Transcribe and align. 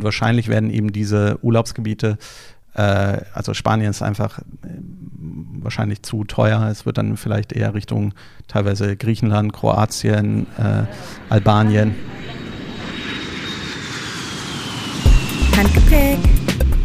Wahrscheinlich 0.00 0.46
werden 0.46 0.70
eben 0.70 0.92
diese 0.92 1.40
Urlaubsgebiete, 1.42 2.18
äh, 2.74 2.80
also 3.34 3.52
Spanien 3.52 3.90
ist 3.90 4.00
einfach 4.00 4.38
äh, 4.38 4.42
wahrscheinlich 5.60 6.04
zu 6.04 6.22
teuer. 6.22 6.68
Es 6.70 6.86
wird 6.86 6.98
dann 6.98 7.16
vielleicht 7.16 7.52
eher 7.52 7.74
Richtung 7.74 8.14
teilweise 8.46 8.96
Griechenland, 8.96 9.52
Kroatien, 9.52 10.46
äh, 10.56 10.84
Albanien. 11.28 11.96
Handgepäck. 15.56 16.18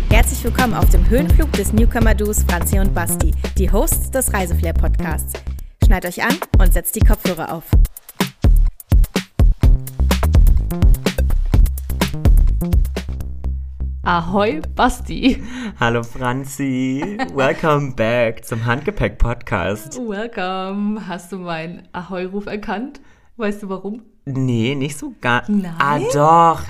Herzlich 0.09 0.43
willkommen 0.43 0.73
auf 0.73 0.89
dem 0.89 1.07
Höhenflug 1.07 1.51
des 1.51 1.71
Newcomer-Duos 1.71 2.45
Franzi 2.49 2.79
und 2.79 2.95
Basti, 2.95 3.31
die 3.59 3.71
Hosts 3.71 4.09
des 4.09 4.33
Reiseflair-Podcasts. 4.33 5.33
Schneid 5.85 6.07
euch 6.07 6.23
an 6.23 6.35
und 6.57 6.73
setzt 6.73 6.95
die 6.95 7.01
Kopfhörer 7.01 7.53
auf. 7.53 7.65
Ahoi, 14.05 14.61
Basti. 14.75 15.41
Hallo 15.79 16.03
Franzi, 16.03 17.17
welcome 17.33 17.93
back 17.95 18.43
zum 18.43 18.65
Handgepäck-Podcast. 18.65 19.97
Welcome. 19.97 21.07
Hast 21.07 21.31
du 21.31 21.37
meinen 21.37 21.87
Ahoi-Ruf 21.93 22.45
erkannt? 22.47 22.99
Weißt 23.37 23.63
du 23.63 23.69
warum? 23.69 24.03
Nee, 24.25 24.75
nicht 24.75 24.97
so 24.97 25.13
gar. 25.21 25.43
Nein? 25.49 25.73
Ah, 25.79 25.99
doch. 26.13 26.61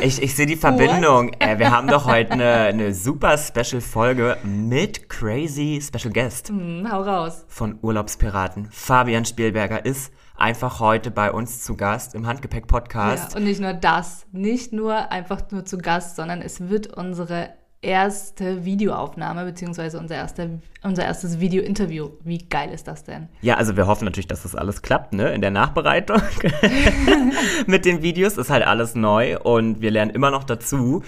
Ich, 0.00 0.22
ich 0.22 0.34
sehe 0.34 0.46
die 0.46 0.56
Verbindung. 0.56 1.32
Äh, 1.40 1.58
wir 1.58 1.70
haben 1.72 1.88
doch 1.88 2.04
heute 2.10 2.32
eine, 2.32 2.52
eine 2.52 2.94
super 2.94 3.36
Special-Folge 3.36 4.36
mit 4.44 5.08
crazy 5.08 5.80
Special 5.82 6.12
Guest 6.12 6.48
Hm, 6.50 6.86
hau 6.90 7.02
raus. 7.02 7.44
von 7.48 7.78
Urlaubspiraten. 7.82 8.68
Fabian 8.70 9.24
Spielberger 9.24 9.84
ist 9.84 10.12
einfach 10.40 10.80
heute 10.80 11.10
bei 11.10 11.30
uns 11.30 11.62
zu 11.62 11.76
Gast 11.76 12.14
im 12.14 12.26
Handgepäck-Podcast. 12.26 13.32
Ja, 13.32 13.36
und 13.36 13.44
nicht 13.44 13.60
nur 13.60 13.72
das, 13.72 14.26
nicht 14.32 14.72
nur 14.72 15.12
einfach 15.12 15.42
nur 15.50 15.64
zu 15.64 15.78
Gast, 15.78 16.16
sondern 16.16 16.42
es 16.42 16.68
wird 16.68 16.86
unsere 16.88 17.50
erste 17.82 18.64
Videoaufnahme, 18.64 19.44
beziehungsweise 19.44 19.98
unser, 19.98 20.16
erster, 20.16 20.48
unser 20.82 21.04
erstes 21.04 21.40
Video-Interview. 21.40 22.10
Wie 22.22 22.38
geil 22.38 22.70
ist 22.70 22.86
das 22.88 23.04
denn? 23.04 23.28
Ja, 23.40 23.54
also 23.54 23.76
wir 23.76 23.86
hoffen 23.86 24.04
natürlich, 24.04 24.26
dass 24.26 24.42
das 24.42 24.54
alles 24.54 24.82
klappt, 24.82 25.14
ne? 25.14 25.32
In 25.32 25.40
der 25.40 25.50
Nachbereitung 25.50 26.20
mit 27.66 27.84
den 27.84 28.02
Videos 28.02 28.36
ist 28.36 28.50
halt 28.50 28.66
alles 28.66 28.94
neu 28.94 29.38
und 29.38 29.80
wir 29.80 29.90
lernen 29.90 30.10
immer 30.10 30.30
noch 30.30 30.44
dazu. 30.44 31.02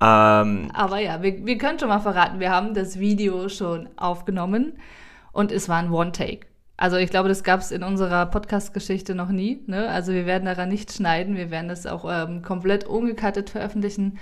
Ähm, 0.00 0.70
Aber 0.72 0.98
ja, 0.98 1.22
wir, 1.22 1.44
wir 1.44 1.58
können 1.58 1.78
schon 1.78 1.88
mal 1.88 2.00
verraten, 2.00 2.40
wir 2.40 2.50
haben 2.50 2.74
das 2.74 2.98
Video 2.98 3.48
schon 3.48 3.88
aufgenommen 3.96 4.78
und 5.32 5.52
es 5.52 5.68
war 5.68 5.78
ein 5.78 5.90
One-Take. 5.90 6.46
Also 6.76 6.96
ich 6.96 7.10
glaube, 7.10 7.28
das 7.28 7.42
gab 7.42 7.60
es 7.60 7.70
in 7.70 7.82
unserer 7.82 8.26
Podcast-Geschichte 8.26 9.14
noch 9.14 9.30
nie. 9.30 9.62
Ne? 9.66 9.88
Also 9.88 10.12
wir 10.12 10.26
werden 10.26 10.44
daran 10.44 10.68
nicht 10.68 10.92
schneiden, 10.92 11.36
wir 11.36 11.50
werden 11.50 11.68
das 11.68 11.86
auch 11.86 12.04
ähm, 12.08 12.42
komplett 12.42 12.84
ungecuttet 12.84 13.50
veröffentlichen. 13.50 14.18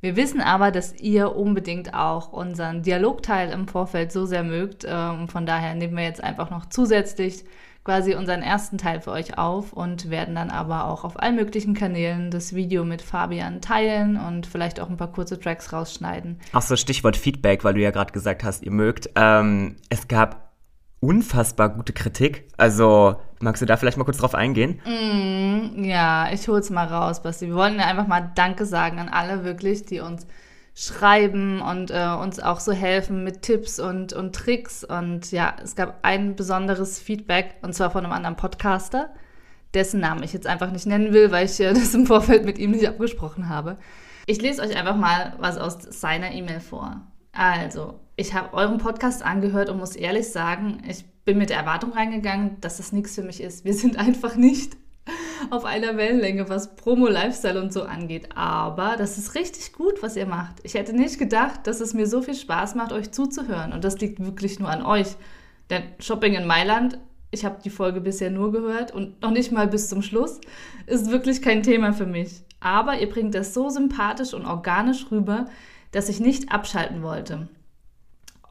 Wir 0.00 0.14
wissen 0.14 0.40
aber, 0.40 0.70
dass 0.70 0.94
ihr 1.00 1.34
unbedingt 1.34 1.94
auch 1.94 2.32
unseren 2.32 2.82
Dialogteil 2.82 3.50
im 3.50 3.66
Vorfeld 3.66 4.12
so 4.12 4.26
sehr 4.26 4.44
mögt. 4.44 4.86
Ähm, 4.88 5.28
von 5.28 5.46
daher 5.46 5.74
nehmen 5.74 5.96
wir 5.96 6.04
jetzt 6.04 6.22
einfach 6.22 6.50
noch 6.50 6.66
zusätzlich 6.66 7.44
quasi 7.82 8.14
unseren 8.14 8.42
ersten 8.42 8.78
Teil 8.78 9.00
für 9.00 9.12
euch 9.12 9.38
auf 9.38 9.72
und 9.72 10.10
werden 10.10 10.34
dann 10.34 10.50
aber 10.50 10.86
auch 10.86 11.04
auf 11.04 11.20
allen 11.22 11.36
möglichen 11.36 11.72
Kanälen 11.72 12.32
das 12.32 12.52
Video 12.54 12.84
mit 12.84 13.00
Fabian 13.00 13.60
teilen 13.60 14.16
und 14.16 14.46
vielleicht 14.46 14.80
auch 14.80 14.90
ein 14.90 14.96
paar 14.96 15.12
kurze 15.12 15.38
Tracks 15.38 15.72
rausschneiden. 15.72 16.40
Ach 16.52 16.62
so, 16.62 16.74
Stichwort 16.74 17.16
Feedback, 17.16 17.62
weil 17.62 17.74
du 17.74 17.80
ja 17.80 17.92
gerade 17.92 18.12
gesagt 18.12 18.42
hast, 18.42 18.64
ihr 18.64 18.72
mögt. 18.72 19.10
Ähm, 19.14 19.76
es 19.88 20.08
gab 20.08 20.45
unfassbar 21.06 21.68
gute 21.68 21.92
Kritik. 21.92 22.48
Also, 22.56 23.16
magst 23.38 23.62
du 23.62 23.66
da 23.66 23.76
vielleicht 23.76 23.96
mal 23.96 24.04
kurz 24.04 24.18
drauf 24.18 24.34
eingehen? 24.34 24.80
Mm, 24.84 25.84
ja, 25.84 26.28
ich 26.32 26.48
hol's 26.48 26.70
mal 26.70 26.86
raus, 26.86 27.22
Basti. 27.22 27.46
Wir 27.46 27.54
wollen 27.54 27.78
ja 27.78 27.86
einfach 27.86 28.08
mal 28.08 28.32
Danke 28.34 28.66
sagen 28.66 28.98
an 28.98 29.08
alle 29.08 29.44
wirklich, 29.44 29.84
die 29.84 30.00
uns 30.00 30.26
schreiben 30.74 31.62
und 31.62 31.92
äh, 31.92 32.08
uns 32.20 32.40
auch 32.40 32.58
so 32.58 32.72
helfen 32.72 33.22
mit 33.22 33.42
Tipps 33.42 33.78
und, 33.78 34.12
und 34.14 34.34
Tricks. 34.34 34.82
Und 34.82 35.30
ja, 35.30 35.54
es 35.62 35.76
gab 35.76 36.00
ein 36.02 36.34
besonderes 36.34 36.98
Feedback 36.98 37.54
und 37.62 37.72
zwar 37.72 37.90
von 37.90 38.04
einem 38.04 38.12
anderen 38.12 38.36
Podcaster, 38.36 39.10
dessen 39.74 40.00
Namen 40.00 40.24
ich 40.24 40.32
jetzt 40.32 40.48
einfach 40.48 40.72
nicht 40.72 40.86
nennen 40.86 41.12
will, 41.12 41.30
weil 41.30 41.46
ich 41.46 41.60
äh, 41.60 41.72
das 41.72 41.94
im 41.94 42.06
Vorfeld 42.06 42.44
mit 42.44 42.58
ihm 42.58 42.72
nicht 42.72 42.88
abgesprochen 42.88 43.48
habe. 43.48 43.78
Ich 44.26 44.42
lese 44.42 44.60
euch 44.60 44.76
einfach 44.76 44.96
mal 44.96 45.34
was 45.38 45.56
aus 45.56 45.78
seiner 45.80 46.32
E-Mail 46.32 46.58
vor. 46.58 47.00
Also, 47.32 48.00
ich 48.16 48.34
habe 48.34 48.54
euren 48.54 48.78
Podcast 48.78 49.22
angehört 49.22 49.68
und 49.68 49.78
muss 49.78 49.94
ehrlich 49.94 50.30
sagen, 50.30 50.82
ich 50.88 51.04
bin 51.24 51.38
mit 51.38 51.50
der 51.50 51.58
Erwartung 51.58 51.92
reingegangen, 51.92 52.56
dass 52.60 52.78
das 52.78 52.92
nichts 52.92 53.14
für 53.14 53.22
mich 53.22 53.42
ist. 53.42 53.64
Wir 53.64 53.74
sind 53.74 53.98
einfach 53.98 54.36
nicht 54.36 54.76
auf 55.50 55.64
einer 55.64 55.96
Wellenlänge, 55.96 56.48
was 56.48 56.74
Promo, 56.76 57.06
Lifestyle 57.06 57.60
und 57.60 57.72
so 57.72 57.82
angeht. 57.82 58.30
Aber 58.34 58.96
das 58.96 59.18
ist 59.18 59.34
richtig 59.34 59.72
gut, 59.72 60.02
was 60.02 60.16
ihr 60.16 60.26
macht. 60.26 60.56
Ich 60.62 60.74
hätte 60.74 60.94
nicht 60.94 61.18
gedacht, 61.18 61.66
dass 61.66 61.80
es 61.80 61.94
mir 61.94 62.06
so 62.06 62.22
viel 62.22 62.34
Spaß 62.34 62.74
macht, 62.74 62.92
euch 62.92 63.12
zuzuhören. 63.12 63.72
Und 63.72 63.84
das 63.84 64.00
liegt 64.00 64.24
wirklich 64.24 64.58
nur 64.58 64.70
an 64.70 64.84
euch. 64.84 65.08
Denn 65.70 65.82
Shopping 66.00 66.34
in 66.34 66.46
Mailand, 66.46 66.98
ich 67.30 67.44
habe 67.44 67.58
die 67.62 67.70
Folge 67.70 68.00
bisher 68.00 68.30
nur 68.30 68.50
gehört 68.50 68.92
und 68.92 69.20
noch 69.20 69.30
nicht 69.30 69.52
mal 69.52 69.68
bis 69.68 69.88
zum 69.88 70.00
Schluss, 70.02 70.40
ist 70.86 71.10
wirklich 71.10 71.42
kein 71.42 71.62
Thema 71.62 71.92
für 71.92 72.06
mich. 72.06 72.42
Aber 72.60 72.98
ihr 72.98 73.08
bringt 73.08 73.34
das 73.34 73.52
so 73.52 73.68
sympathisch 73.68 74.32
und 74.32 74.46
organisch 74.46 75.10
rüber, 75.10 75.46
dass 75.92 76.08
ich 76.08 76.18
nicht 76.18 76.50
abschalten 76.50 77.02
wollte. 77.02 77.48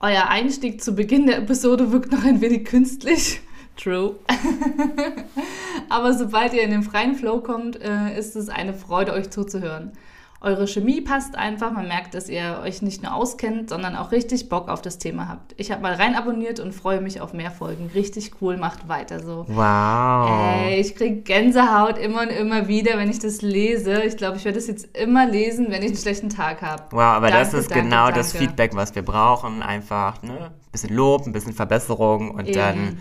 Euer 0.05 0.29
Einstieg 0.29 0.83
zu 0.83 0.93
Beginn 0.93 1.25
der 1.25 1.39
Episode 1.39 1.91
wirkt 1.91 2.11
noch 2.11 2.23
ein 2.23 2.39
wenig 2.39 2.65
künstlich. 2.65 3.41
True. 3.75 4.17
Aber 5.89 6.13
sobald 6.13 6.53
ihr 6.53 6.61
in 6.61 6.69
den 6.69 6.83
freien 6.83 7.15
Flow 7.15 7.39
kommt, 7.39 7.81
äh, 7.81 8.15
ist 8.15 8.35
es 8.35 8.47
eine 8.47 8.75
Freude, 8.75 9.13
euch 9.13 9.31
zuzuhören. 9.31 9.93
Eure 10.45 10.67
Chemie 10.67 11.01
passt 11.01 11.35
einfach. 11.35 11.71
Man 11.71 11.87
merkt, 11.87 12.13
dass 12.13 12.29
ihr 12.29 12.61
euch 12.63 12.83
nicht 12.83 13.01
nur 13.01 13.15
auskennt, 13.15 13.71
sondern 13.71 13.95
auch 13.95 14.11
richtig 14.11 14.47
Bock 14.47 14.69
auf 14.69 14.79
das 14.79 14.99
Thema 14.99 15.27
habt. 15.27 15.55
Ich 15.57 15.71
habe 15.71 15.81
mal 15.81 15.95
rein 15.95 16.13
abonniert 16.13 16.59
und 16.59 16.71
freue 16.71 17.01
mich 17.01 17.19
auf 17.19 17.33
mehr 17.33 17.49
Folgen. 17.49 17.89
Richtig 17.95 18.33
cool, 18.41 18.55
macht 18.55 18.87
weiter 18.87 19.19
so. 19.21 19.45
Wow. 19.47 20.29
Ey, 20.67 20.79
ich 20.79 20.95
kriege 20.95 21.21
Gänsehaut 21.21 21.97
immer 21.97 22.21
und 22.21 22.29
immer 22.29 22.67
wieder, 22.67 22.99
wenn 22.99 23.09
ich 23.09 23.17
das 23.17 23.41
lese. 23.41 24.03
Ich 24.03 24.17
glaube, 24.17 24.37
ich 24.37 24.45
werde 24.45 24.59
es 24.59 24.67
jetzt 24.67 24.95
immer 24.95 25.25
lesen, 25.25 25.71
wenn 25.71 25.81
ich 25.81 25.89
einen 25.89 25.97
schlechten 25.97 26.29
Tag 26.29 26.61
habe. 26.61 26.83
Wow, 26.91 27.01
aber 27.01 27.31
das 27.31 27.49
Danke, 27.49 27.57
ist 27.57 27.71
danke, 27.71 27.83
genau 27.83 28.11
das 28.11 28.31
danke. 28.31 28.47
Feedback, 28.47 28.75
was 28.75 28.93
wir 28.93 29.01
brauchen. 29.01 29.63
Einfach, 29.63 30.21
ne? 30.21 30.51
Ein 30.51 30.71
bisschen 30.71 30.95
Lob, 30.95 31.25
ein 31.25 31.33
bisschen 31.33 31.53
Verbesserung 31.53 32.29
und 32.29 32.49
Eben. 32.49 32.53
dann, 32.53 32.97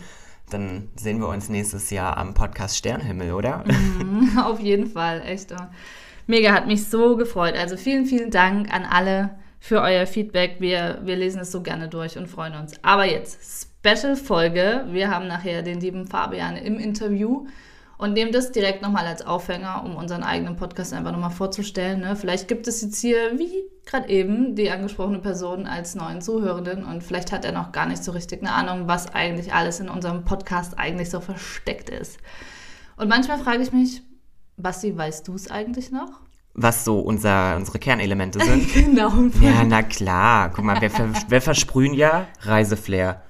dann 0.48 0.88
sehen 0.96 1.20
wir 1.20 1.28
uns 1.28 1.50
nächstes 1.50 1.90
Jahr 1.90 2.16
am 2.16 2.32
Podcast 2.32 2.78
Sternhimmel, 2.78 3.34
oder? 3.34 3.64
Auf 4.42 4.60
jeden 4.60 4.86
Fall, 4.86 5.20
echt. 5.26 5.54
Mega, 6.26 6.52
hat 6.52 6.66
mich 6.66 6.88
so 6.88 7.16
gefreut. 7.16 7.54
Also 7.56 7.76
vielen, 7.76 8.06
vielen 8.06 8.30
Dank 8.30 8.72
an 8.72 8.84
alle 8.84 9.30
für 9.60 9.80
euer 9.80 10.06
Feedback. 10.06 10.56
Wir, 10.58 11.00
wir 11.04 11.16
lesen 11.16 11.40
es 11.40 11.52
so 11.52 11.62
gerne 11.62 11.88
durch 11.88 12.16
und 12.16 12.28
freuen 12.28 12.54
uns. 12.54 12.72
Aber 12.82 13.04
jetzt, 13.04 13.66
Special-Folge. 13.84 14.86
Wir 14.90 15.10
haben 15.10 15.26
nachher 15.26 15.62
den 15.62 15.80
lieben 15.80 16.06
Fabian 16.06 16.56
im 16.56 16.78
Interview 16.78 17.46
und 17.98 18.14
nehmen 18.14 18.32
das 18.32 18.52
direkt 18.52 18.82
nochmal 18.82 19.06
als 19.06 19.24
Aufhänger, 19.24 19.82
um 19.84 19.96
unseren 19.96 20.22
eigenen 20.22 20.56
Podcast 20.56 20.92
einfach 20.92 21.12
nochmal 21.12 21.30
vorzustellen. 21.30 22.00
Ne? 22.00 22.16
Vielleicht 22.16 22.48
gibt 22.48 22.66
es 22.66 22.80
jetzt 22.82 23.00
hier, 23.00 23.38
wie 23.38 23.64
gerade 23.86 24.08
eben, 24.08 24.54
die 24.54 24.70
angesprochene 24.70 25.18
Person 25.18 25.66
als 25.66 25.94
neuen 25.94 26.22
Zuhörenden 26.22 26.84
und 26.84 27.04
vielleicht 27.04 27.32
hat 27.32 27.44
er 27.44 27.52
noch 27.52 27.72
gar 27.72 27.86
nicht 27.86 28.02
so 28.02 28.12
richtig 28.12 28.40
eine 28.40 28.52
Ahnung, 28.52 28.88
was 28.88 29.14
eigentlich 29.14 29.52
alles 29.52 29.80
in 29.80 29.88
unserem 29.88 30.24
Podcast 30.24 30.78
eigentlich 30.78 31.10
so 31.10 31.20
versteckt 31.20 31.90
ist. 31.90 32.18
Und 32.96 33.08
manchmal 33.08 33.38
frage 33.38 33.62
ich 33.62 33.72
mich, 33.72 34.02
Basti, 34.56 34.96
weißt 34.96 35.26
du 35.28 35.34
es 35.34 35.50
eigentlich 35.50 35.90
noch? 35.90 36.20
Was 36.54 36.84
so 36.84 37.00
unser, 37.00 37.56
unsere 37.56 37.78
Kernelemente 37.78 38.38
sind. 38.40 38.72
Genau. 38.74 39.10
Ja, 39.40 39.64
na 39.64 39.82
klar. 39.82 40.50
Guck 40.50 40.64
mal, 40.64 40.80
wir, 40.80 40.90
ver 40.90 41.10
wir 41.28 41.42
versprühen 41.42 41.94
ja 41.94 42.28
Reiseflair. 42.42 43.22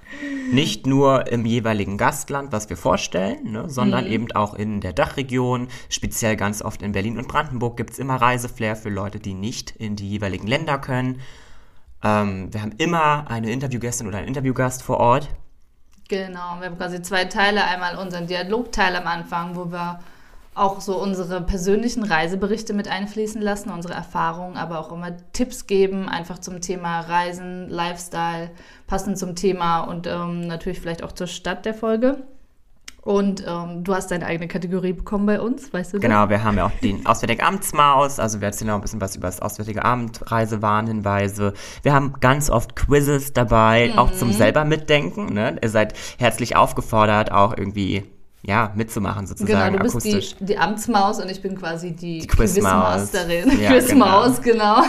Nicht 0.52 0.86
nur 0.86 1.26
im 1.28 1.46
jeweiligen 1.46 1.96
Gastland, 1.96 2.52
was 2.52 2.68
wir 2.68 2.76
vorstellen, 2.76 3.50
ne, 3.50 3.68
sondern 3.68 4.06
eben 4.06 4.30
auch 4.32 4.54
in 4.54 4.82
der 4.82 4.92
Dachregion. 4.92 5.68
Speziell 5.88 6.36
ganz 6.36 6.60
oft 6.60 6.82
in 6.82 6.92
Berlin 6.92 7.16
und 7.16 7.26
Brandenburg 7.26 7.78
gibt 7.78 7.90
es 7.90 7.98
immer 7.98 8.16
Reiseflair 8.16 8.76
für 8.76 8.90
Leute, 8.90 9.18
die 9.18 9.32
nicht 9.32 9.70
in 9.70 9.96
die 9.96 10.08
jeweiligen 10.08 10.46
Länder 10.46 10.78
können. 10.78 11.20
Ähm, 12.02 12.52
wir 12.52 12.60
haben 12.60 12.72
immer 12.76 13.30
eine 13.30 13.50
Interviewgästin 13.50 14.06
oder 14.06 14.18
einen 14.18 14.28
Interviewgast 14.28 14.82
vor 14.82 14.98
Ort. 14.98 15.30
Genau, 16.08 16.56
wir 16.60 16.66
haben 16.66 16.76
quasi 16.76 17.00
zwei 17.00 17.24
Teile. 17.24 17.64
Einmal 17.64 17.96
unseren 17.96 18.26
Dialogteil 18.26 18.94
am 18.94 19.06
Anfang, 19.06 19.56
wo 19.56 19.72
wir 19.72 20.00
auch 20.54 20.80
so 20.80 20.96
unsere 21.00 21.40
persönlichen 21.40 22.04
Reiseberichte 22.04 22.74
mit 22.74 22.88
einfließen 22.88 23.42
lassen, 23.42 23.70
unsere 23.70 23.94
Erfahrungen, 23.94 24.56
aber 24.56 24.78
auch 24.78 24.92
immer 24.92 25.16
Tipps 25.32 25.66
geben, 25.66 26.08
einfach 26.08 26.38
zum 26.38 26.60
Thema 26.60 27.00
Reisen, 27.00 27.68
Lifestyle, 27.68 28.50
passend 28.86 29.18
zum 29.18 29.34
Thema 29.34 29.80
und 29.80 30.06
ähm, 30.06 30.46
natürlich 30.46 30.80
vielleicht 30.80 31.02
auch 31.02 31.12
zur 31.12 31.26
Stadt 31.26 31.66
der 31.66 31.74
Folge. 31.74 32.22
Und 33.04 33.44
ähm, 33.46 33.84
du 33.84 33.94
hast 33.94 34.10
deine 34.10 34.24
eigene 34.24 34.48
Kategorie 34.48 34.94
bekommen 34.94 35.26
bei 35.26 35.38
uns, 35.38 35.70
weißt 35.74 35.92
du? 35.92 35.98
das? 35.98 36.02
Genau, 36.02 36.30
wir 36.30 36.42
haben 36.42 36.56
ja 36.56 36.64
auch 36.64 36.80
den 36.82 37.04
Auswärtige 37.04 37.42
Amtsmaus, 37.42 38.18
also 38.18 38.40
wir 38.40 38.46
erzählen 38.46 38.70
auch 38.70 38.76
ein 38.76 38.80
bisschen 38.80 39.02
was 39.02 39.14
über 39.14 39.26
das 39.26 39.42
Auswärtige 39.42 39.84
Amt, 39.84 40.30
Reisewarnhinweise. 40.32 41.52
Wir 41.82 41.92
haben 41.92 42.14
ganz 42.20 42.48
oft 42.48 42.76
Quizzes 42.76 43.34
dabei, 43.34 43.92
auch 43.96 44.10
zum 44.10 44.32
selber 44.32 44.64
mitdenken. 44.64 45.34
Ne? 45.34 45.56
Ihr 45.60 45.68
seid 45.68 45.92
herzlich 46.16 46.56
aufgefordert, 46.56 47.30
auch 47.30 47.54
irgendwie 47.54 48.04
ja, 48.46 48.72
mitzumachen 48.74 49.24
Genau, 49.26 49.36
sozusagen, 49.38 49.76
du 49.76 49.82
bist 49.82 49.96
akustisch. 49.96 50.36
die, 50.36 50.44
die 50.44 50.58
Amtsmaus 50.58 51.20
und 51.20 51.30
ich 51.30 51.40
bin 51.40 51.56
quasi 51.56 51.92
die, 51.92 52.20
Die 52.20 52.26
Quizmaus. 52.26 53.10
Quizmasterin. 53.10 53.60
Ja, 53.60 53.70
Quizmaus, 53.72 54.42
genau. 54.42 54.82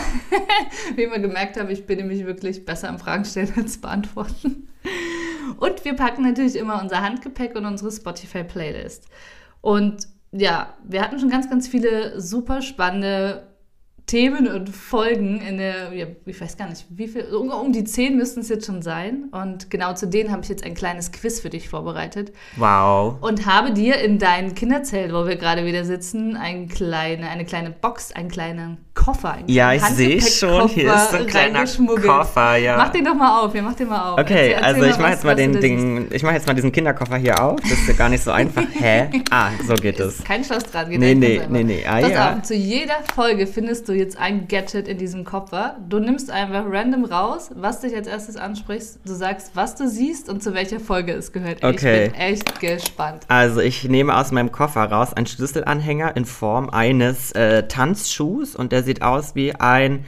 Wie 0.94 1.02
ich 1.02 1.08
mal 1.08 1.20
gemerkt 1.20 1.58
habe, 1.58 1.72
ich 1.72 1.86
bin 1.86 1.98
nämlich 1.98 2.26
wirklich 2.26 2.64
besser 2.66 2.88
am 2.90 2.98
Fragen 2.98 3.24
stellen 3.24 3.52
als 3.56 3.78
beantworten. 3.78 4.68
Und 5.58 5.84
wir 5.84 5.94
packen 5.94 6.22
natürlich 6.22 6.56
immer 6.56 6.82
unser 6.82 7.00
Handgepäck 7.00 7.56
und 7.56 7.64
unsere 7.64 7.90
Spotify-Playlist. 7.90 9.06
Und 9.62 10.06
ja, 10.32 10.74
wir 10.84 11.00
hatten 11.00 11.18
schon 11.18 11.30
ganz, 11.30 11.48
ganz 11.48 11.66
viele 11.66 12.20
super 12.20 12.60
spannende 12.60 13.46
Themen 14.06 14.46
und 14.46 14.68
Folgen 14.68 15.40
in 15.40 15.58
der, 15.58 15.92
ja, 15.92 16.06
ich 16.26 16.40
weiß 16.40 16.56
gar 16.56 16.68
nicht, 16.68 16.86
wie 16.90 17.08
viel, 17.08 17.24
um, 17.34 17.50
um 17.50 17.72
die 17.72 17.82
zehn 17.82 18.16
müssten 18.16 18.40
es 18.40 18.48
jetzt 18.48 18.66
schon 18.66 18.80
sein. 18.80 19.24
Und 19.32 19.68
genau 19.68 19.94
zu 19.94 20.06
denen 20.06 20.30
habe 20.30 20.42
ich 20.42 20.48
jetzt 20.48 20.64
ein 20.64 20.74
kleines 20.74 21.10
Quiz 21.10 21.40
für 21.40 21.50
dich 21.50 21.68
vorbereitet 21.68 22.32
Wow. 22.56 23.16
und 23.20 23.46
habe 23.46 23.72
dir 23.72 23.98
in 23.98 24.18
dein 24.20 24.54
Kinderzelt, 24.54 25.12
wo 25.12 25.26
wir 25.26 25.34
gerade 25.36 25.66
wieder 25.66 25.84
sitzen, 25.84 26.36
ein 26.36 26.68
kleine, 26.68 27.28
eine 27.28 27.44
kleine 27.44 27.70
Box, 27.70 28.12
einen 28.12 28.30
kleinen 28.30 28.78
Koffer, 28.96 29.36
Ja, 29.46 29.72
ich 29.74 29.82
sehe 29.82 30.20
schon, 30.20 30.68
hier 30.68 30.92
ist 30.92 31.10
so 31.12 31.18
ein 31.18 31.26
kleiner. 31.26 31.64
Koffer, 31.64 32.56
ja. 32.56 32.76
Mach 32.76 32.88
den 32.88 33.04
doch 33.04 33.14
mal 33.14 33.42
auf, 33.44 33.54
ja, 33.54 33.62
mach 33.62 33.74
den 33.74 33.88
mal 33.88 34.12
auf. 34.12 34.18
Okay, 34.18 34.52
Erzähl- 34.52 34.64
also 34.64 34.80
erzähl 34.80 34.90
ich 34.94 34.98
mache 34.98 35.12
jetzt 35.12 35.24
mal 35.24 35.36
den, 35.36 35.60
den 35.60 36.08
ich 36.10 36.22
mache 36.22 36.34
jetzt 36.34 36.46
mal 36.46 36.54
diesen 36.54 36.72
Kinderkoffer 36.72 37.16
hier 37.18 37.40
auf. 37.40 37.60
Das 37.60 37.72
ist 37.72 37.86
ja 37.88 37.94
gar 37.94 38.08
nicht 38.08 38.24
so 38.24 38.32
einfach. 38.32 38.62
Hä? 38.72 39.08
Ah, 39.30 39.50
so 39.66 39.74
geht 39.74 40.00
es. 40.00 40.24
Kein 40.24 40.42
Schloss 40.42 40.64
dran, 40.64 40.88
geht 40.90 40.98
Nee, 40.98 41.14
nee, 41.14 41.42
nee, 41.48 41.62
nee. 41.62 41.84
Ah, 41.86 42.00
Pass 42.00 42.10
ja. 42.10 42.32
auf, 42.34 42.42
zu 42.42 42.54
jeder 42.54 42.96
Folge 43.14 43.46
findest 43.46 43.88
du 43.88 43.92
jetzt 43.92 44.16
ein 44.18 44.48
Gadget 44.48 44.88
in 44.88 44.96
diesem 44.98 45.24
Koffer. 45.24 45.76
Du 45.88 45.98
nimmst 45.98 46.30
einfach 46.30 46.64
random 46.68 47.04
raus, 47.04 47.50
was 47.54 47.80
dich 47.80 47.94
als 47.94 48.06
erstes 48.08 48.36
ansprichst. 48.36 49.00
Du 49.04 49.12
sagst, 49.12 49.50
was 49.54 49.74
du 49.74 49.88
siehst 49.88 50.28
und 50.30 50.42
zu 50.42 50.54
welcher 50.54 50.80
Folge 50.80 51.12
es 51.12 51.32
gehört. 51.32 51.62
Okay. 51.62 52.06
Ich 52.06 52.12
bin 52.12 52.20
echt 52.20 52.60
gespannt. 52.60 53.24
Also 53.28 53.60
ich 53.60 53.84
nehme 53.84 54.16
aus 54.16 54.32
meinem 54.32 54.50
Koffer 54.52 54.84
raus 54.84 55.12
einen 55.12 55.26
Schlüsselanhänger 55.26 56.16
in 56.16 56.24
Form 56.24 56.70
eines 56.70 57.32
äh, 57.32 57.66
Tanzschuhs 57.68 58.56
und 58.56 58.72
der 58.72 58.82
sieht 58.86 59.02
aus 59.02 59.34
wie 59.34 59.54
ein, 59.54 60.06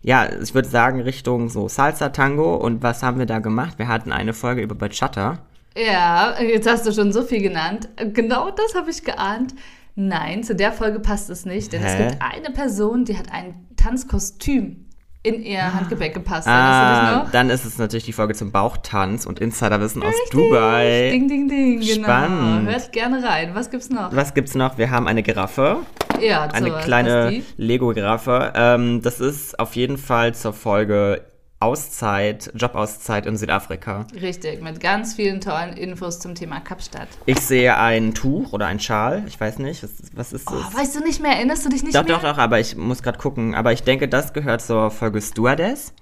ja, 0.00 0.26
ich 0.42 0.54
würde 0.54 0.68
sagen 0.68 1.00
Richtung 1.00 1.48
so 1.48 1.68
Salsa 1.68 2.08
Tango. 2.08 2.56
Und 2.56 2.82
was 2.82 3.02
haben 3.02 3.18
wir 3.18 3.26
da 3.26 3.38
gemacht? 3.38 3.78
Wir 3.78 3.88
hatten 3.88 4.12
eine 4.12 4.32
Folge 4.32 4.62
über 4.62 4.74
Bachata. 4.74 5.38
Ja, 5.76 6.34
jetzt 6.40 6.68
hast 6.68 6.86
du 6.86 6.92
schon 6.92 7.12
so 7.12 7.22
viel 7.22 7.42
genannt. 7.42 7.88
Genau 8.12 8.50
das 8.50 8.74
habe 8.74 8.90
ich 8.90 9.04
geahnt. 9.04 9.54
Nein, 9.94 10.42
zu 10.42 10.54
der 10.54 10.72
Folge 10.72 11.00
passt 11.00 11.28
es 11.28 11.44
nicht, 11.44 11.72
denn 11.72 11.82
es 11.82 11.92
Hä? 11.92 12.08
gibt 12.08 12.22
eine 12.22 12.50
Person, 12.50 13.04
die 13.04 13.18
hat 13.18 13.30
ein 13.30 13.66
Tanzkostüm 13.76 14.86
in 15.22 15.42
ihr 15.42 15.72
Handgepäck 15.72 16.14
gepasst. 16.14 16.48
Ah, 16.48 17.28
dann 17.30 17.48
ist 17.50 17.64
es 17.64 17.78
natürlich 17.78 18.04
die 18.04 18.12
Folge 18.12 18.34
zum 18.34 18.50
Bauchtanz 18.50 19.24
und 19.24 19.38
Insiderwissen 19.38 20.02
aus. 20.02 20.14
Dubai. 20.30 21.10
Ding, 21.12 21.28
ding, 21.28 21.48
ding, 21.48 21.80
genau. 21.80 22.08
Spannend. 22.08 22.68
Hört 22.68 22.92
gerne 22.92 23.22
rein. 23.22 23.54
Was 23.54 23.70
gibt's 23.70 23.88
noch? 23.88 24.14
Was 24.14 24.34
gibt's 24.34 24.54
noch? 24.54 24.78
Wir 24.78 24.90
haben 24.90 25.06
eine 25.06 25.22
Giraffe, 25.22 25.78
Ja, 26.20 26.42
eine 26.44 26.68
sowas. 26.68 26.84
kleine? 26.84 27.42
Lego-Giraffe. 27.56 28.52
Ähm, 28.54 29.02
das 29.02 29.20
ist 29.20 29.58
auf 29.58 29.74
jeden 29.76 29.98
Fall 29.98 30.34
zur 30.34 30.52
Folge 30.52 31.24
Auszeit, 31.60 32.50
Jobauszeit 32.56 33.24
in 33.26 33.36
Südafrika. 33.36 34.06
Richtig, 34.20 34.60
mit 34.62 34.80
ganz 34.80 35.14
vielen 35.14 35.40
tollen 35.40 35.76
Infos 35.76 36.18
zum 36.18 36.34
Thema 36.34 36.58
Kapstadt. 36.60 37.06
Ich 37.26 37.38
sehe 37.38 37.76
ein 37.76 38.14
Tuch 38.14 38.52
oder 38.52 38.66
ein 38.66 38.80
Schal, 38.80 39.22
ich 39.28 39.40
weiß 39.40 39.58
nicht, 39.60 39.84
was, 39.84 39.90
was 40.12 40.32
ist 40.32 40.50
das? 40.50 40.54
Oh, 40.56 40.76
weißt 40.78 40.96
du 40.96 41.00
nicht 41.04 41.22
mehr? 41.22 41.32
Erinnerst 41.36 41.64
du 41.64 41.68
dich 41.68 41.84
nicht 41.84 41.94
doch, 41.94 42.04
mehr? 42.04 42.16
doch, 42.16 42.22
doch, 42.22 42.38
aber 42.38 42.58
ich 42.58 42.76
muss 42.76 43.02
gerade 43.02 43.18
gucken. 43.18 43.54
Aber 43.54 43.72
ich 43.72 43.84
denke, 43.84 44.08
das 44.08 44.32
gehört 44.32 44.60
zur 44.60 44.90
Folge 44.90 45.20
Stewardess. 45.20 45.92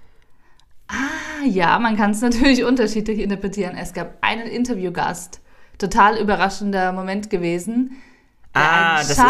Ah, 0.89 1.45
Ja, 1.47 1.79
man 1.79 1.97
kann 1.97 2.13
es 2.13 2.23
natürlich 2.23 2.65
unterschiedlich 2.65 3.19
interpretieren. 3.19 3.77
Es 3.77 3.93
gab 3.93 4.15
einen 4.23 4.47
Interviewgast. 4.47 5.41
Total 5.79 6.19
überraschender 6.19 6.93
Moment 6.93 7.29
gewesen. 7.31 7.97
Ah, 8.53 8.97
das 8.97 9.11
ist, 9.11 9.21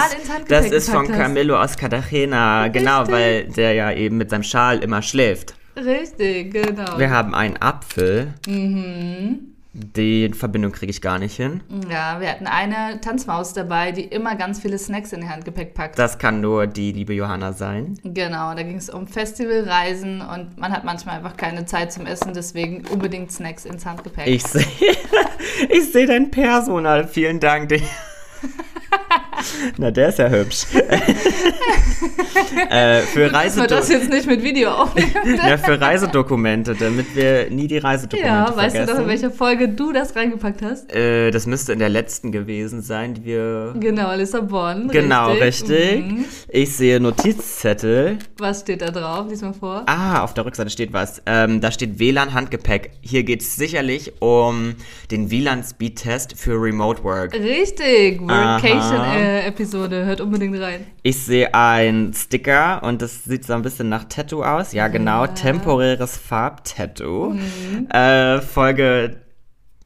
das 0.49 0.70
ist 0.70 0.90
von 0.90 1.08
hat. 1.08 1.17
Camillo 1.17 1.61
aus 1.61 1.76
Cartagena. 1.76 2.69
Genau, 2.69 3.00
Richtig. 3.00 3.14
weil 3.14 3.44
der 3.49 3.75
ja 3.75 3.93
eben 3.93 4.17
mit 4.17 4.31
seinem 4.31 4.43
Schal 4.44 4.78
immer 4.78 5.02
schläft. 5.02 5.55
Richtig, 5.76 6.52
genau. 6.52 6.99
Wir 6.99 7.11
haben 7.11 7.34
einen 7.34 7.56
Apfel. 7.58 8.34
Mhm. 8.46 9.50
Die 9.72 10.32
Verbindung 10.34 10.72
kriege 10.72 10.90
ich 10.90 11.00
gar 11.00 11.20
nicht 11.20 11.37
hin. 11.37 11.61
Ja, 11.88 12.20
wir 12.20 12.28
hatten 12.28 12.49
eine 12.49 13.00
Tanzmaus 13.00 13.52
dabei, 13.52 13.93
die 13.93 14.02
immer 14.02 14.34
ganz 14.34 14.58
viele 14.58 14.76
Snacks 14.78 15.12
in 15.12 15.22
ihr 15.22 15.28
Handgepäck 15.28 15.75
packt. 15.75 15.96
Das 15.96 16.19
kann 16.19 16.40
nur 16.40 16.67
die 16.67 16.90
liebe 16.90 17.14
Johanna 17.14 17.52
sein. 17.52 17.94
Genau, 18.02 18.52
da 18.55 18.64
ging 18.64 18.76
es 18.76 18.90
um 18.90 19.06
Festivalreisen 19.06 20.22
und 20.22 20.58
man 20.58 20.72
hat 20.72 20.82
manchmal 20.84 21.19
einfach 21.19 21.37
keine 21.37 21.67
Zeit 21.67 21.93
zum 21.93 22.05
Essen, 22.06 22.32
deswegen 22.34 22.84
unbedingt 22.88 23.31
Snacks 23.31 23.64
ins 23.64 23.87
Handgepäck. 23.87 24.26
Ich 24.26 24.43
sehe 24.43 24.67
ich 25.69 25.93
seh 25.93 26.06
dein 26.06 26.32
Personal. 26.32 27.06
Vielen 27.06 27.38
Dank. 27.38 27.70
Na, 29.77 29.91
der 29.91 30.09
ist 30.09 30.19
ja 30.19 30.29
hübsch. 30.29 30.67
äh, 32.71 33.01
für, 33.01 33.33
Reisedo 33.33 33.67
das 33.67 33.89
jetzt 33.89 34.11
nicht 34.11 34.27
mit 34.27 34.43
Video 34.43 34.71
aufnehmen. 34.71 35.11
ja, 35.47 35.57
für 35.57 35.81
Reisedokumente, 35.81 36.75
damit 36.75 37.15
wir 37.15 37.49
nie 37.51 37.67
die 37.67 37.79
Reisedokumente 37.79 38.29
Ja, 38.29 38.57
weißt 38.57 38.75
du 38.75 38.79
vergessen. 38.79 38.95
noch, 38.95 39.03
in 39.03 39.09
welcher 39.09 39.31
Folge 39.31 39.69
du 39.69 39.93
das 39.93 40.15
reingepackt 40.17 40.62
hast? 40.62 40.95
äh, 40.95 41.31
das 41.31 41.47
müsste 41.47 41.73
in 41.73 41.79
der 41.79 41.89
letzten 41.89 42.33
gewesen 42.33 42.83
sein, 42.83 43.15
die 43.15 43.25
wir... 43.25 43.75
Genau, 43.79 44.15
Lissabon. 44.15 44.89
Genau, 44.89 45.33
richtig. 45.33 46.05
Mhm. 46.05 46.25
Ich 46.49 46.77
sehe 46.77 47.01
Notizzettel. 47.01 48.19
Was 48.39 48.61
steht 48.61 48.83
da 48.83 48.91
drauf? 48.91 49.27
Lies 49.29 49.43
mal 49.43 49.53
vor. 49.53 49.83
Ah, 49.87 50.23
auf 50.23 50.35
der 50.35 50.45
Rückseite 50.45 50.71
steht 50.71 50.93
was. 50.93 51.23
Ähm, 51.27 51.61
da 51.61 51.71
steht 51.71 51.99
WLAN-Handgepäck. 51.99 52.91
Hier 53.01 53.23
geht 53.23 53.43
es 53.43 53.56
sicherlich 53.56 54.13
um 54.21 54.75
den 55.11 55.31
WLAN-Speed-Test 55.31 56.35
für 56.37 56.61
Remote 56.61 57.03
Work. 57.05 57.35
Richtig. 57.35 58.21
Workation-Episode. 58.21 60.05
Hört 60.05 60.21
unbedingt 60.21 60.59
rein. 60.61 60.87
Ich 61.03 61.19
sehe 61.19 61.55
ein 61.55 62.13
Sticker 62.15 62.50
und 62.82 63.02
das 63.02 63.25
sieht 63.25 63.44
so 63.44 63.52
ein 63.55 63.62
bisschen 63.62 63.88
nach 63.88 64.05
Tattoo 64.05 64.43
aus. 64.43 64.73
Ja, 64.73 64.88
genau. 64.88 65.26
Temporäres 65.26 66.17
Farbtattoo. 66.17 67.31
Mhm. 67.31 67.88
Äh, 67.91 68.41
Folge 68.41 69.17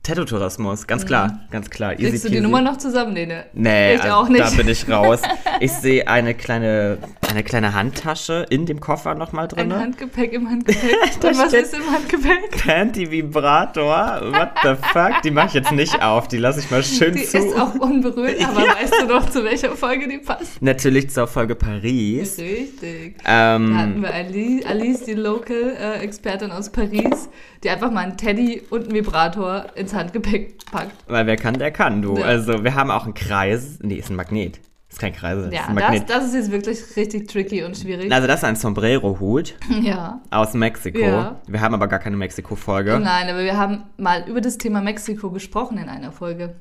Tattoo-Tourismus. 0.04 0.86
Ganz 0.86 1.04
klar, 1.04 1.40
ganz 1.50 1.68
klar. 1.70 1.94
Easy 1.94 2.04
Mhm. 2.04 2.10
Kriegst 2.10 2.24
du 2.26 2.28
die. 2.30 2.40
Nummer 2.40 2.60
noch 2.60 2.76
zusammen? 2.76 3.14
Nee, 3.14 3.26
ne? 3.26 3.46
Nee, 3.54 3.94
ich 3.94 4.02
also 4.02 4.14
auch 4.14 4.28
nicht. 4.28 4.40
da 4.44 4.50
bin 4.50 4.68
ich 4.68 4.88
raus. 4.88 5.20
Ich 5.60 5.70
sehe 5.72 6.08
eine 6.08 6.34
kleine, 6.34 6.98
eine 7.30 7.44
kleine 7.44 7.74
Handtasche 7.74 8.44
in 8.50 8.66
dem 8.66 8.80
Koffer 8.80 9.14
nochmal 9.14 9.46
drin. 9.46 9.70
Ein 9.72 9.78
Handgepäck 9.80 10.32
im 10.32 10.50
Handgepäck. 10.50 10.90
Und 11.22 11.38
was 11.38 11.52
ist 11.52 11.72
im 11.74 11.88
Handgepäck? 11.90 12.50
Panty 12.66 13.08
Vibrator. 13.10 14.20
What 14.32 14.50
the 14.64 14.74
fuck? 14.92 15.22
Die 15.22 15.30
mache 15.30 15.46
ich 15.48 15.54
jetzt 15.54 15.70
nicht 15.72 16.02
auf. 16.02 16.26
Die 16.26 16.38
lasse 16.38 16.58
ich 16.60 16.70
mal 16.72 16.82
schön 16.82 17.14
Die 17.14 17.24
zu. 17.24 17.38
ist 17.38 17.56
auch 17.56 17.72
unberührt, 17.76 18.44
aber 18.48 18.62
weißt 18.62 18.94
du 19.02 19.06
noch, 19.06 19.30
zu 19.30 19.44
welcher 19.44 19.70
Folge 19.76 20.08
die 20.08 20.18
passt? 20.18 20.60
Natürlich 20.60 21.10
zur 21.10 21.28
Folge 21.28 21.54
Paris. 21.54 22.36
Richtig. 22.38 23.16
Da 23.24 23.52
hatten 23.54 23.72
Ähm, 23.78 24.02
wir 24.02 24.12
Ali- 24.12 24.64
Alice, 24.66 25.04
die 25.04 25.14
Local-Expertin 25.14 26.50
aus 26.50 26.70
Paris, 26.70 27.28
die 27.62 27.70
einfach 27.70 27.90
mal 27.92 28.00
einen 28.00 28.16
Teddy 28.16 28.62
und 28.70 28.84
einen 28.84 28.94
Vibrator 28.94 29.66
ins 29.76 29.93
Handgepäck 29.94 30.58
packt. 30.70 30.92
weil 31.08 31.26
wer 31.26 31.36
kann, 31.36 31.54
der 31.54 31.70
kann, 31.70 32.02
du. 32.02 32.16
Ja. 32.18 32.24
Also, 32.26 32.64
wir 32.64 32.74
haben 32.74 32.90
auch 32.90 33.04
einen 33.04 33.14
Kreis. 33.14 33.78
Nee, 33.82 33.94
ist 33.96 34.10
ein 34.10 34.16
Magnet. 34.16 34.60
Ist 34.90 35.00
kein 35.00 35.12
Kreis, 35.12 35.38
ist 35.46 35.52
Ja, 35.52 35.66
ein 35.66 35.76
das, 35.76 36.06
das 36.06 36.24
ist 36.26 36.34
jetzt 36.34 36.50
wirklich 36.52 36.78
richtig 36.96 37.28
tricky 37.28 37.64
und 37.64 37.76
schwierig. 37.76 38.12
also, 38.12 38.26
das 38.28 38.40
ist 38.40 38.44
ein 38.44 38.54
Sombrero-Hut 38.56 39.54
ja. 39.82 40.20
aus 40.30 40.54
Mexiko. 40.54 40.98
Ja. 41.00 41.40
Wir 41.48 41.60
haben 41.60 41.74
aber 41.74 41.88
gar 41.88 41.98
keine 41.98 42.16
Mexiko-Folge. 42.16 43.00
Nein, 43.00 43.28
aber 43.28 43.42
wir 43.42 43.56
haben 43.56 43.82
mal 43.96 44.24
über 44.28 44.40
das 44.40 44.56
Thema 44.58 44.80
Mexiko 44.82 45.30
gesprochen 45.30 45.78
in 45.78 45.88
einer 45.88 46.12
Folge. 46.12 46.54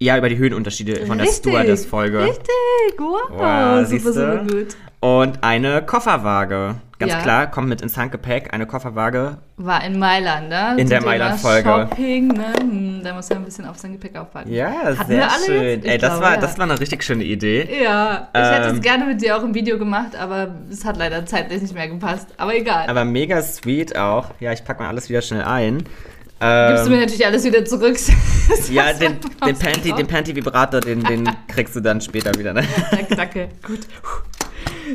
Ja, 0.00 0.16
über 0.16 0.28
die 0.28 0.38
Höhenunterschiede 0.38 1.04
von 1.06 1.18
der 1.18 1.26
Richtig, 1.26 1.50
Stewardess-Folge. 1.50 2.20
Richtig, 2.24 2.98
wow, 2.98 3.20
Wow, 3.30 3.86
super, 3.86 4.12
super 4.12 4.44
gut. 4.46 4.76
Und 5.00 5.42
eine 5.42 5.84
Kofferwaage. 5.84 6.76
Ganz 6.98 7.12
Ja. 7.12 7.20
klar, 7.20 7.46
kommt 7.48 7.68
mit 7.68 7.80
ins 7.80 7.96
Handgepäck. 7.96 8.52
Eine 8.52 8.66
Kofferwaage. 8.66 9.38
War 9.56 9.84
in 9.84 10.00
Mailand, 10.00 10.48
ne? 10.48 10.72
In 10.72 10.78
Zum 10.80 10.88
der 10.88 11.02
Mailand-Folge. 11.04 11.68
Shopping, 11.90 12.26
ne? 12.28 12.52
Hm, 12.60 13.00
Da 13.04 13.14
muss 13.14 13.30
er 13.30 13.36
ein 13.36 13.44
bisschen 13.44 13.66
auf 13.66 13.78
sein 13.78 13.92
Gepäck 13.92 14.16
aufpacken. 14.16 14.52
Ja, 14.52 14.72
Hatten 14.96 15.06
sehr 15.06 15.28
schön. 15.46 15.84
Ey, 15.84 15.96
das, 15.98 16.10
glaube, 16.10 16.24
war, 16.24 16.34
ja. 16.34 16.40
das 16.40 16.58
war 16.58 16.64
eine 16.64 16.80
richtig 16.80 17.04
schöne 17.04 17.22
Idee. 17.22 17.68
Ja, 17.84 18.28
ich 18.34 18.40
hätte 18.40 18.66
es 18.68 18.72
Ähm. 18.74 18.80
gerne 18.80 19.04
mit 19.06 19.22
dir 19.22 19.36
auch 19.36 19.44
im 19.44 19.54
Video 19.54 19.78
gemacht, 19.78 20.16
aber 20.18 20.48
es 20.70 20.84
hat 20.84 20.96
leider 20.96 21.24
zeitlich 21.24 21.62
nicht 21.62 21.74
mehr 21.74 21.86
gepasst. 21.88 22.26
Aber 22.36 22.54
egal. 22.56 22.88
Aber 22.88 23.04
mega 23.04 23.40
sweet 23.42 23.96
auch. 23.96 24.30
Ja, 24.40 24.52
ich 24.52 24.64
pack 24.64 24.80
mal 24.80 24.88
alles 24.88 25.08
wieder 25.08 25.22
schnell 25.22 25.42
ein. 25.42 25.78
Gibst 25.78 26.86
du 26.86 26.90
mir 26.90 26.96
Ähm, 26.96 27.00
natürlich 27.00 27.26
alles 27.26 27.44
wieder 27.44 27.64
zurück. 27.64 27.96
ja, 28.70 28.92
den, 28.92 29.18
den 29.46 29.56
Panty, 29.58 29.92
den 29.92 30.06
Panty 30.08 30.34
Vibrator, 30.36 30.80
den, 30.80 31.02
den 31.04 31.28
kriegst 31.48 31.74
du 31.76 31.80
dann 31.80 32.00
später 32.00 32.32
wieder. 32.38 32.52
Ne? 32.54 32.62
Danke, 32.90 33.14
danke. 33.16 33.48
Gut. 33.64 33.80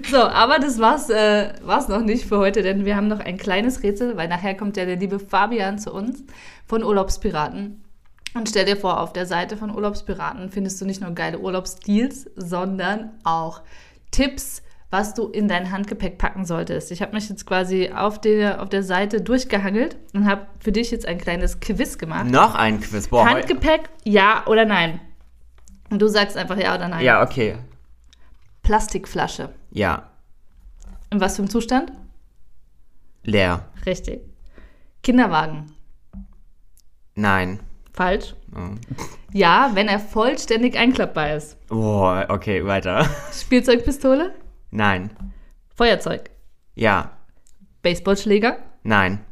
So, 0.10 0.18
aber 0.18 0.60
das 0.60 0.80
war's, 0.80 1.10
äh, 1.10 1.54
war's 1.64 1.88
noch 1.88 2.02
nicht 2.02 2.26
für 2.26 2.38
heute, 2.38 2.62
denn 2.62 2.86
wir 2.86 2.96
haben 2.96 3.08
noch 3.08 3.20
ein 3.20 3.38
kleines 3.38 3.84
Rätsel, 3.84 4.18
weil 4.18 4.28
nachher 4.28 4.56
kommt 4.56 4.78
ja 4.78 4.86
der 4.86 4.96
liebe 4.96 5.20
Fabian 5.20 5.78
zu 5.78 5.94
uns 5.94 6.24
von 6.66 6.84
Urlaubspiraten. 6.84 7.84
Und 8.34 8.50
stell 8.50 8.66
dir 8.66 8.78
vor, 8.78 9.00
auf 9.00 9.14
der 9.14 9.26
Seite 9.26 9.58
von 9.58 9.70
Urlaubspiraten 9.70 10.50
findest 10.50 10.82
du 10.82 10.86
nicht 10.86 11.02
nur 11.02 11.12
geile 11.12 11.40
Urlaubsdeals, 11.40 12.30
sondern 12.36 13.12
auch 13.24 13.62
Tipps, 14.10 14.64
was 14.90 15.14
du 15.14 15.28
in 15.28 15.48
dein 15.48 15.72
Handgepäck 15.72 16.18
packen 16.18 16.46
solltest. 16.46 16.92
Ich 16.92 17.02
habe 17.02 17.14
mich 17.14 17.30
jetzt 17.30 17.46
quasi 17.46 17.92
auf 17.96 18.22
der, 18.22 18.62
auf 18.62 18.70
der 18.70 18.84
Seite 18.84 19.22
durchgehangelt 19.22 19.98
und 20.14 20.28
habe 20.28 20.48
für 20.60 20.72
dich 20.72 20.92
jetzt 20.92 21.08
ein 21.08 21.18
kleines 21.18 21.60
Quiz 21.60 21.98
gemacht. 21.98 22.28
Noch 22.28 22.56
ein 22.56 22.80
Quiz. 22.80 23.08
Boah, 23.08 23.26
Handgepäck, 23.28 23.90
ja 24.04 24.44
oder 24.48 24.66
nein? 24.66 25.00
Und 25.90 26.02
du 26.02 26.08
sagst 26.08 26.38
einfach 26.38 26.58
ja 26.58 26.76
oder 26.76 26.88
nein. 26.88 27.04
Ja, 27.04 27.24
okay. 27.24 27.58
Plastikflasche. 28.64 29.54
Ja. 29.72 30.10
In 31.12 31.20
was 31.22 31.36
für 31.36 31.44
einem 31.44 31.50
Zustand? 31.52 31.92
Leer. 33.24 33.66
Richtig. 33.86 34.22
Kinderwagen. 35.04 35.74
Nein. 37.16 37.60
Falsch. 37.94 38.36
Oh. 38.56 38.76
Ja, 39.32 39.72
wenn 39.74 39.88
er 39.88 40.00
vollständig 40.00 40.78
einklappbar 40.78 41.36
ist. 41.36 41.58
Boah, 41.68 42.26
okay, 42.30 42.66
weiter. 42.66 43.08
Spielzeugpistole. 43.32 44.34
Nein. 44.72 45.12
Feuerzeug. 45.76 46.30
Ja. 46.74 47.12
Baseballschläger. 47.84 48.58
Nein. 48.84 49.24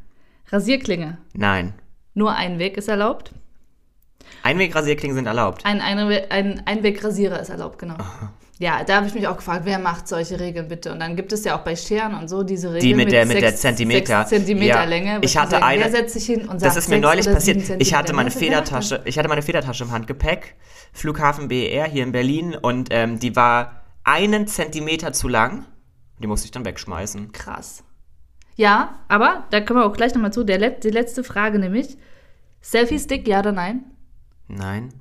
Rasierklinge. 0.49 1.17
Nein. 1.33 1.73
Nur 2.13 2.33
ein 2.35 2.59
Weg 2.59 2.77
ist 2.77 2.87
erlaubt. 2.89 3.31
Einwegrasierklingen 4.43 5.15
sind 5.15 5.25
erlaubt. 5.25 5.65
Ein, 5.65 5.81
Einwe- 5.81 6.29
ein 6.29 6.65
Einwegrasierer 6.67 7.39
ist 7.39 7.49
erlaubt, 7.49 7.79
genau. 7.79 7.95
Ja, 8.61 8.83
da 8.83 8.97
habe 8.97 9.07
ich 9.07 9.13
mich 9.15 9.27
auch 9.27 9.37
gefragt, 9.37 9.61
wer 9.65 9.79
macht 9.79 10.07
solche 10.07 10.39
Regeln 10.39 10.67
bitte? 10.67 10.91
Und 10.93 10.99
dann 10.99 11.15
gibt 11.15 11.33
es 11.33 11.43
ja 11.43 11.57
auch 11.57 11.63
bei 11.63 11.75
Scheren 11.75 12.13
und 12.13 12.27
so 12.29 12.43
diese 12.43 12.67
Regeln 12.67 12.81
Die 12.83 12.93
mit 12.93 13.11
der- 13.11 13.25
mit 13.25 13.41
der 13.41 13.49
sechs- 13.49 13.61
Zentimeter. 13.61 14.19
sechs 14.19 14.29
Zentimeter 14.29 14.67
Ja. 14.67 14.83
Länge. 14.83 15.17
Ich 15.21 15.35
hatte 15.35 15.51
sagen, 15.51 15.63
eine- 15.63 15.83
Wer 15.83 15.89
setzt 15.91 16.13
sich 16.13 16.25
hin 16.27 16.41
und 16.41 16.59
sagt 16.59 16.63
Das 16.63 16.75
ist 16.77 16.87
mir 16.87 16.99
neulich 16.99 17.25
passiert. 17.25 17.57
Ich 17.57 17.63
hatte 17.71 17.77
Zentimeter? 17.79 18.13
meine 18.13 18.29
Federtasche, 18.29 19.01
ich 19.05 19.17
hatte 19.17 19.29
meine 19.29 19.41
Federtasche 19.41 19.83
im 19.85 19.91
Handgepäck, 19.91 20.55
Flughafen 20.93 21.47
BER 21.47 21.85
hier 21.87 22.03
in 22.03 22.11
Berlin 22.11 22.55
und 22.55 22.89
ähm, 22.91 23.17
die 23.17 23.35
war 23.35 23.81
einen 24.03 24.45
Zentimeter 24.45 25.11
zu 25.11 25.27
lang. 25.27 25.65
Die 26.19 26.27
musste 26.27 26.45
ich 26.45 26.51
dann 26.51 26.63
wegschmeißen. 26.63 27.31
Krass. 27.31 27.83
Ja, 28.57 28.99
aber 29.07 29.45
da 29.49 29.61
kommen 29.61 29.79
wir 29.79 29.85
auch 29.87 29.93
gleich 29.97 30.13
nochmal 30.13 30.33
zu. 30.33 30.43
Der 30.43 30.59
die 30.69 30.89
letzte 30.91 31.23
Frage 31.23 31.57
nämlich. 31.57 31.97
Selfie-Stick, 32.61 33.27
ja 33.27 33.39
oder 33.39 33.53
nein? 33.53 33.85
Nein. 34.47 34.93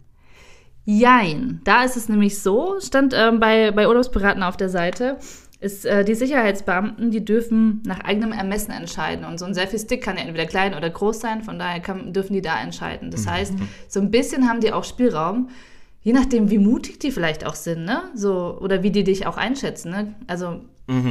Jein. 0.98 1.60
Da 1.62 1.84
ist 1.84 1.96
es 1.96 2.08
nämlich 2.08 2.42
so, 2.42 2.80
stand 2.80 3.14
ähm, 3.16 3.38
bei, 3.38 3.70
bei 3.70 3.86
Urlaubspiraten 3.86 4.42
auf 4.42 4.56
der 4.56 4.68
Seite, 4.68 5.18
ist, 5.60 5.86
äh, 5.86 6.04
die 6.04 6.16
Sicherheitsbeamten, 6.16 7.12
die 7.12 7.24
dürfen 7.24 7.80
nach 7.86 8.00
eigenem 8.00 8.32
Ermessen 8.32 8.72
entscheiden. 8.72 9.24
Und 9.24 9.38
so 9.38 9.44
ein 9.44 9.54
Selfie-Stick 9.54 10.02
kann 10.02 10.16
ja 10.16 10.22
entweder 10.22 10.46
klein 10.46 10.74
oder 10.74 10.90
groß 10.90 11.20
sein, 11.20 11.42
von 11.42 11.60
daher 11.60 11.78
kann, 11.78 12.12
dürfen 12.12 12.32
die 12.32 12.42
da 12.42 12.60
entscheiden. 12.60 13.12
Das 13.12 13.28
heißt, 13.28 13.54
so 13.86 14.00
ein 14.00 14.10
bisschen 14.10 14.48
haben 14.48 14.60
die 14.60 14.72
auch 14.72 14.82
Spielraum, 14.82 15.50
je 16.02 16.12
nachdem, 16.12 16.50
wie 16.50 16.58
mutig 16.58 16.98
die 16.98 17.10
vielleicht 17.10 17.44
auch 17.46 17.54
sind, 17.54 17.84
ne? 17.84 18.02
So, 18.14 18.58
oder 18.60 18.82
wie 18.82 18.90
die 18.90 19.04
dich 19.04 19.26
auch 19.26 19.36
einschätzen, 19.36 19.90
ne? 19.90 20.14
Also, 20.26 20.60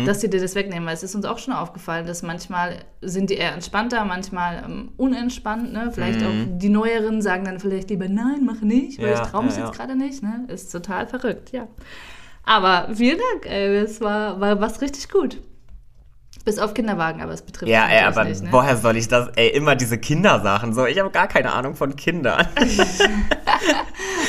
dass 0.05 0.19
sie 0.19 0.29
dir 0.29 0.41
das 0.41 0.55
wegnehmen, 0.55 0.85
weil 0.85 0.93
es 0.93 1.03
ist 1.03 1.15
uns 1.15 1.23
auch 1.23 1.37
schon 1.37 1.53
aufgefallen, 1.53 2.05
dass 2.05 2.21
manchmal 2.21 2.79
sind 3.01 3.29
die 3.29 3.35
eher 3.35 3.53
entspannter, 3.53 4.03
manchmal 4.03 4.61
ähm, 4.65 4.91
unentspannt, 4.97 5.71
ne? 5.71 5.91
Vielleicht 5.93 6.21
auch 6.21 6.33
die 6.57 6.67
Neueren 6.67 7.21
sagen 7.21 7.45
dann 7.45 7.59
vielleicht 7.61 7.89
lieber, 7.89 8.09
nein, 8.09 8.41
mach 8.45 8.59
nicht, 8.59 9.01
weil 9.01 9.11
Ja, 9.11 9.23
ich 9.23 9.29
traue 9.29 9.45
mich 9.45 9.55
ja, 9.55 9.59
jetzt 9.65 9.77
ja. 9.77 9.85
gerade 9.85 9.95
nicht, 9.97 10.21
ne? 10.21 10.43
Ist 10.49 10.69
total 10.71 11.07
verrückt, 11.07 11.53
ja. 11.53 11.67
Aber 12.43 12.89
vielen 12.93 13.19
Dank, 13.31 13.45
ey, 13.45 13.77
es 13.77 14.01
war, 14.01 14.41
war 14.41 14.59
was 14.59 14.81
richtig 14.81 15.07
gut. 15.07 15.37
Bis 16.43 16.59
auf 16.59 16.73
Kinderwagen, 16.73 17.21
aber 17.21 17.31
es 17.33 17.41
betrifft 17.41 17.71
Ja, 17.71 17.87
ey, 17.87 18.03
aber 18.03 18.23
nicht, 18.25 18.43
ne? 18.43 18.49
woher 18.51 18.75
soll 18.75 18.97
ich 18.97 19.07
das? 19.07 19.29
Ey, 19.35 19.49
immer 19.49 19.75
diese 19.75 19.97
Kindersachen. 19.97 20.73
So, 20.73 20.85
ich 20.87 20.99
habe 20.99 21.09
gar 21.09 21.27
keine 21.27 21.53
Ahnung 21.53 21.75
von 21.75 21.95
Kindern. 21.95 22.47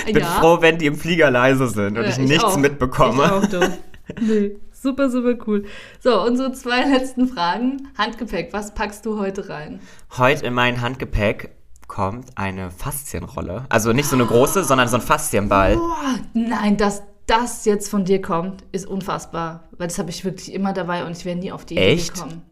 Ich 0.07 0.13
bin 0.15 0.23
ja. 0.23 0.29
froh, 0.29 0.59
wenn 0.61 0.79
die 0.79 0.87
im 0.87 0.97
Flieger 0.97 1.31
leise 1.31 1.69
sind 1.69 1.97
und 1.99 2.05
Ja, 2.05 2.11
ich 2.11 2.19
nichts 2.19 2.45
auch. 2.45 2.57
mitbekomme. 2.57 3.25
Ich 3.25 3.31
auch, 3.31 3.47
du. 3.47 3.79
Nee, 4.21 4.57
super, 4.73 5.09
super 5.11 5.35
cool. 5.47 5.65
So, 6.01 6.21
unsere 6.23 6.53
zwei 6.53 6.83
letzten 6.97 7.29
Fragen. 7.29 7.89
Handgepäck, 7.97 8.53
was 8.53 8.75
packst 8.75 9.07
du 9.07 9.19
heute 9.19 9.49
rein? 9.49 9.81
Heute 10.17 10.47
in 10.47 10.55
mein 10.55 10.81
Handgepäck 10.81 11.51
kommt 11.87 12.31
eine 12.37 12.71
Faszienrolle. 12.71 13.65
Also 13.69 13.93
nicht 13.93 14.09
so 14.09 14.17
eine 14.17 14.27
große, 14.27 14.65
sondern 14.65 14.89
so 14.89 14.97
ein 14.97 15.03
Faszienball. 15.03 15.77
Boah, 15.77 16.15
nein, 16.35 16.77
dass 16.77 17.03
das 17.27 17.65
jetzt 17.65 17.89
von 17.89 18.05
dir 18.05 18.21
kommt, 18.21 18.65
ist 18.73 18.87
unfassbar. 18.87 19.69
Weil 19.79 19.89
das 19.89 19.99
habe 19.99 20.11
ich 20.11 20.25
wirklich 20.25 20.53
immer 20.53 20.73
dabei 20.73 21.05
und 21.05 21.17
ich 21.17 21.25
wäre 21.25 21.37
nie 21.37 21.53
auf 21.53 21.65
die 21.65 21.75
Idee 21.75 21.93
Echt? 21.93 22.15
gekommen. 22.15 22.43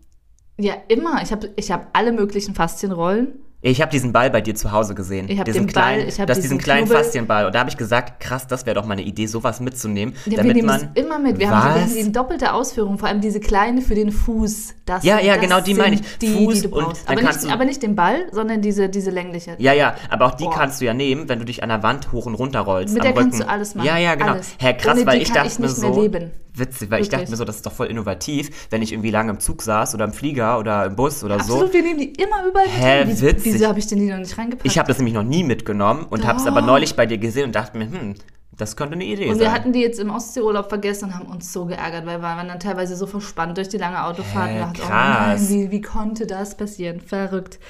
Ja, 0.60 0.74
immer. 0.88 1.22
Ich 1.22 1.30
habe 1.32 1.50
ich 1.56 1.70
hab 1.70 1.88
alle 1.96 2.12
möglichen 2.12 2.54
Faszienrollen. 2.54 3.28
Ich 3.60 3.80
habe 3.82 3.90
diesen 3.90 4.12
Ball 4.12 4.30
bei 4.30 4.40
dir 4.40 4.54
zu 4.54 4.70
Hause 4.70 4.94
gesehen. 4.94 5.28
Ich 5.28 5.36
hab 5.36 5.44
diesen 5.44 5.66
den 5.66 5.72
Ball, 5.74 5.94
kleinen, 5.94 6.08
ich 6.08 6.20
hab 6.20 6.28
das 6.28 6.36
diesen 6.38 6.50
diesen 6.50 6.58
kleinen 6.58 6.86
Knubbel. 6.86 7.02
Faszienball. 7.02 7.46
Und 7.46 7.54
da 7.56 7.58
habe 7.58 7.68
ich 7.70 7.76
gesagt, 7.76 8.20
krass, 8.20 8.46
das 8.46 8.66
wäre 8.66 8.74
doch 8.76 8.84
mal 8.86 8.92
eine 8.92 9.02
Idee, 9.02 9.26
sowas 9.26 9.58
mitzunehmen, 9.58 10.14
Ja, 10.26 10.30
wir 10.30 10.36
damit 10.38 10.54
nehmen 10.56 10.66
man 10.68 10.80
es 10.94 11.02
immer 11.02 11.18
mit. 11.18 11.40
Wir 11.40 11.50
haben, 11.50 11.64
wir 11.66 11.74
haben 11.74 11.84
Was? 11.86 11.92
die 11.94 11.98
in 11.98 12.12
doppelter 12.12 12.54
Ausführung, 12.54 12.98
vor 12.98 13.08
allem 13.08 13.20
diese 13.20 13.40
kleine 13.40 13.82
für 13.82 13.96
den 13.96 14.12
Fuß. 14.12 14.74
Das, 14.86 15.02
Ja, 15.02 15.18
ja, 15.18 15.32
das 15.34 15.42
genau, 15.42 15.60
die 15.60 15.74
meine 15.74 15.96
ich. 15.96 16.18
Die, 16.18 16.28
Fuß 16.28 16.54
die 16.54 16.68
du 16.68 16.76
und 16.76 16.84
brauchst. 16.84 17.08
Aber 17.08 17.20
kannst 17.20 17.40
nicht, 17.42 17.50
du- 17.50 17.54
aber 17.54 17.64
nicht 17.64 17.82
den 17.82 17.96
Ball, 17.96 18.26
sondern 18.30 18.62
diese, 18.62 18.88
diese 18.88 19.10
längliche. 19.10 19.56
Ja, 19.58 19.72
ja, 19.72 19.96
aber 20.08 20.26
auch 20.26 20.34
die 20.36 20.44
Boah. 20.44 20.54
kannst 20.54 20.80
du 20.80 20.84
ja 20.84 20.94
nehmen, 20.94 21.28
wenn 21.28 21.40
du 21.40 21.44
dich 21.44 21.64
an 21.64 21.68
der 21.70 21.82
Wand 21.82 22.12
hoch 22.12 22.26
und 22.26 22.34
runter 22.36 22.60
rollst. 22.60 22.94
Mit 22.94 23.02
der 23.02 23.12
kannst 23.12 23.38
Rücken. 23.38 23.48
du 23.48 23.52
alles 23.52 23.74
machen. 23.74 23.86
Ja, 23.88 23.98
ja, 23.98 24.14
genau. 24.14 24.32
Alles. 24.34 24.54
Hä, 24.60 24.74
krass, 24.74 24.96
Ohne 24.98 25.06
weil 25.06 25.20
ich 25.20 25.32
dachte 25.32 25.48
ich 25.48 25.58
mir 25.58 25.66
nicht 25.66 25.78
mehr 25.78 25.92
so. 25.94 26.00
leben. 26.00 26.30
Witzig, 26.58 26.90
weil 26.90 27.00
ich 27.02 27.08
dachte 27.08 27.22
Wirklich. 27.22 27.30
mir 27.30 27.36
so, 27.36 27.44
das 27.44 27.56
ist 27.56 27.66
doch 27.66 27.72
voll 27.72 27.86
innovativ, 27.88 28.50
wenn 28.70 28.82
ich 28.82 28.92
irgendwie 28.92 29.10
lange 29.10 29.30
im 29.30 29.40
Zug 29.40 29.62
saß 29.62 29.94
oder 29.94 30.04
im 30.04 30.12
Flieger 30.12 30.58
oder 30.58 30.86
im 30.86 30.96
Bus 30.96 31.22
oder 31.24 31.36
Absolut, 31.36 31.68
so. 31.68 31.72
wir 31.72 31.82
nehmen 31.82 31.98
die 32.00 32.12
immer 32.12 32.46
überall 32.46 32.66
mit 32.66 32.76
Hä, 32.76 33.04
witzig. 33.06 33.54
Wieso 33.54 33.66
habe 33.68 33.78
ich 33.78 33.86
denn 33.86 33.98
die 33.98 34.06
noch 34.10 34.18
nicht 34.18 34.36
reingepackt? 34.36 34.66
Ich 34.66 34.78
habe 34.78 34.88
das 34.88 34.98
nämlich 34.98 35.14
noch 35.14 35.22
nie 35.24 35.44
mitgenommen 35.44 36.06
und 36.08 36.26
habe 36.26 36.38
es 36.40 36.46
aber 36.46 36.60
neulich 36.62 36.96
bei 36.96 37.06
dir 37.06 37.18
gesehen 37.18 37.44
und 37.46 37.54
dachte 37.54 37.76
mir, 37.78 37.86
hm, 37.90 38.14
das 38.56 38.74
könnte 38.76 38.94
eine 38.94 39.04
Idee 39.04 39.26
und 39.28 39.34
sein. 39.36 39.40
wir 39.40 39.52
hatten 39.52 39.72
die 39.72 39.80
jetzt 39.80 40.00
im 40.00 40.10
Ostseeurlaub 40.10 40.68
vergessen 40.68 41.06
und 41.06 41.14
haben 41.14 41.26
uns 41.26 41.52
so 41.52 41.66
geärgert, 41.66 42.06
weil 42.06 42.18
wir 42.18 42.22
waren 42.22 42.48
dann 42.48 42.58
teilweise 42.58 42.96
so 42.96 43.06
verspannt 43.06 43.56
durch 43.56 43.68
die 43.68 43.78
lange 43.78 44.02
Autofahrt. 44.04 44.50
Hä, 44.50 44.54
und 44.54 44.60
dachten, 44.60 44.80
oh 44.82 44.86
krass. 44.88 45.40
nein, 45.40 45.48
wie, 45.48 45.70
wie 45.70 45.80
konnte 45.80 46.26
das 46.26 46.56
passieren? 46.56 47.00
Verrückt. 47.00 47.60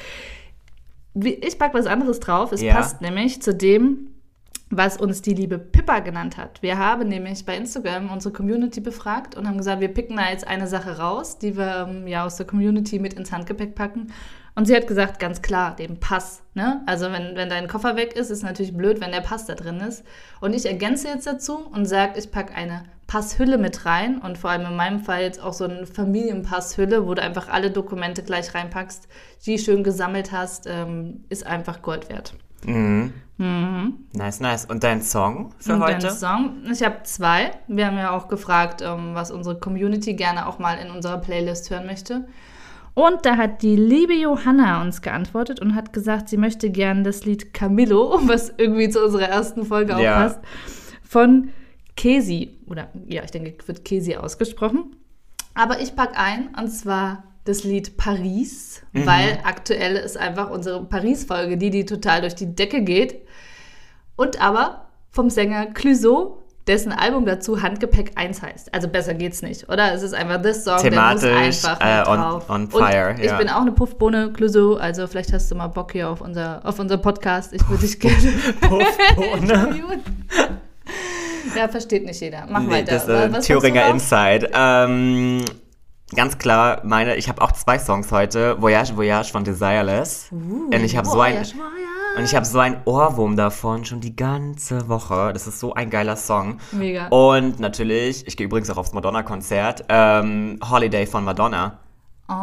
Ich 1.14 1.58
pack 1.58 1.74
was 1.74 1.86
anderes 1.86 2.20
drauf. 2.20 2.52
Es 2.52 2.62
Ja. 2.62 2.74
passt 2.74 3.00
nämlich 3.02 3.42
zu 3.42 3.52
dem, 3.54 4.08
was 4.70 4.98
uns 4.98 5.22
die 5.22 5.34
liebe 5.34 5.58
Pippa 5.58 6.00
genannt 6.00 6.36
hat. 6.36 6.62
Wir 6.62 6.78
haben 6.78 7.08
nämlich 7.08 7.44
bei 7.44 7.56
Instagram 7.56 8.10
unsere 8.10 8.34
Community 8.34 8.80
befragt 8.80 9.34
und 9.34 9.46
haben 9.48 9.58
gesagt, 9.58 9.80
wir 9.80 9.88
picken 9.88 10.16
da 10.16 10.30
jetzt 10.30 10.46
eine 10.46 10.66
Sache 10.66 10.98
raus, 10.98 11.38
die 11.38 11.56
wir 11.56 11.86
ähm, 11.88 12.06
ja 12.06 12.26
aus 12.26 12.36
der 12.36 12.46
Community 12.46 12.98
mit 12.98 13.14
ins 13.14 13.32
Handgepäck 13.32 13.74
packen. 13.74 14.12
Und 14.54 14.66
sie 14.66 14.74
hat 14.74 14.88
gesagt, 14.88 15.20
ganz 15.20 15.40
klar, 15.40 15.76
den 15.76 16.00
Pass. 16.00 16.42
Ne? 16.54 16.82
Also 16.84 17.12
wenn, 17.12 17.36
wenn 17.36 17.48
dein 17.48 17.68
Koffer 17.68 17.96
weg 17.96 18.16
ist, 18.16 18.30
ist 18.30 18.42
natürlich 18.42 18.76
blöd, 18.76 19.00
wenn 19.00 19.12
der 19.12 19.20
Pass 19.20 19.46
da 19.46 19.54
drin 19.54 19.80
ist. 19.80 20.04
Und 20.40 20.52
ich 20.52 20.66
ergänze 20.66 21.08
jetzt 21.08 21.28
dazu 21.28 21.58
und 21.58 21.86
sage, 21.86 22.18
ich 22.18 22.32
packe 22.32 22.54
eine 22.54 22.82
Passhülle 23.06 23.56
mit 23.56 23.86
rein 23.86 24.18
und 24.18 24.36
vor 24.36 24.50
allem 24.50 24.66
in 24.66 24.76
meinem 24.76 25.00
Fall 25.00 25.22
jetzt 25.22 25.40
auch 25.40 25.52
so 25.52 25.64
eine 25.64 25.86
Familienpasshülle, 25.86 27.06
wo 27.06 27.14
du 27.14 27.22
einfach 27.22 27.48
alle 27.48 27.70
Dokumente 27.70 28.22
gleich 28.22 28.54
reinpackst, 28.54 29.08
die 29.46 29.58
schön 29.58 29.82
gesammelt 29.82 30.32
hast, 30.32 30.66
ähm, 30.68 31.24
ist 31.28 31.46
einfach 31.46 31.80
Gold 31.80 32.10
wert. 32.10 32.34
Mhm. 32.64 33.12
Nice, 34.12 34.40
nice. 34.40 34.64
Und 34.64 34.82
dein 34.82 35.00
Song 35.00 35.54
für 35.58 35.74
Und 35.74 35.80
heute? 35.82 35.98
dein 36.08 36.10
Song? 36.16 36.56
Ich 36.72 36.82
habe 36.82 37.04
zwei. 37.04 37.52
Wir 37.68 37.86
haben 37.86 37.96
ja 37.96 38.10
auch 38.10 38.26
gefragt, 38.26 38.82
ähm, 38.82 39.14
was 39.14 39.30
unsere 39.30 39.58
Community 39.60 40.14
gerne 40.14 40.46
auch 40.48 40.58
mal 40.58 40.74
in 40.78 40.90
unserer 40.90 41.18
Playlist 41.18 41.70
hören 41.70 41.86
möchte. 41.86 42.26
Und 42.94 43.24
da 43.24 43.36
hat 43.36 43.62
die 43.62 43.76
liebe 43.76 44.12
Johanna 44.14 44.82
uns 44.82 45.02
geantwortet 45.02 45.60
und 45.60 45.76
hat 45.76 45.92
gesagt, 45.92 46.28
sie 46.28 46.36
möchte 46.36 46.68
gerne 46.70 47.04
das 47.04 47.24
Lied 47.24 47.54
Camillo, 47.54 48.18
was 48.26 48.52
irgendwie 48.56 48.88
zu 48.88 49.04
unserer 49.04 49.28
ersten 49.28 49.64
Folge 49.64 49.94
auch 49.94 50.00
Ja. 50.00 50.16
passt, 50.16 50.40
von 51.04 51.50
Kesi. 51.96 52.58
Oder 52.66 52.88
ja, 53.06 53.22
ich 53.22 53.30
denke, 53.30 53.54
wird 53.68 53.84
Kesi 53.84 54.16
ausgesprochen. 54.16 54.96
Aber 55.54 55.80
ich 55.80 55.94
pack 55.94 56.18
ein, 56.18 56.48
und 56.60 56.68
zwar 56.70 57.22
das 57.44 57.64
Lied 57.64 57.96
Paris, 57.96 58.82
Mhm. 58.92 59.06
weil 59.06 59.38
aktuell 59.44 59.96
ist 59.96 60.16
einfach 60.18 60.50
unsere 60.50 60.84
Paris-Folge, 60.84 61.56
die, 61.56 61.70
die 61.70 61.84
total 61.86 62.20
durch 62.20 62.34
die 62.34 62.54
Decke 62.54 62.82
geht. 62.82 63.22
Und 64.16 64.40
aber 64.40 64.86
vom 65.10 65.30
Sänger 65.30 65.66
Clouseau, 65.66 66.42
dessen 66.66 66.92
Album 66.92 67.24
dazu 67.24 67.62
Handgepäck 67.62 68.12
1 68.16 68.42
heißt. 68.42 68.74
Also 68.74 68.88
besser 68.88 69.14
geht's 69.14 69.40
nicht, 69.40 69.70
oder? 69.70 69.94
Es 69.94 70.02
ist 70.02 70.12
einfach 70.12 70.42
this 70.42 70.64
Song, 70.64 70.76
Thematisch, 70.78 71.22
der 71.22 71.46
muss 71.46 71.64
einfach 71.64 71.80
äh, 72.06 72.10
on- 72.10 72.18
drauf. 72.20 72.50
on 72.50 72.70
fire, 72.70 73.10
Und 73.10 73.20
ich 73.20 73.26
ja. 73.30 73.38
bin 73.38 73.48
auch 73.48 73.62
eine 73.62 73.72
Puffbohne 73.72 74.32
Clouseau, 74.34 74.74
also 74.74 75.06
vielleicht 75.06 75.32
hast 75.32 75.50
du 75.50 75.54
mal 75.54 75.68
Bock 75.68 75.92
hier 75.92 76.10
auf 76.10 76.20
unser, 76.20 76.60
auf 76.64 76.78
unser 76.78 76.98
Podcast. 76.98 77.54
Ich 77.54 77.66
würde 77.70 77.86
dich 77.86 77.98
gerne 77.98 78.32
Puffbohne. 78.60 79.78
Ja, 81.56 81.66
versteht 81.68 82.04
nicht 82.04 82.20
jeder. 82.20 82.46
Mach 82.48 82.60
Nee, 82.62 82.70
weiter. 82.70 82.92
das 82.92 83.02
ist 83.04 83.08
äh, 83.08 83.30
hast 83.32 83.46
Thüringer? 83.46 83.86
Inside. 83.88 84.50
Ähm, 84.54 85.44
ganz 86.14 86.38
klar, 86.38 86.80
meine, 86.84 87.16
ich 87.16 87.28
habe 87.28 87.42
auch 87.42 87.52
zwei 87.52 87.78
Songs 87.78 88.10
heute. 88.12 88.60
Voyage, 88.60 88.96
Voyage 88.96 89.30
von 89.30 89.44
Desireless. 89.44 90.28
und 90.30 90.72
ich 90.72 90.96
habe 90.96 91.06
so 91.08 91.20
ein, 91.20 91.34
Voyage, 91.34 91.54
und 92.16 92.24
ich 92.24 92.34
habe 92.34 92.46
so 92.46 92.58
einen 92.58 92.78
Ohrwurm 92.84 93.36
davon 93.36 93.84
schon 93.84 94.00
die 94.00 94.16
ganze 94.16 94.88
Woche. 94.88 95.32
Das 95.32 95.46
ist 95.46 95.60
so 95.60 95.74
ein 95.74 95.90
geiler 95.90 96.16
Song. 96.16 96.58
Mega. 96.72 97.08
Und 97.08 97.60
natürlich, 97.60 98.26
ich 98.26 98.36
gehe 98.36 98.46
übrigens 98.46 98.70
auch 98.70 98.76
aufs 98.76 98.92
Madonna-Konzert, 98.92 99.84
ähm, 99.88 100.58
Holiday 100.68 101.06
von 101.06 101.24
Madonna. 101.24 101.78
Oh, 102.28 102.34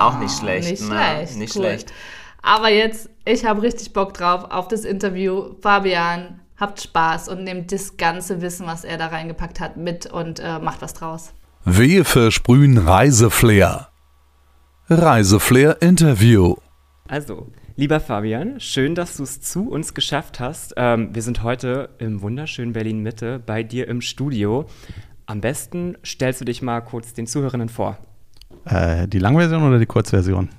Auch 0.00 0.18
nicht 0.18 0.36
schlecht, 0.36 0.70
Nicht 0.70 0.82
ne? 0.82 0.96
schlecht. 0.96 1.36
Nicht 1.36 1.56
cool. 1.56 1.62
schlecht. 1.62 1.92
Aber 2.42 2.70
jetzt, 2.70 3.08
ich 3.24 3.44
habe 3.44 3.62
richtig 3.62 3.92
Bock 3.92 4.14
drauf 4.14 4.50
auf 4.50 4.66
das 4.66 4.84
Interview. 4.84 5.54
Fabian, 5.60 6.40
habt 6.58 6.80
Spaß 6.80 7.28
und 7.28 7.44
nehmt 7.44 7.70
das 7.70 7.96
ganze 7.96 8.40
Wissen, 8.40 8.66
was 8.66 8.82
er 8.84 8.96
da 8.98 9.06
reingepackt 9.08 9.60
hat, 9.60 9.76
mit 9.76 10.06
und 10.06 10.40
äh, 10.40 10.58
macht 10.58 10.82
was 10.82 10.94
draus. 10.94 11.32
Wir 11.64 12.04
versprühen 12.04 12.76
Reiseflair. 12.76 13.88
Reiseflair 14.88 15.80
Interview. 15.80 16.56
Also, 17.06 17.46
Lieber 17.76 18.00
Fabian, 18.00 18.60
schön, 18.60 18.94
dass 18.94 19.16
du 19.16 19.22
es 19.22 19.40
zu 19.40 19.70
uns 19.70 19.94
geschafft 19.94 20.40
hast. 20.40 20.74
Ähm, 20.76 21.14
wir 21.14 21.22
sind 21.22 21.42
heute 21.42 21.90
im 21.98 22.20
wunderschönen 22.20 22.72
Berlin-Mitte 22.72 23.38
bei 23.38 23.62
dir 23.62 23.88
im 23.88 24.00
Studio. 24.00 24.66
Am 25.24 25.40
besten 25.40 25.96
stellst 26.04 26.40
du 26.40 26.44
dich 26.44 26.62
mal 26.62 26.80
kurz 26.80 27.14
den 27.14 27.26
Zuhörerinnen 27.26 27.68
vor. 27.68 27.96
Äh, 28.64 29.08
die 29.08 29.20
Langversion 29.20 29.62
oder 29.62 29.78
die 29.78 29.86
Kurzversion? 29.86 30.50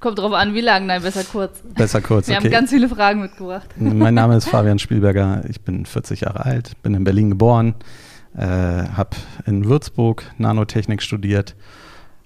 Kommt 0.00 0.18
drauf 0.18 0.32
an, 0.32 0.52
wie 0.52 0.60
lang. 0.60 0.86
Nein, 0.86 1.00
besser 1.00 1.24
kurz. 1.24 1.62
Besser 1.74 2.00
kurz, 2.02 2.28
Wir 2.28 2.36
okay. 2.36 2.46
haben 2.46 2.50
ganz 2.50 2.70
viele 2.70 2.88
Fragen 2.88 3.20
mitgebracht. 3.20 3.68
Mein 3.76 4.14
Name 4.14 4.36
ist 4.36 4.48
Fabian 4.50 4.78
Spielberger, 4.78 5.44
ich 5.48 5.62
bin 5.62 5.86
40 5.86 6.22
Jahre 6.22 6.44
alt, 6.44 6.72
bin 6.82 6.92
in 6.92 7.04
Berlin 7.04 7.30
geboren, 7.30 7.74
äh, 8.36 8.42
habe 8.42 9.16
in 9.46 9.64
Würzburg 9.64 10.30
Nanotechnik 10.38 11.02
studiert 11.02 11.56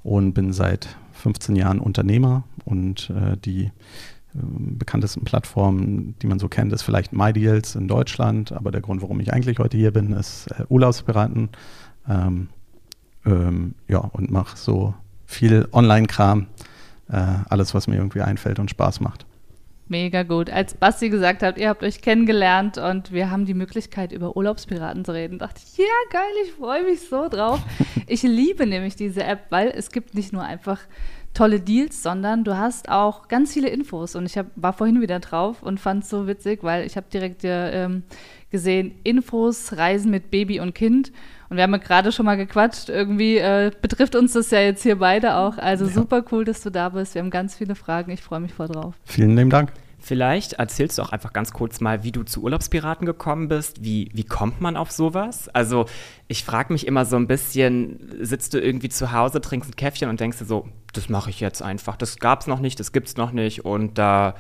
und 0.03 0.33
bin 0.33 0.53
seit 0.53 0.97
15 1.13 1.57
Jahren 1.57 1.79
Unternehmer 1.79 2.45
und 2.65 3.11
äh, 3.11 3.37
die 3.37 3.65
äh, 3.65 3.71
bekanntesten 4.35 5.25
Plattformen, 5.25 6.15
die 6.21 6.27
man 6.27 6.39
so 6.39 6.49
kennt, 6.49 6.73
ist 6.73 6.83
vielleicht 6.83 7.13
MyDeals 7.13 7.75
in 7.75 7.89
Deutschland, 7.89 8.53
aber 8.53 8.71
der 8.71 8.81
Grund, 8.81 9.03
warum 9.03 9.21
ich 9.21 9.33
eigentlich 9.33 9.59
heute 9.59 9.77
hier 9.77 9.93
bin, 9.93 10.13
ist 10.13 10.49
äh, 10.49 10.65
Urlaubspiraten. 10.69 11.51
Ähm, 12.09 12.49
ähm, 13.27 13.75
ja, 13.89 13.99
und 13.99 14.31
mache 14.31 14.57
so 14.57 14.95
viel 15.27 15.69
Online-Kram, 15.73 16.47
äh, 17.11 17.23
alles, 17.49 17.75
was 17.75 17.87
mir 17.87 17.97
irgendwie 17.97 18.23
einfällt 18.23 18.59
und 18.59 18.71
Spaß 18.71 19.01
macht. 19.01 19.27
Mega 19.91 20.23
gut. 20.23 20.51
Als 20.51 20.75
Basti 20.75 21.11
gesagt 21.11 21.43
hat, 21.43 21.59
ihr 21.59 21.69
habt 21.69 21.83
euch 21.83 22.01
kennengelernt 22.01 22.79
und 22.79 23.11
wir 23.11 23.29
haben 23.29 23.45
die 23.45 23.55
Möglichkeit, 23.55 24.13
über 24.13 24.37
Urlaubspiraten 24.37 25.05
zu 25.05 25.13
reden, 25.13 25.41
dachte 25.41 25.61
ich, 25.67 25.79
ja, 25.79 25.85
geil, 26.13 26.31
ich 26.45 26.53
freue 26.53 26.85
mich 26.85 27.09
so 27.09 27.29
drauf. 27.29 27.61
Ich 28.07 28.23
liebe 28.23 28.67
nämlich 28.67 28.97
diese 28.97 29.23
App, 29.23 29.47
weil 29.51 29.69
es 29.69 29.93
gibt 29.93 30.15
nicht 30.15 30.33
nur 30.33 30.43
einfach 30.43 30.81
tolle 31.33 31.61
Deals, 31.61 32.03
sondern 32.03 32.43
du 32.43 32.57
hast 32.57 32.89
auch 32.89 33.29
ganz 33.29 33.53
viele 33.53 33.69
Infos. 33.69 34.17
Und 34.17 34.27
ich 34.27 34.37
hab, 34.37 34.47
war 34.57 34.73
vorhin 34.73 35.01
wieder 35.01 35.21
drauf 35.21 35.63
und 35.63 35.79
fand 35.79 36.03
es 36.03 36.11
so 36.11 36.27
witzig, 36.27 36.65
weil 36.65 36.85
ich 36.87 36.97
habe 36.97 37.07
direkt 37.13 37.45
äh, 37.45 37.85
ähm, 37.85 38.03
gesehen, 38.51 38.97
Infos, 39.05 39.77
Reisen 39.77 40.11
mit 40.11 40.31
Baby 40.31 40.59
und 40.59 40.75
Kind. 40.75 41.13
Und 41.51 41.57
wir 41.57 41.65
haben 41.65 41.73
ja 41.73 41.79
gerade 41.79 42.13
schon 42.13 42.27
mal 42.27 42.37
gequatscht. 42.37 42.89
Irgendwie 42.89 43.37
äh, 43.39 43.73
betrifft 43.83 44.15
uns 44.15 44.33
das 44.35 44.51
ja 44.53 44.61
jetzt 44.61 44.83
hier 44.85 44.99
beide 44.99 45.35
auch. 45.37 45.59
Also 45.59 45.85
Ja. 45.87 45.91
super 45.91 46.25
cool, 46.31 46.45
dass 46.45 46.63
du 46.63 46.71
da 46.71 46.89
bist. 46.91 47.15
Wir 47.15 47.23
haben 47.23 47.31
ganz 47.31 47.57
viele 47.57 47.75
Fragen. 47.75 48.13
Ich 48.13 48.23
freue 48.23 48.41
mich 48.41 48.55
voll 48.55 48.69
drauf. 48.69 48.95
Vielen 49.05 49.37
lieben 49.37 49.51
Dank. 49.51 49.73
Vielleicht 50.03 50.55
erzählst 50.55 50.97
du 50.97 51.03
auch 51.03 51.11
einfach 51.13 51.35
ganz 51.35 51.53
kurz 51.53 51.81
mal, 51.81 52.03
wie 52.05 52.13
du 52.13 52.23
zu 52.23 52.43
Urlaubspiraten 52.43 53.05
gekommen 53.05 53.49
bist. 53.49 53.85
Wie, 53.85 54.09
wie 54.15 54.25
kommt 54.25 54.61
man 54.63 54.77
auf 54.79 54.91
sowas? 54.91 55.51
Also, 55.51 55.85
ich 56.27 56.43
frage 56.45 56.73
mich 56.73 56.87
immer 56.87 57.05
so 57.05 57.17
ein 57.17 57.27
bisschen: 57.27 57.99
sitzt 58.21 58.55
du 58.55 58.61
irgendwie 58.61 58.89
zu 58.89 59.13
Hause, 59.13 59.43
trinkst 59.43 59.71
ein 59.73 59.77
Käffchen 59.77 60.09
und 60.09 60.19
denkst 60.19 60.39
dir 60.39 60.47
so, 60.47 60.69
das 60.95 61.11
mache 61.11 61.29
ich 61.29 61.41
jetzt 61.41 61.61
einfach. 61.63 61.97
Das 61.97 62.19
gab 62.19 62.41
es 62.41 62.47
noch 62.47 62.61
nicht, 62.61 62.81
das 62.81 62.93
gibt 62.93 63.09
es 63.09 63.17
noch 63.19 63.33
nicht 63.33 63.65
und 63.67 63.99
da 63.99 64.37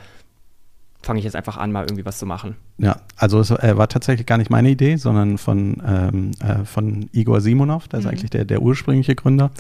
fange 1.02 1.19
ich 1.19 1.25
jetzt 1.25 1.37
einfach 1.37 1.57
an, 1.57 1.73
mal 1.73 1.85
irgendwie 1.85 2.04
was 2.04 2.19
zu 2.19 2.26
machen. 2.26 2.57
Ja, 2.78 3.00
also 3.16 3.40
es 3.40 3.50
äh, 3.50 3.76
war 3.76 3.88
tatsächlich 3.88 4.26
gar 4.26 4.38
nicht 4.38 4.50
meine 4.50 4.71
Idee, 4.71 4.97
sondern 4.97 5.38
von, 5.38 5.83
ähm, 5.87 6.30
äh, 6.40 6.64
von 6.64 7.09
Igor 7.12 7.40
Simonov, 7.40 7.88
der 7.88 8.00
ist 8.00 8.04
Mhm. 8.04 8.11
eigentlich 8.11 8.30
der, 8.30 8.45
der 8.45 8.61
ursprüngliche 8.62 9.14
Gründer 9.14 9.50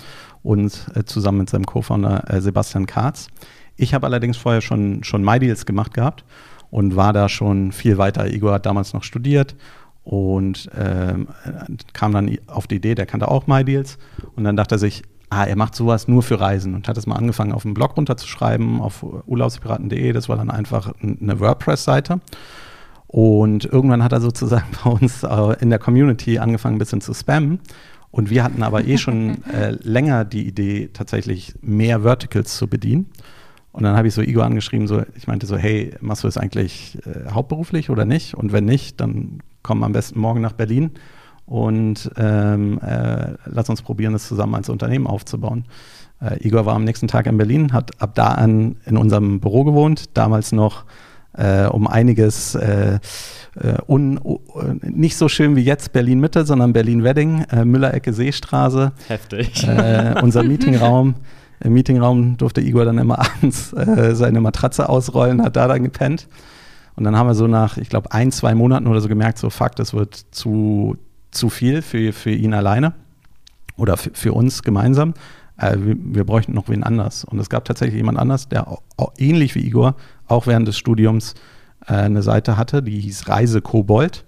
und 0.42 0.86
äh, 0.94 1.04
zusammen 1.04 1.38
mit 1.38 1.50
seinem 1.50 1.64
Co-Founder 1.66 2.30
äh, 2.30 2.40
Sebastian 2.40 2.86
Katz. 2.86 3.28
Ich 3.76 3.94
habe 3.94 4.06
allerdings 4.06 4.36
vorher 4.36 4.60
schon, 4.60 5.02
schon 5.04 5.24
MyDeals 5.24 5.64
gemacht 5.64 5.94
gehabt 5.94 6.24
und 6.70 6.96
war 6.96 7.12
da 7.14 7.28
schon 7.28 7.72
viel 7.72 7.96
weiter. 7.96 8.28
Igor 8.30 8.52
hat 8.52 8.66
damals 8.66 8.92
noch 8.92 9.02
studiert 9.04 9.56
und 10.04 10.68
ähm, 10.76 11.28
äh, 11.44 11.76
kam 11.94 12.12
dann 12.12 12.36
auf 12.46 12.66
die 12.66 12.76
Idee, 12.76 12.94
der 12.94 13.06
kannte 13.06 13.28
auch 13.28 13.46
MyDeals 13.46 13.98
und 14.36 14.44
dann 14.44 14.56
dachte 14.56 14.74
er 14.74 14.78
sich, 14.78 15.02
ah, 15.30 15.44
er 15.44 15.56
macht 15.56 15.74
sowas 15.74 16.08
nur 16.08 16.22
für 16.22 16.40
Reisen 16.40 16.74
und 16.74 16.88
hat 16.88 16.98
es 16.98 17.06
mal 17.06 17.16
angefangen 17.16 17.52
auf 17.52 17.62
dem 17.62 17.74
Blog 17.74 17.96
runterzuschreiben, 17.96 18.80
auf 18.80 19.02
urlaubspiraten.de, 19.02 20.12
das 20.12 20.28
war 20.28 20.36
dann 20.36 20.50
einfach 20.50 20.92
eine 21.00 21.40
WordPress-Seite. 21.40 22.20
Und 23.06 23.64
irgendwann 23.64 24.04
hat 24.04 24.12
er 24.12 24.20
sozusagen 24.20 24.66
bei 24.84 24.90
uns 24.90 25.22
äh, 25.22 25.56
in 25.60 25.70
der 25.70 25.78
Community 25.78 26.38
angefangen, 26.38 26.76
ein 26.76 26.78
bisschen 26.78 27.00
zu 27.00 27.14
spammen. 27.14 27.60
Und 28.10 28.28
wir 28.28 28.42
hatten 28.42 28.62
aber 28.62 28.84
eh 28.84 28.98
schon 28.98 29.44
äh, 29.52 29.70
länger 29.82 30.24
die 30.24 30.46
Idee, 30.46 30.90
tatsächlich 30.92 31.54
mehr 31.62 32.02
Verticals 32.02 32.56
zu 32.56 32.66
bedienen. 32.66 33.06
Und 33.72 33.84
dann 33.84 33.96
habe 33.96 34.08
ich 34.08 34.14
so 34.14 34.22
Igor 34.22 34.44
angeschrieben, 34.44 34.88
so, 34.88 35.02
ich 35.14 35.28
meinte 35.28 35.46
so, 35.46 35.56
hey, 35.56 35.94
machst 36.00 36.24
du 36.24 36.28
das 36.28 36.36
eigentlich 36.36 36.98
äh, 37.06 37.30
hauptberuflich 37.30 37.88
oder 37.88 38.04
nicht? 38.04 38.34
Und 38.34 38.52
wenn 38.52 38.64
nicht, 38.64 39.00
dann 39.00 39.40
komm 39.62 39.84
am 39.84 39.92
besten 39.92 40.18
morgen 40.18 40.40
nach 40.40 40.52
Berlin 40.52 40.90
und 41.50 42.08
ähm, 42.16 42.78
äh, 42.80 43.32
lass 43.44 43.68
uns 43.68 43.82
probieren, 43.82 44.12
das 44.12 44.28
zusammen 44.28 44.54
als 44.54 44.68
Unternehmen 44.68 45.08
aufzubauen. 45.08 45.64
Äh, 46.22 46.46
Igor 46.46 46.64
war 46.64 46.76
am 46.76 46.84
nächsten 46.84 47.08
Tag 47.08 47.26
in 47.26 47.36
Berlin, 47.36 47.72
hat 47.72 48.00
ab 48.00 48.14
da 48.14 48.28
an 48.28 48.76
in 48.86 48.96
unserem 48.96 49.40
Büro 49.40 49.64
gewohnt, 49.64 50.16
damals 50.16 50.52
noch 50.52 50.84
äh, 51.32 51.66
um 51.66 51.88
einiges 51.88 52.54
äh, 52.54 53.00
äh, 53.60 53.74
un, 53.88 54.20
nicht 54.82 55.16
so 55.16 55.28
schön 55.28 55.56
wie 55.56 55.62
jetzt 55.62 55.92
Berlin-Mitte, 55.92 56.46
sondern 56.46 56.72
Berlin-Wedding, 56.72 57.46
äh, 57.50 57.64
Müller-Ecke 57.64 58.12
Seestraße, 58.12 58.92
Heftig. 59.08 59.66
unser 60.22 60.44
Meetingraum. 60.44 61.16
Im 61.62 61.74
Meetingraum 61.74 62.36
durfte 62.36 62.60
Igor 62.60 62.84
dann 62.84 62.96
immer 62.96 63.18
abends 63.42 63.74
seine 64.12 64.40
Matratze 64.40 64.88
ausrollen, 64.88 65.42
hat 65.42 65.56
da 65.56 65.66
dann 65.66 65.82
gepennt. 65.82 66.28
Und 66.94 67.04
dann 67.04 67.16
haben 67.16 67.26
wir 67.26 67.34
so 67.34 67.48
nach, 67.48 67.76
ich 67.76 67.90
glaube, 67.90 68.12
ein, 68.12 68.32
zwei 68.32 68.54
Monaten 68.54 68.86
oder 68.86 69.00
so 69.00 69.08
gemerkt, 69.08 69.38
so 69.38 69.50
fuck, 69.50 69.76
das 69.76 69.92
wird 69.92 70.14
zu, 70.30 70.96
zu 71.30 71.50
viel 71.50 71.82
für, 71.82 72.12
für 72.12 72.30
ihn 72.30 72.54
alleine 72.54 72.94
oder 73.76 73.96
für, 73.96 74.10
für 74.12 74.32
uns 74.32 74.62
gemeinsam. 74.62 75.14
Äh, 75.56 75.76
wir, 75.78 75.96
wir 75.98 76.24
bräuchten 76.24 76.54
noch 76.54 76.68
wen 76.68 76.82
anders. 76.82 77.24
Und 77.24 77.38
es 77.38 77.48
gab 77.48 77.64
tatsächlich 77.64 77.96
jemand 77.96 78.18
anders, 78.18 78.48
der 78.48 78.68
auch, 78.68 78.82
auch 78.96 79.12
ähnlich 79.18 79.54
wie 79.54 79.66
Igor 79.66 79.94
auch 80.26 80.46
während 80.46 80.68
des 80.68 80.76
Studiums 80.76 81.34
äh, 81.86 81.94
eine 81.94 82.22
Seite 82.22 82.56
hatte, 82.56 82.82
die 82.82 83.00
hieß 83.00 83.28
Reise 83.28 83.60
Kobold. 83.60 84.24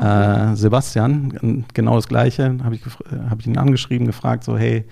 Äh, 0.00 0.54
Sebastian, 0.56 1.66
genau 1.74 1.96
das 1.96 2.08
Gleiche, 2.08 2.56
habe 2.64 2.74
ich, 2.74 2.82
gef- 2.82 3.28
hab 3.28 3.40
ich 3.40 3.46
ihn 3.46 3.58
angeschrieben, 3.58 4.06
gefragt, 4.06 4.42
so, 4.42 4.56
hey, 4.56 4.86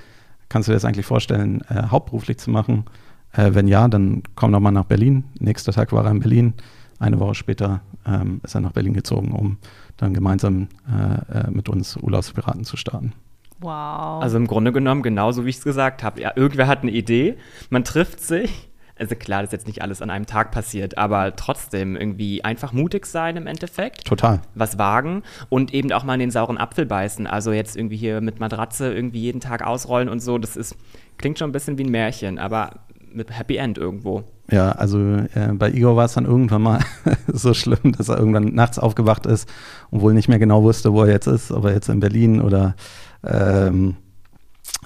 kannst 0.51 0.69
du 0.69 0.73
dir 0.73 0.77
das 0.77 0.85
eigentlich 0.85 1.07
vorstellen, 1.07 1.63
äh, 1.71 1.85
hauptberuflich 1.91 2.37
zu 2.37 2.51
machen? 2.51 2.85
Äh, 3.33 3.55
wenn 3.55 3.69
ja, 3.69 3.89
dann 3.89 4.23
komm 4.35 4.53
doch 4.53 4.61
mal 4.61 4.71
nach 4.71 4.85
Berlin. 4.85 5.25
Nächster 5.39 5.73
Tag 5.73 5.93
war 5.93 6.05
er 6.05 6.11
in 6.11 6.21
Berlin. 6.21 6.53
Eine 6.99 7.19
Woche 7.19 7.35
später 7.35 7.81
ähm, 8.07 8.43
ist 8.43 8.55
er 8.55 8.61
nach 8.61 8.73
Berlin 8.73 8.93
gezogen, 8.93 9.33
um 9.33 9.57
dann 9.97 10.15
gemeinsam 10.15 10.69
äh, 10.89 11.39
äh, 11.39 11.51
mit 11.51 11.69
uns 11.69 11.97
Urlaubspiraten 11.97 12.65
zu 12.65 12.77
starten. 12.77 13.13
Wow. 13.61 14.23
Also 14.23 14.37
im 14.37 14.47
Grunde 14.47 14.73
genommen, 14.73 15.03
genauso 15.03 15.45
wie 15.45 15.51
ich 15.51 15.59
es 15.59 15.65
gesagt 15.65 16.03
habe. 16.03 16.21
Ja, 16.21 16.33
irgendwer 16.35 16.67
hat 16.67 16.83
eine 16.83 16.91
Idee, 16.91 17.37
man 17.71 17.85
trifft 17.85 18.21
sich. 18.21 18.69
Also 18.99 19.17
klar, 19.17 19.43
das 19.43 19.49
ist 19.49 19.53
jetzt 19.53 19.67
nicht 19.67 19.83
alles 19.83 20.03
an 20.03 20.11
einem 20.11 20.27
Tag 20.27 20.53
passiert, 20.53 20.99
aber 20.99 21.35
trotzdem 21.35 21.97
irgendwie 21.97 22.45
einfach 22.45 22.73
mutig 22.73 23.07
sein 23.07 23.37
im 23.37 23.47
Endeffekt. 23.47 24.05
Total. 24.05 24.41
was 24.55 24.79
wagen 24.79 25.23
und 25.49 25.73
eben 25.73 25.91
auch 25.93 26.05
mal 26.05 26.15
in 26.15 26.21
den 26.21 26.31
sauren 26.31 26.59
Apfel 26.59 26.87
beißen. 26.87 27.27
Also 27.27 27.53
jetzt 27.53 27.77
irgendwie 27.77 27.97
hier 27.97 28.21
mit 28.21 28.39
Matratze 28.39 28.93
irgendwie 28.93 29.21
jeden 29.21 29.41
Tag 29.41 29.67
ausrollen 29.67 30.09
und 30.09 30.21
so, 30.21 30.39
das 30.39 30.57
ist, 30.57 30.77
klingt 31.19 31.39
schon 31.39 31.49
ein 31.49 31.53
bisschen 31.53 31.79
wie 31.79 31.85
ein 31.85 31.91
Märchen, 31.91 32.39
aber 32.39 32.81
mit 33.13 33.37
Happy 33.37 33.57
End 33.57 33.79
irgendwo. 33.79 34.25
Ja, 34.53 34.73
also 34.73 34.99
äh, 34.99 35.49
bei 35.55 35.71
Igor 35.71 35.97
war 35.97 36.05
es 36.05 36.13
dann 36.13 36.27
irgendwann 36.27 36.61
mal 36.61 36.81
so 37.27 37.55
schlimm, 37.55 37.93
dass 37.97 38.11
er 38.11 38.19
irgendwann 38.19 38.55
nachts 38.55 38.79
aufgewacht 38.79 39.25
ist 39.25 39.49
und 39.91 40.03
wohl 40.03 40.13
nicht 40.13 40.29
mehr 40.29 40.39
genau 40.39 40.63
wusste, 40.63 40.93
wo 40.93 41.05
er 41.05 41.11
jetzt 41.11 41.27
ist, 41.27 41.51
ob 41.51 41.65
er 41.65 41.73
jetzt 41.73 41.89
in 41.89 42.01
Berlin 42.01 42.43
oder 42.43 42.77
ähm, 43.25 43.97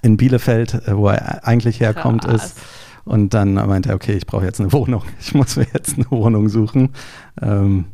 in 0.03 0.17
Bielefeld, 0.17 0.87
äh, 0.87 0.97
wo 0.97 1.09
er 1.09 1.45
eigentlich 1.45 1.81
herkommt, 1.81 2.25
Krass. 2.25 2.53
ist. 2.53 2.61
Und 3.05 3.35
dann 3.35 3.55
meinte 3.55 3.89
er, 3.89 3.97
okay, 3.97 4.13
ich 4.13 4.27
brauche 4.27 4.45
jetzt 4.45 4.61
eine 4.61 4.73
Wohnung. 4.73 5.03
Ich 5.21 5.35
muss 5.35 5.57
mir 5.57 5.67
jetzt 5.73 5.97
eine 5.97 6.09
Wohnung 6.11 6.49
suchen. 6.49 6.91
Ähm, 7.43 7.87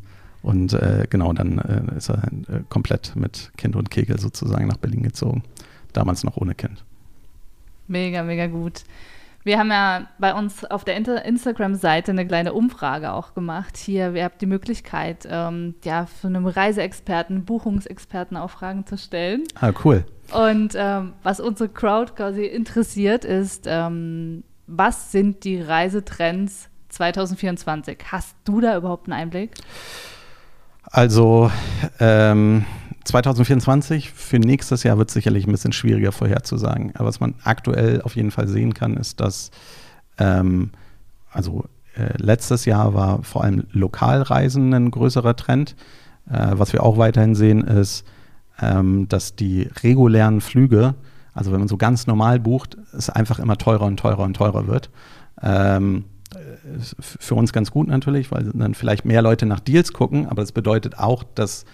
und 0.43 0.75
äh, 0.75 1.07
genau, 1.09 1.33
dann 1.33 1.59
äh, 1.59 1.97
ist 1.97 2.11
er 2.11 2.25
äh, 2.25 2.61
komplett 2.69 3.17
mit 3.17 3.51
Kind 3.57 3.77
und 3.77 3.91
Kegel 3.91 4.21
sozusagen 4.21 4.67
nach 4.67 4.77
Berlin 4.77 5.03
gezogen. 5.03 5.43
Damals 5.95 6.23
noch 6.23 6.37
ohne 6.37 6.55
Kind. 6.55 6.85
Mega, 7.89 8.23
mega 8.23 8.47
gut. 8.47 8.85
Wir 9.45 9.59
haben 9.59 9.71
ja 9.71 10.07
bei 10.19 10.35
uns 10.35 10.65
auf 10.65 10.85
der 10.85 10.97
Instagram-Seite 10.97 12.13
eine 12.13 12.27
kleine 12.27 12.53
Umfrage 12.53 13.13
auch 13.13 13.35
gemacht. 13.35 13.77
Hier, 13.77 14.15
ihr 14.15 14.25
habt 14.25 14.41
die 14.41 14.47
Möglichkeit, 14.47 15.27
ähm, 15.29 15.75
ja, 15.85 16.07
für 16.07 16.29
einen 16.29 16.47
Reiseexperten, 16.47 17.45
Buchungsexperten 17.45 18.37
auch 18.37 18.51
Fragen 18.51 18.87
zu 18.87 18.97
stellen. 18.97 19.43
Ah, 19.61 19.73
cool. 19.85 20.05
Und 20.33 20.75
ähm, 20.77 21.15
was 21.23 21.41
unsere 21.41 21.69
Crowd 21.69 22.13
quasi 22.15 22.45
interessiert, 22.45 23.25
ist, 23.25 23.67
ähm, 23.67 24.45
was 24.67 25.11
sind 25.11 25.45
die 25.45 25.61
Reisetrends 25.61 26.69
2024? 26.91 27.99
Hast 28.11 28.37
du 28.45 28.61
da 28.61 28.77
überhaupt 28.77 29.09
einen 29.09 29.21
Einblick? 29.21 29.55
Also 30.85 31.51
ähm, 32.01 32.65
2024 33.05 34.11
für 34.13 34.39
nächstes 34.39 34.83
Jahr 34.83 34.99
wird 34.99 35.09
es 35.09 35.15
sicherlich 35.15 35.47
ein 35.47 35.53
bisschen 35.53 35.73
schwieriger 35.73 36.13
vorherzusagen. 36.13 36.95
Aber 36.95 37.07
was 37.07 37.21
man 37.21 37.35
aktuell 37.43 38.03
auf 38.03 38.17
jeden 38.17 38.31
Fall 38.31 38.49
sehen 38.49 38.75
kann, 38.75 38.97
ist, 38.97 39.21
dass 39.21 39.51
ähm, 40.19 40.71
also 41.31 41.65
äh, 41.97 42.15
letztes 42.17 42.65
Jahr 42.65 42.95
war 42.95 43.23
vor 43.23 43.45
allem 43.45 43.65
Lokalreisen 43.73 44.73
ein 44.73 44.91
größerer 44.91 45.37
Trend. 45.37 45.77
Äh, 46.31 46.53
was 46.53 46.73
wir 46.73 46.83
auch 46.83 46.99
weiterhin 46.99 47.35
sehen, 47.35 47.63
ist, 47.63 48.05
ähm, 48.61 49.09
dass 49.09 49.35
die 49.37 49.69
regulären 49.83 50.41
Flüge, 50.41 50.95
also 51.35 51.53
wenn 51.53 51.59
man 51.59 51.69
so 51.69 51.77
ganz 51.77 52.07
normal 52.07 52.39
bucht, 52.39 52.77
es 52.97 53.11
einfach 53.11 53.39
immer 53.39 53.59
teurer 53.59 53.87
und 53.87 53.99
teurer 53.99 54.23
und 54.23 54.35
teurer 54.35 54.67
wird. 54.67 54.91
Ähm, 55.43 56.05
für 57.01 57.35
uns 57.35 57.53
ganz 57.53 57.71
gut 57.71 57.89
natürlich, 57.89 58.31
weil 58.31 58.45
dann 58.55 58.75
vielleicht 58.75 59.05
mehr 59.05 59.21
Leute 59.21 59.45
nach 59.45 59.61
Deals 59.61 59.93
gucken, 59.93 60.27
aber 60.29 60.43
das 60.43 60.53
bedeutet 60.53 60.99
auch, 60.99 61.25
dass 61.25 61.65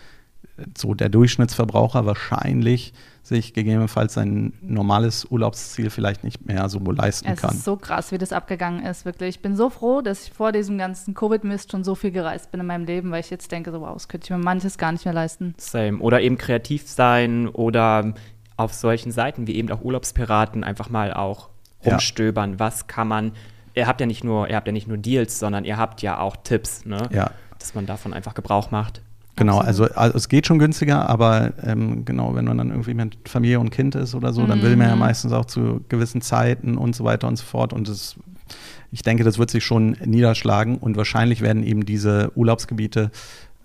so 0.76 0.94
der 0.94 1.08
Durchschnittsverbraucher 1.08 2.06
wahrscheinlich 2.06 2.92
sich 3.22 3.52
gegebenenfalls 3.52 4.14
sein 4.14 4.54
normales 4.62 5.26
Urlaubsziel 5.30 5.90
vielleicht 5.90 6.24
nicht 6.24 6.46
mehr 6.46 6.68
so 6.68 6.78
leisten 6.78 7.28
es 7.28 7.40
kann. 7.40 7.50
Es 7.50 7.56
ist 7.56 7.64
so 7.64 7.76
krass, 7.76 8.10
wie 8.10 8.18
das 8.18 8.32
abgegangen 8.32 8.84
ist, 8.84 9.04
wirklich. 9.04 9.36
Ich 9.36 9.42
bin 9.42 9.54
so 9.56 9.68
froh, 9.68 10.00
dass 10.00 10.24
ich 10.24 10.32
vor 10.32 10.52
diesem 10.52 10.78
ganzen 10.78 11.14
Covid-Mist 11.14 11.70
schon 11.70 11.84
so 11.84 11.94
viel 11.94 12.10
gereist 12.10 12.50
bin 12.50 12.60
in 12.60 12.66
meinem 12.66 12.86
Leben, 12.86 13.10
weil 13.10 13.20
ich 13.20 13.30
jetzt 13.30 13.52
denke, 13.52 13.70
so 13.70 13.80
wow, 13.80 13.92
das 13.92 14.08
könnte 14.08 14.24
ich 14.26 14.30
mir 14.30 14.38
manches 14.38 14.78
gar 14.78 14.92
nicht 14.92 15.04
mehr 15.04 15.14
leisten. 15.14 15.54
Same. 15.58 15.98
Oder 15.98 16.22
eben 16.22 16.38
kreativ 16.38 16.88
sein 16.88 17.48
oder 17.48 18.14
auf 18.56 18.72
solchen 18.72 19.12
Seiten 19.12 19.46
wie 19.46 19.56
eben 19.56 19.70
auch 19.70 19.82
Urlaubspiraten 19.82 20.64
einfach 20.64 20.88
mal 20.88 21.12
auch 21.12 21.50
rumstöbern. 21.84 22.52
Ja. 22.52 22.58
Was 22.58 22.86
kann 22.86 23.08
man 23.08 23.32
ihr 23.78 23.86
habt 23.86 24.00
ja 24.00 24.06
nicht 24.06 24.24
nur, 24.24 24.48
ihr 24.48 24.56
habt 24.56 24.66
ja 24.66 24.72
nicht 24.72 24.88
nur 24.88 24.98
Deals, 24.98 25.38
sondern 25.38 25.64
ihr 25.64 25.76
habt 25.76 26.02
ja 26.02 26.18
auch 26.18 26.36
Tipps, 26.36 26.84
ne? 26.84 27.08
Ja. 27.12 27.30
Dass 27.58 27.74
man 27.74 27.86
davon 27.86 28.12
einfach 28.12 28.34
Gebrauch 28.34 28.70
macht. 28.70 29.02
Genau, 29.38 29.58
also, 29.58 29.84
also, 29.84 30.16
es 30.16 30.28
geht 30.28 30.46
schon 30.46 30.58
günstiger, 30.58 31.08
aber 31.08 31.52
ähm, 31.64 32.04
genau, 32.04 32.34
wenn 32.34 32.44
man 32.44 32.58
dann 32.58 32.70
irgendwie 32.70 32.94
mit 32.94 33.16
Familie 33.28 33.60
und 33.60 33.70
Kind 33.70 33.94
ist 33.94 34.14
oder 34.14 34.32
so, 34.32 34.42
mhm. 34.42 34.48
dann 34.48 34.62
will 34.62 34.76
man 34.76 34.88
ja 34.88 34.94
mhm. 34.94 35.00
meistens 35.00 35.32
auch 35.32 35.44
zu 35.44 35.80
gewissen 35.88 36.20
Zeiten 36.20 36.76
und 36.76 36.96
so 36.96 37.04
weiter 37.04 37.28
und 37.28 37.36
so 37.36 37.44
fort. 37.44 37.72
Und 37.72 37.88
das, 37.88 38.16
ich 38.90 39.02
denke, 39.02 39.24
das 39.24 39.38
wird 39.38 39.50
sich 39.50 39.64
schon 39.64 39.96
niederschlagen 40.04 40.76
und 40.76 40.96
wahrscheinlich 40.96 41.40
werden 41.40 41.62
eben 41.62 41.86
diese 41.86 42.32
Urlaubsgebiete 42.34 43.10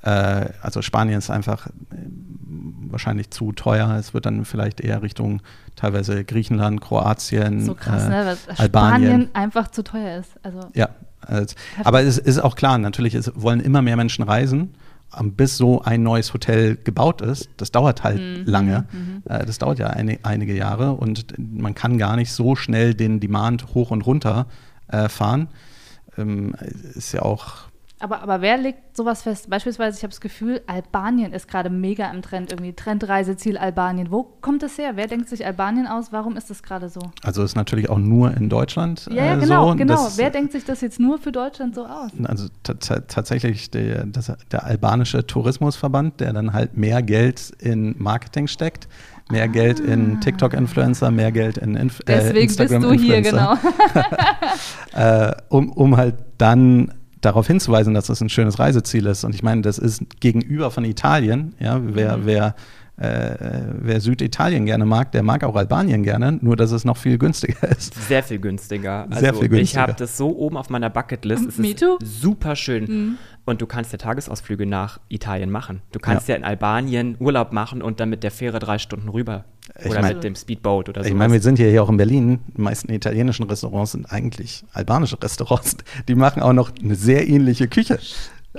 äh, 0.04 0.50
also 0.62 0.82
Spanien 0.82 1.18
ist 1.18 1.30
einfach 1.30 1.68
äh, 1.68 1.72
wahrscheinlich 2.90 3.32
zu 3.32 3.54
teuer. 3.54 3.96
Es 3.98 4.14
wird 4.14 4.26
dann 4.26 4.46
vielleicht 4.46 4.82
eher 4.82 5.02
Richtung 5.02 5.42
teilweise 5.76 6.24
Griechenland, 6.26 6.82
Kroatien, 6.82 7.62
so 7.66 7.74
krass, 7.74 8.06
äh, 8.06 8.10
ne? 8.10 8.38
Albanien. 8.58 9.10
Spanien 9.10 9.30
einfach 9.34 9.70
zu 9.70 9.84
teuer 9.84 10.20
ist. 10.20 10.32
Also 10.44 10.60
ja, 10.74 10.90
also, 11.22 11.56
aber 11.84 12.02
es 12.02 12.18
ist 12.18 12.40
auch 12.40 12.56
klar, 12.56 12.78
natürlich 12.78 13.16
ist, 13.16 13.32
wollen 13.42 13.62
immer 13.62 13.82
mehr 13.82 13.96
Menschen 13.96 14.24
reisen. 14.24 14.76
Bis 15.22 15.58
so 15.58 15.82
ein 15.82 16.04
neues 16.04 16.34
Hotel 16.34 16.78
gebaut 16.84 17.22
ist, 17.22 17.50
das 17.58 17.72
dauert 17.72 18.04
halt 18.04 18.20
mhm. 18.20 18.46
lange. 18.46 18.86
Mhm. 18.92 19.24
Äh, 19.30 19.46
das 19.46 19.60
dauert 19.60 19.80
ja 19.80 19.88
eine, 19.88 20.20
einige 20.24 20.56
Jahre 20.56 20.94
und 20.94 21.34
man 21.38 21.76
kann 21.76 21.98
gar 21.98 22.16
nicht 22.16 22.32
so 22.32 22.56
schnell 22.56 22.94
den 22.94 23.20
Demand 23.20 23.74
hoch 23.74 23.92
und 23.92 24.06
runter 24.06 24.48
äh, 24.88 25.10
fahren. 25.10 25.50
Ähm, 26.18 26.56
ist 26.94 27.14
ja 27.14 27.22
auch 27.22 27.73
aber, 28.04 28.22
aber 28.22 28.42
wer 28.42 28.58
legt 28.58 28.98
sowas 28.98 29.22
fest? 29.22 29.50
Beispielsweise, 29.50 29.98
ich 29.98 30.04
habe 30.04 30.12
das 30.12 30.20
Gefühl, 30.20 30.62
Albanien 30.68 31.32
ist 31.32 31.48
gerade 31.48 31.70
mega 31.70 32.12
im 32.12 32.22
Trend, 32.22 32.52
irgendwie 32.52 32.74
Trendreiseziel 32.74 33.58
Albanien. 33.58 34.12
Wo 34.12 34.24
kommt 34.42 34.62
das 34.62 34.78
her? 34.78 34.92
Wer 34.96 35.08
denkt 35.08 35.30
sich 35.30 35.46
Albanien 35.46 35.88
aus? 35.88 36.12
Warum 36.12 36.36
ist 36.36 36.50
das 36.50 36.62
gerade 36.64 36.90
so? 36.90 37.00
Also 37.24 37.44
ist 37.44 37.56
natürlich 37.56 37.90
auch 37.90 38.00
nur 38.00 38.36
in 38.36 38.50
Deutschland. 38.50 39.08
Ja, 39.10 39.24
ja 39.24 39.34
äh, 39.36 39.40
genau, 39.40 39.70
so. 39.70 39.76
genau. 39.78 39.94
Das, 39.94 40.18
wer 40.18 40.30
denkt 40.32 40.52
sich 40.52 40.66
das 40.66 40.82
jetzt 40.82 41.00
nur 41.00 41.18
für 41.18 41.32
Deutschland 41.32 41.76
so 41.76 41.86
aus? 41.86 42.12
Also 42.26 42.50
tatsächlich 42.64 43.72
der, 43.72 44.06
das, 44.06 44.34
der 44.52 44.66
albanische 44.66 45.26
Tourismusverband, 45.26 46.20
der 46.20 46.34
dann 46.34 46.52
halt 46.52 46.76
mehr 46.76 47.02
Geld 47.02 47.54
in 47.60 47.96
Marketing 47.98 48.48
steckt 48.48 48.90
mehr 49.32 49.46
ah. 49.46 49.48
Geld 49.48 49.80
in. 49.80 50.20
TikTok-Influencer, 50.20 51.10
mehr 51.10 51.32
Geld 51.32 51.58
in 51.58 51.76
Inf 51.76 52.02
äh, 52.08 52.42
Instagram-Influencer. 52.42 52.66
Deswegen 52.68 52.82
bist 52.82 52.84
du 52.84 52.92
hier, 52.92 53.22
genau. 53.22 53.58
äh, 54.94 55.32
um, 55.48 55.72
um 55.72 55.96
halt 55.96 56.16
dann 56.38 56.92
darauf 57.26 57.48
hinzuweisen, 57.48 57.94
dass 57.94 58.08
das 58.08 58.22
ein 58.22 58.30
schönes 58.30 58.60
Reiseziel 58.60 59.06
ist. 59.06 59.24
Und 59.24 59.34
ich 59.36 59.44
meine, 59.44 59.62
das 59.62 59.78
ist 59.78 60.04
gegenüber 60.20 60.72
von 60.72 60.86
Italien, 60.86 61.56
ja, 61.60 61.80
wer, 61.84 62.18
mhm. 62.18 62.26
wer, 62.26 62.56
äh, 62.98 63.62
wer 63.80 64.02
Süditalien 64.02 64.66
gerne 64.66 64.86
mag, 64.86 65.12
der 65.12 65.24
mag 65.24 65.44
auch 65.44 65.56
Albanien 65.56 66.04
gerne, 66.04 66.38
nur 66.42 66.56
dass 66.56 66.72
es 66.72 66.86
noch 66.86 66.98
viel 66.98 67.18
günstiger 67.18 67.70
ist. 67.70 67.96
Sehr 68.08 68.24
viel 68.24 68.40
günstiger. 68.40 69.08
Also 69.10 69.20
Sehr 69.20 69.34
viel 69.34 69.50
günstiger. 69.50 69.62
Ich 69.62 69.78
habe 69.78 69.94
das 69.98 70.18
so 70.18 70.36
oben 70.38 70.58
auf 70.58 70.70
meiner 70.70 70.90
Bucketlist. 70.90 71.46
Es 71.48 71.58
Me 71.58 71.70
ist 71.70 71.80
too. 71.80 71.98
super 72.04 72.56
schön. 72.56 72.86
Mhm. 72.86 73.18
Und 73.46 73.62
du 73.62 73.68
kannst 73.68 73.92
ja 73.92 73.98
Tagesausflüge 73.98 74.66
nach 74.66 75.00
Italien 75.10 75.52
machen. 75.52 75.82
Du 75.92 76.00
kannst 76.00 76.30
ja, 76.30 76.36
ja 76.36 76.40
in 76.40 76.46
Albanien 76.46 77.18
Urlaub 77.20 77.52
machen 77.52 77.82
und 77.82 78.00
dann 78.00 78.10
mit 78.10 78.24
der 78.24 78.32
Fähre 78.32 78.60
drei 78.60 78.78
Stunden 78.78 79.10
rüber. 79.10 79.44
Ich 79.80 79.88
oder 79.88 80.02
mein, 80.02 80.16
mit 80.16 80.24
dem 80.24 80.36
Speedboat 80.36 80.90
oder 80.90 81.04
so. 81.04 81.10
Ich 81.10 81.16
meine, 81.16 81.34
wir 81.34 81.42
sind 81.42 81.60
ja 81.60 81.66
hier 81.66 81.84
auch 81.84 81.90
in 81.90 81.98
Berlin. 81.98 82.40
Die 82.56 82.62
meisten 82.62 82.92
italienischen 82.92 83.44
Restaurants 83.44 83.94
sind 83.94 84.06
eigentlich 84.12 84.64
albanische 84.74 85.22
Restaurants. 85.22 85.78
Die 86.08 86.16
machen 86.16 86.42
auch 86.42 86.54
noch 86.54 86.72
eine 86.82 86.96
sehr 86.96 87.28
ähnliche 87.28 87.68
Küche. 87.68 88.00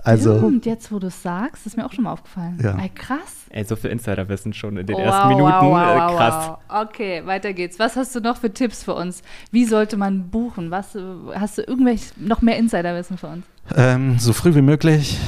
Also, 0.03 0.35
und 0.35 0.67
jetzt, 0.67 0.91
wo 0.91 0.99
du 0.99 1.07
es 1.07 1.23
sagst, 1.23 1.67
ist 1.67 1.77
mir 1.77 1.87
auch 1.87 1.93
schon 1.93 2.05
mal 2.05 2.13
aufgefallen. 2.13 2.59
Ja. 2.63 2.77
Ey, 2.79 2.89
krass. 2.89 3.47
Ey, 3.51 3.65
so 3.65 3.77
viel 3.77 3.91
Insiderwissen 3.91 4.53
schon 4.53 4.77
in 4.77 4.87
den 4.87 4.97
wow, 4.97 5.05
ersten 5.05 5.29
Minuten. 5.29 5.53
Wow, 5.53 5.63
wow, 5.63 6.13
äh, 6.13 6.17
krass. 6.17 6.51
Okay, 6.69 7.23
weiter 7.27 7.53
geht's. 7.53 7.79
Was 7.79 7.95
hast 7.97 8.15
du 8.17 8.21
noch 8.21 8.37
für 8.37 8.53
Tipps 8.53 8.83
für 8.83 8.95
uns? 8.95 9.23
Wie 9.53 9.65
sollte 9.65 9.97
man 9.97 10.31
buchen? 10.31 10.71
Was, 10.71 10.99
hast 11.35 11.59
du 11.59 11.63
irgendwelche 11.63 12.07
noch 12.17 12.43
mehr 12.43 12.57
Insiderwissen 12.59 13.19
für 13.19 13.29
uns? 13.29 13.47
Ähm, 13.77 14.19
so 14.19 14.33
früh 14.33 14.55
wie 14.55 14.63
möglich. 14.63 15.19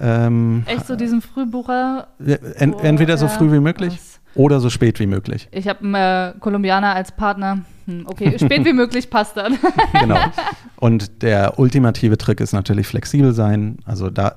Ähm, 0.00 0.64
Echt 0.66 0.86
so 0.86 0.96
diesen 0.96 1.22
Frühbucher? 1.22 2.08
Ent, 2.18 2.82
entweder 2.82 3.16
so 3.18 3.28
früh 3.28 3.52
wie 3.52 3.60
möglich. 3.60 3.94
Was? 3.94 4.15
Oder 4.36 4.60
so 4.60 4.70
spät 4.70 5.00
wie 5.00 5.06
möglich. 5.06 5.48
Ich 5.50 5.68
habe 5.68 5.80
einen 5.84 5.94
äh, 5.94 6.38
Kolumbianer 6.38 6.94
als 6.94 7.12
Partner. 7.12 7.60
Hm, 7.86 8.06
okay, 8.06 8.38
spät 8.38 8.64
wie 8.64 8.72
möglich 8.72 9.10
passt 9.10 9.36
dann. 9.36 9.58
genau. 10.00 10.18
Und 10.76 11.22
der 11.22 11.58
ultimative 11.58 12.18
Trick 12.18 12.40
ist 12.40 12.52
natürlich 12.52 12.86
flexibel 12.86 13.32
sein. 13.32 13.78
Also 13.84 14.10
da, 14.10 14.36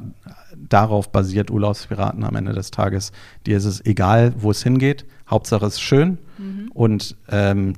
darauf 0.55 1.11
basiert 1.11 1.51
Urlaubspiraten 1.51 2.23
am 2.23 2.35
Ende 2.35 2.53
des 2.53 2.71
Tages. 2.71 3.11
Dir 3.45 3.57
ist 3.57 3.65
es 3.65 3.85
egal, 3.85 4.33
wo 4.37 4.51
es 4.51 4.63
hingeht. 4.63 5.05
Hauptsache 5.29 5.65
es 5.65 5.75
ist 5.75 5.81
schön. 5.81 6.17
Mhm. 6.37 6.71
Und 6.73 7.15
ähm, 7.29 7.73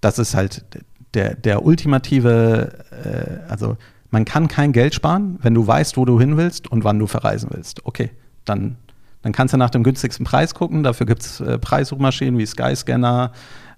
das 0.00 0.18
ist 0.18 0.34
halt 0.34 0.64
der, 1.14 1.34
der 1.34 1.64
ultimative, 1.64 2.72
äh, 2.90 3.50
also 3.50 3.76
man 4.10 4.24
kann 4.24 4.48
kein 4.48 4.72
Geld 4.72 4.94
sparen, 4.94 5.38
wenn 5.42 5.54
du 5.54 5.66
weißt, 5.66 5.96
wo 5.96 6.04
du 6.04 6.18
hin 6.18 6.36
willst 6.36 6.70
und 6.70 6.84
wann 6.84 6.98
du 6.98 7.06
verreisen 7.06 7.50
willst. 7.52 7.84
Okay, 7.86 8.10
dann 8.44 8.76
dann 9.22 9.32
kannst 9.32 9.54
du 9.54 9.58
nach 9.58 9.70
dem 9.70 9.82
günstigsten 9.82 10.24
Preis 10.24 10.54
gucken. 10.54 10.82
Dafür 10.82 11.06
gibt 11.06 11.22
es 11.22 11.40
äh, 11.40 11.58
Preissuchmaschinen 11.58 12.38
wie 12.38 12.46
Skyscanner 12.46 13.32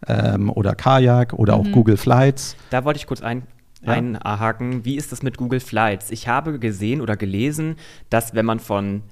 ähm, 0.07 0.51
oder 0.51 0.75
Kajak 0.75 1.33
oder 1.33 1.55
auch 1.55 1.65
mhm. 1.65 1.73
Google 1.73 1.97
Flights. 1.97 2.57
Da 2.71 2.85
wollte 2.85 2.99
ich 2.99 3.07
kurz 3.07 3.23
ein, 3.23 3.43
ja. 3.83 3.93
einhaken. 3.93 4.85
Wie 4.85 4.97
ist 4.97 5.13
das 5.13 5.23
mit 5.23 5.37
Google 5.37 5.61
Flights? 5.61 6.11
Ich 6.11 6.29
habe 6.29 6.59
gesehen 6.59 7.01
oder 7.01 7.17
gelesen, 7.17 7.77
dass 8.11 8.35
wenn 8.35 8.47
man 8.47 8.61
von 8.61 9.03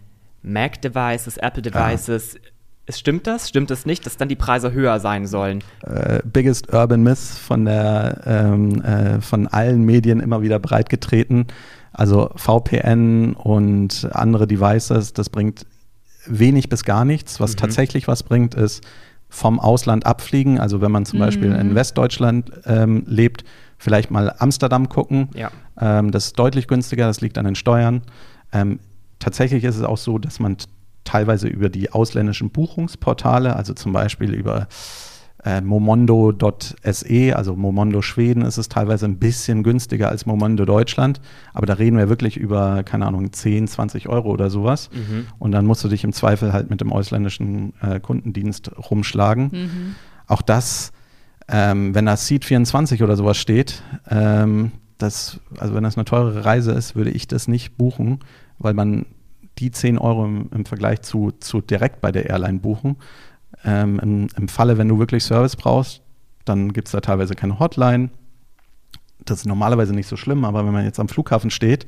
Mac-Devices, 0.43 1.37
Apple-Devices 1.37 2.37
ah. 2.37 2.49
Stimmt 2.93 3.27
das? 3.27 3.49
Stimmt 3.49 3.71
das 3.71 3.87
nicht, 3.87 4.05
dass 4.07 4.17
dann 4.17 4.29
die 4.29 4.37
Preise 4.37 4.73
höher 4.73 4.99
sein 5.01 5.27
sollen? 5.27 5.63
Äh, 5.83 6.21
biggest 6.25 6.73
Urban 6.73 7.03
Myth 7.03 7.19
von, 7.19 7.65
der, 7.65 8.21
ähm, 8.27 8.83
äh, 8.83 9.21
von 9.21 9.47
allen 9.47 9.83
Medien 9.85 10.21
immer 10.21 10.43
wieder 10.43 10.59
breitgetreten. 10.59 11.47
Also 11.93 12.31
VPN 12.37 13.35
und 13.35 14.09
andere 14.13 14.47
Devices, 14.47 15.13
das 15.13 15.29
bringt 15.29 15.67
wenig 16.27 16.69
bis 16.69 16.85
gar 16.85 17.05
nichts. 17.05 17.41
Was 17.41 17.53
mhm. 17.53 17.57
tatsächlich 17.57 18.09
was 18.09 18.23
bringt, 18.23 18.55
ist 18.55 18.83
vom 19.29 19.61
Ausland 19.61 20.07
abfliegen. 20.07 20.59
Also 20.59 20.81
wenn 20.81 20.91
man 20.91 21.07
zum 21.07 21.19
mhm. 21.19 21.25
Beispiel 21.25 21.53
in 21.53 21.75
Westdeutschland 21.75 22.51
ähm, 22.67 23.05
lebt, 23.07 23.45
vielleicht 23.79 24.11
mal 24.11 24.35
Amsterdam 24.39 24.89
gucken. 24.89 25.29
Ja. 25.35 25.51
Ähm, 25.81 26.11
das 26.11 26.27
ist 26.27 26.39
deutlich 26.39 26.67
günstiger, 26.67 27.07
das 27.07 27.21
liegt 27.21 27.39
an 27.39 27.45
den 27.45 27.55
Steuern. 27.55 28.03
Ähm, 28.53 28.81
tatsächlich 29.19 29.65
ist 29.65 29.77
es 29.77 29.83
auch 29.83 29.99
so, 29.99 30.19
dass 30.19 30.41
man 30.41 30.57
teilweise 31.05 31.49
über 31.49 31.69
die 31.69 31.91
ausländischen 31.91 32.51
Buchungsportale, 32.51 33.57
also 33.57 33.73
zum 33.73 33.93
Beispiel 33.93 34.35
über 34.35 34.69
äh, 35.45 35.61
Momondo.se, 35.61 37.37
also 37.37 37.57
Momondo 37.57 38.03
Schweden, 38.03 38.43
ist 38.43 38.59
es 38.59 38.69
teilweise 38.69 39.07
ein 39.07 39.19
bisschen 39.19 39.63
günstiger 39.63 40.09
als 40.09 40.27
Momondo 40.27 40.65
Deutschland. 40.65 41.21
Aber 41.55 41.67
da 41.67 41.75
reden 41.75 41.97
wir 41.97 42.09
wirklich 42.09 42.37
über, 42.37 42.83
keine 42.83 43.07
Ahnung, 43.07 43.33
10, 43.33 43.69
20 43.69 44.09
Euro 44.09 44.31
oder 44.31 44.51
sowas. 44.51 44.91
Mhm. 44.93 45.27
Und 45.39 45.53
dann 45.53 45.67
musst 45.67 45.83
du 45.83 45.89
dich 45.89 46.05
im 46.05 46.13
Zweifel 46.13 46.53
halt 46.53 46.69
mit 46.71 46.81
dem 46.81 46.93
ausländischen 46.93 47.73
äh, 47.81 48.01
Kundendienst 48.01 48.71
rumschlagen. 48.91 49.51
Mhm. 49.53 49.95
Auch 50.27 50.43
das, 50.43 50.93
ähm, 51.49 51.95
wenn 51.95 52.07
da 52.07 52.17
Seat 52.17 52.45
24 52.45 53.03
oder 53.03 53.17
sowas 53.17 53.39
steht, 53.39 53.83
ähm, 54.09 54.73
das, 54.99 55.41
also 55.59 55.75
wenn 55.75 55.83
das 55.83 55.97
eine 55.97 56.05
teure 56.05 56.45
Reise 56.45 56.73
ist, 56.73 56.95
würde 56.95 57.11
ich 57.11 57.27
das 57.27 57.49
nicht 57.49 57.79
buchen, 57.79 58.21
weil 58.59 58.75
man 58.75 59.07
die 59.59 59.71
10 59.71 59.99
Euro 59.99 60.25
im, 60.27 60.49
im 60.55 60.65
Vergleich 60.67 61.01
zu, 61.03 61.33
zu 61.41 61.61
direkt 61.61 62.01
bei 62.01 62.13
der 62.13 62.29
Airline 62.29 62.59
buchen 62.59 62.97
ähm, 63.65 63.99
im, 64.01 64.29
im, 64.37 64.49
Falle, 64.49 64.79
wenn 64.79 64.89
du 64.89 64.99
wirklich 64.99 65.25
Service 65.25 65.57
brauchst, 65.57 66.03
dann 66.45 66.73
gibt 66.73 66.89
es 66.89 66.93
da 66.93 67.01
teilweise 67.01 67.35
keine 67.35 67.59
Hotline. 67.59 68.11
Das 69.25 69.41
ist 69.41 69.47
normalerweise 69.47 69.95
nicht 69.95 70.07
so 70.07 70.17
schlimm, 70.17 70.45
aber 70.45 70.65
wenn 70.65 70.73
man 70.73 70.85
jetzt 70.85 70.99
am 70.99 71.09
Flughafen 71.09 71.51
steht, 71.51 71.87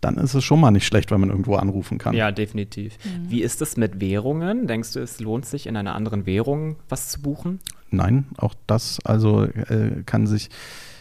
dann 0.00 0.16
ist 0.16 0.34
es 0.34 0.44
schon 0.44 0.60
mal 0.60 0.70
nicht 0.70 0.86
schlecht, 0.86 1.10
wenn 1.10 1.20
man 1.20 1.30
irgendwo 1.30 1.56
anrufen 1.56 1.98
kann. 1.98 2.14
Ja, 2.14 2.30
definitiv. 2.30 2.96
Mhm. 3.04 3.30
Wie 3.30 3.42
ist 3.42 3.60
es 3.60 3.76
mit 3.76 4.00
Währungen? 4.00 4.66
Denkst 4.66 4.92
du, 4.92 5.00
es 5.00 5.20
lohnt 5.20 5.44
sich, 5.44 5.66
in 5.66 5.76
einer 5.76 5.94
anderen 5.94 6.24
Währung 6.24 6.76
was 6.88 7.08
zu 7.08 7.20
buchen? 7.20 7.58
Nein, 7.90 8.26
auch 8.36 8.54
das 8.66 8.98
also 9.04 9.44
äh, 9.44 10.02
kann 10.06 10.26
sich 10.26 10.50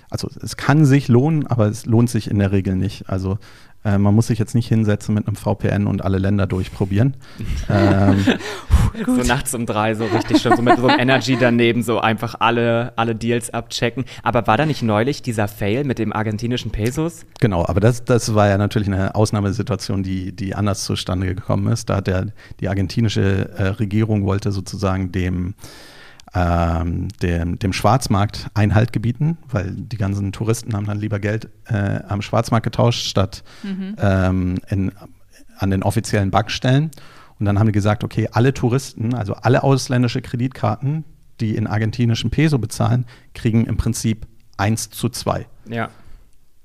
also 0.10 0.30
es 0.42 0.56
kann 0.56 0.86
sich 0.86 1.10
lohnen, 1.10 1.48
aber 1.48 1.68
es 1.68 1.86
lohnt 1.86 2.10
sich 2.10 2.30
in 2.32 2.40
der 2.40 2.52
Regel 2.52 2.76
nicht. 2.76 3.10
Also 3.10 3.40
äh, 3.84 3.98
man 3.98 4.14
muss 4.14 4.28
sich 4.28 4.40
jetzt 4.40 4.56
nicht 4.56 4.68
hinsetzen 4.68 5.14
mit 5.16 5.28
einem 5.28 5.36
VPN 5.36 5.88
und 5.88 6.04
alle 6.04 6.18
Länder 6.18 6.48
durchprobieren. 6.48 7.16
ähm, 7.70 8.26
so 9.06 9.24
nachts 9.24 9.54
um 9.54 9.66
drei, 9.66 9.96
so 9.96 10.06
richtig 10.06 10.42
schon 10.42 10.56
so 10.56 10.62
mit 10.62 10.78
so 10.78 10.88
einem 10.88 11.00
Energy 11.00 11.38
daneben, 11.40 11.84
so 11.84 12.00
einfach 12.00 12.36
alle, 12.40 12.94
alle 12.96 13.16
Deals 13.16 13.50
abchecken. 13.50 14.06
Aber 14.24 14.48
war 14.48 14.58
da 14.58 14.66
nicht 14.66 14.82
neulich 14.82 15.22
dieser 15.22 15.48
Fail 15.48 15.84
mit 15.84 16.00
dem 16.00 16.14
argentinischen 16.14 16.72
Pesos? 16.72 17.26
Genau, 17.40 17.66
aber 17.66 17.80
das, 17.80 18.04
das 18.04 18.34
war 18.34 18.48
ja 18.48 18.58
natürlich 18.58 18.88
eine 18.88 19.16
Ausnahmesituation, 19.16 20.04
die, 20.04 20.32
die 20.36 20.56
anders 20.56 20.84
zustande 20.84 21.34
gekommen 21.34 21.72
ist. 21.72 21.90
Da 21.90 21.98
hat 21.98 22.08
der, 22.08 22.28
die 22.60 22.70
argentinische 22.70 23.52
äh, 23.58 23.64
Regierung 23.68 24.26
wollte 24.26 24.52
sozusagen 24.52 25.12
dem 25.12 25.54
ähm, 26.34 27.08
dem, 27.22 27.60
dem 27.60 27.74
Schwarzmarkt 27.74 28.48
Einhalt 28.54 28.94
gebieten, 28.94 29.38
weil 29.50 29.72
die 29.72 29.98
ganzen 29.98 30.32
Touristen 30.32 30.74
haben 30.76 30.86
dann 30.86 31.00
lieber 31.00 31.20
Geld 31.20 31.50
äh, 31.66 32.00
am 32.08 32.22
Schwarzmarkt 32.22 32.66
getauscht, 32.66 33.06
statt 33.06 33.44
mhm. 33.64 33.96
ähm, 34.00 34.58
in, 34.70 34.92
an 35.58 35.72
den 35.72 35.84
offiziellen 35.84 36.32
Bankstellen. 36.32 36.92
Und 37.40 37.46
dann 37.46 37.60
haben 37.60 37.68
die 37.68 37.72
gesagt, 37.72 38.04
okay, 38.04 38.30
alle 38.32 38.54
Touristen, 38.54 39.14
also 39.14 39.34
alle 39.34 39.64
ausländische 39.64 40.22
Kreditkarten, 40.22 41.06
die 41.40 41.56
in 41.56 41.68
argentinischen 41.68 42.32
Peso 42.32 42.58
bezahlen, 42.58 43.06
kriegen 43.34 43.66
im 43.66 43.78
Prinzip 43.78 44.26
1 44.58 44.90
zu 44.90 45.10
2. 45.10 45.46
Ja. 45.70 45.90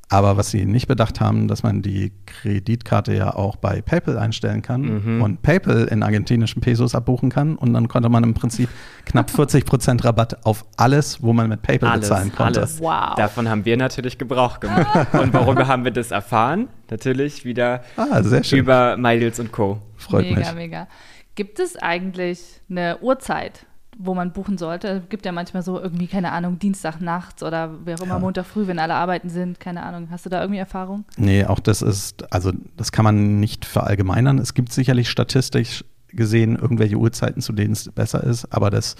Aber 0.08 0.36
was 0.36 0.50
sie 0.50 0.66
nicht 0.66 0.88
bedacht 0.88 1.20
haben, 1.20 1.48
dass 1.48 1.62
man 1.62 1.80
die 1.80 2.12
Kreditkarte 2.26 3.14
ja 3.14 3.34
auch 3.34 3.56
bei 3.56 3.80
PayPal 3.80 4.18
einstellen 4.18 4.60
kann 4.60 4.82
mhm. 4.82 5.22
und 5.22 5.40
PayPal 5.40 5.84
in 5.84 6.02
argentinischen 6.02 6.60
Pesos 6.60 6.94
abbuchen 6.94 7.30
kann. 7.30 7.56
Und 7.56 7.72
dann 7.72 7.88
konnte 7.88 8.10
man 8.10 8.22
im 8.22 8.34
Prinzip 8.34 8.68
knapp 9.06 9.30
40 9.34 9.64
Prozent 9.64 10.04
Rabatt 10.04 10.44
auf 10.44 10.66
alles, 10.76 11.22
wo 11.22 11.32
man 11.32 11.48
mit 11.48 11.62
PayPal 11.62 11.90
alles, 11.90 12.08
bezahlen 12.08 12.32
konnte. 12.34 12.60
Alles. 12.60 12.80
Wow. 12.80 13.14
Davon 13.16 13.48
haben 13.48 13.64
wir 13.64 13.76
natürlich 13.78 14.18
Gebrauch 14.18 14.60
gemacht. 14.60 15.08
und 15.14 15.32
worüber 15.32 15.66
haben 15.66 15.84
wir 15.84 15.92
das 15.92 16.10
erfahren? 16.10 16.68
Natürlich 16.90 17.46
wieder 17.46 17.82
ah, 17.96 18.20
über 18.52 18.98
MyDeals 18.98 19.40
und 19.40 19.50
Co. 19.50 19.80
Freut 19.96 20.24
mega, 20.24 20.36
mich. 20.36 20.46
Mega, 20.48 20.54
mega. 20.54 20.88
Gibt 21.34 21.58
es 21.58 21.76
eigentlich 21.76 22.60
eine 22.68 22.98
Uhrzeit, 22.98 23.64
wo 24.04 24.14
man 24.14 24.32
buchen 24.32 24.58
sollte. 24.58 24.88
Es 24.88 25.08
gibt 25.08 25.24
ja 25.24 25.32
manchmal 25.32 25.62
so 25.62 25.80
irgendwie, 25.80 26.06
keine 26.06 26.32
Ahnung, 26.32 26.58
Dienstag 26.58 27.00
nachts 27.00 27.42
oder 27.42 27.70
wer 27.84 27.96
auch 27.96 28.02
immer 28.02 28.14
ja. 28.14 28.20
Montag 28.20 28.46
früh, 28.46 28.66
wenn 28.66 28.78
alle 28.78 28.94
arbeiten 28.94 29.28
sind, 29.28 29.60
keine 29.60 29.82
Ahnung. 29.82 30.08
Hast 30.10 30.26
du 30.26 30.30
da 30.30 30.40
irgendwie 30.40 30.58
Erfahrung? 30.58 31.04
Nee, 31.16 31.44
auch 31.44 31.60
das 31.60 31.82
ist, 31.82 32.32
also 32.32 32.52
das 32.76 32.92
kann 32.92 33.04
man 33.04 33.40
nicht 33.40 33.64
verallgemeinern. 33.64 34.38
Es 34.38 34.54
gibt 34.54 34.72
sicherlich 34.72 35.08
statistisch 35.08 35.84
gesehen 36.08 36.56
irgendwelche 36.56 36.96
Uhrzeiten, 36.96 37.40
zu 37.40 37.52
denen 37.52 37.72
es 37.72 37.90
besser 37.90 38.22
ist, 38.24 38.52
aber 38.52 38.70
das 38.70 38.96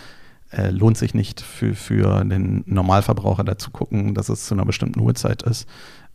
äh, 0.51 0.71
lohnt 0.71 0.99
sich 0.99 1.15
nicht 1.15 1.41
für, 1.41 1.75
für 1.75 2.25
den 2.25 2.63
Normalverbraucher 2.67 3.45
da 3.45 3.59
zu 3.59 3.71
gucken, 3.71 4.15
dass 4.15 4.29
es 4.29 4.47
zu 4.47 4.55
einer 4.55 4.65
bestimmten 4.65 5.01
Uhrzeit 5.01 5.43
ist. 5.43 5.69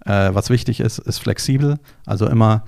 Äh, 0.05 0.33
was 0.33 0.49
wichtig 0.49 0.79
ist, 0.79 0.99
ist 0.99 1.19
flexibel, 1.19 1.79
also 2.05 2.27
immer 2.27 2.63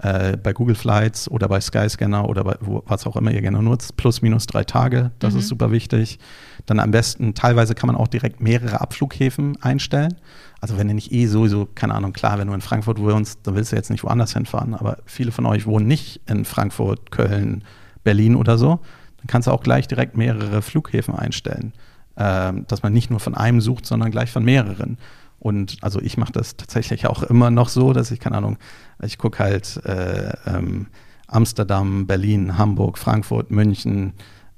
äh, 0.00 0.36
bei 0.36 0.52
Google 0.52 0.74
Flights 0.74 1.30
oder 1.30 1.48
bei 1.48 1.60
Skyscanner 1.60 2.28
oder 2.28 2.44
bei 2.44 2.56
wo, 2.60 2.82
was 2.86 3.06
auch 3.06 3.16
immer 3.16 3.30
ihr 3.30 3.40
gerne 3.42 3.62
nutzt, 3.62 3.96
plus 3.96 4.22
minus 4.22 4.46
drei 4.46 4.64
Tage, 4.64 5.12
das 5.18 5.34
mhm. 5.34 5.40
ist 5.40 5.48
super 5.48 5.70
wichtig. 5.70 6.18
Dann 6.66 6.80
am 6.80 6.90
besten, 6.90 7.34
teilweise 7.34 7.74
kann 7.74 7.86
man 7.86 7.96
auch 7.96 8.08
direkt 8.08 8.40
mehrere 8.40 8.80
Abflughäfen 8.80 9.60
einstellen. 9.62 10.14
Also 10.60 10.78
wenn 10.78 10.88
ihr 10.88 10.94
nicht 10.94 11.12
eh 11.12 11.26
sowieso, 11.26 11.68
keine 11.74 11.94
Ahnung, 11.94 12.12
klar, 12.12 12.38
wenn 12.38 12.48
du 12.48 12.54
in 12.54 12.60
Frankfurt 12.60 12.98
wohnst, 12.98 13.40
dann 13.44 13.54
willst 13.54 13.70
du 13.70 13.76
jetzt 13.76 13.90
nicht 13.90 14.02
woanders 14.02 14.32
hinfahren, 14.32 14.74
aber 14.74 14.98
viele 15.04 15.30
von 15.30 15.46
euch 15.46 15.66
wohnen 15.66 15.86
nicht 15.86 16.20
in 16.26 16.44
Frankfurt, 16.44 17.10
Köln, 17.10 17.62
Berlin 18.02 18.34
oder 18.34 18.58
so, 18.58 18.80
dann 19.18 19.26
kannst 19.26 19.46
du 19.46 19.52
auch 19.52 19.62
gleich 19.62 19.86
direkt 19.88 20.16
mehrere 20.16 20.62
Flughäfen 20.62 21.14
einstellen. 21.14 21.72
Ähm, 22.16 22.64
dass 22.68 22.84
man 22.84 22.92
nicht 22.92 23.10
nur 23.10 23.18
von 23.18 23.34
einem 23.34 23.60
sucht, 23.60 23.86
sondern 23.86 24.12
gleich 24.12 24.30
von 24.30 24.44
mehreren. 24.44 24.98
Und 25.44 25.76
also 25.82 26.00
ich 26.00 26.16
mache 26.16 26.32
das 26.32 26.56
tatsächlich 26.56 27.06
auch 27.06 27.22
immer 27.22 27.50
noch 27.50 27.68
so, 27.68 27.92
dass 27.92 28.10
ich, 28.10 28.18
keine 28.18 28.38
Ahnung, 28.38 28.56
ich 29.02 29.18
gucke 29.18 29.40
halt 29.40 29.78
äh, 29.84 30.32
ähm, 30.46 30.86
Amsterdam, 31.26 32.06
Berlin, 32.06 32.56
Hamburg, 32.56 32.96
Frankfurt, 32.96 33.50
München, 33.50 34.14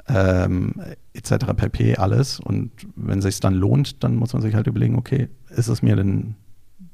ähm, 0.07 0.75
etc. 1.13 1.47
pp. 1.57 1.97
alles. 1.97 2.39
Und 2.39 2.71
wenn 2.95 3.19
es 3.19 3.25
sich 3.25 3.41
dann 3.41 3.55
lohnt, 3.55 4.05
dann 4.05 4.15
muss 4.15 4.33
man 4.33 4.43
sich 4.43 4.55
halt 4.55 4.69
überlegen, 4.69 4.97
okay, 4.97 5.29
ist 5.49 5.67
es 5.67 5.83
mir 5.83 5.97
denn 5.97 6.37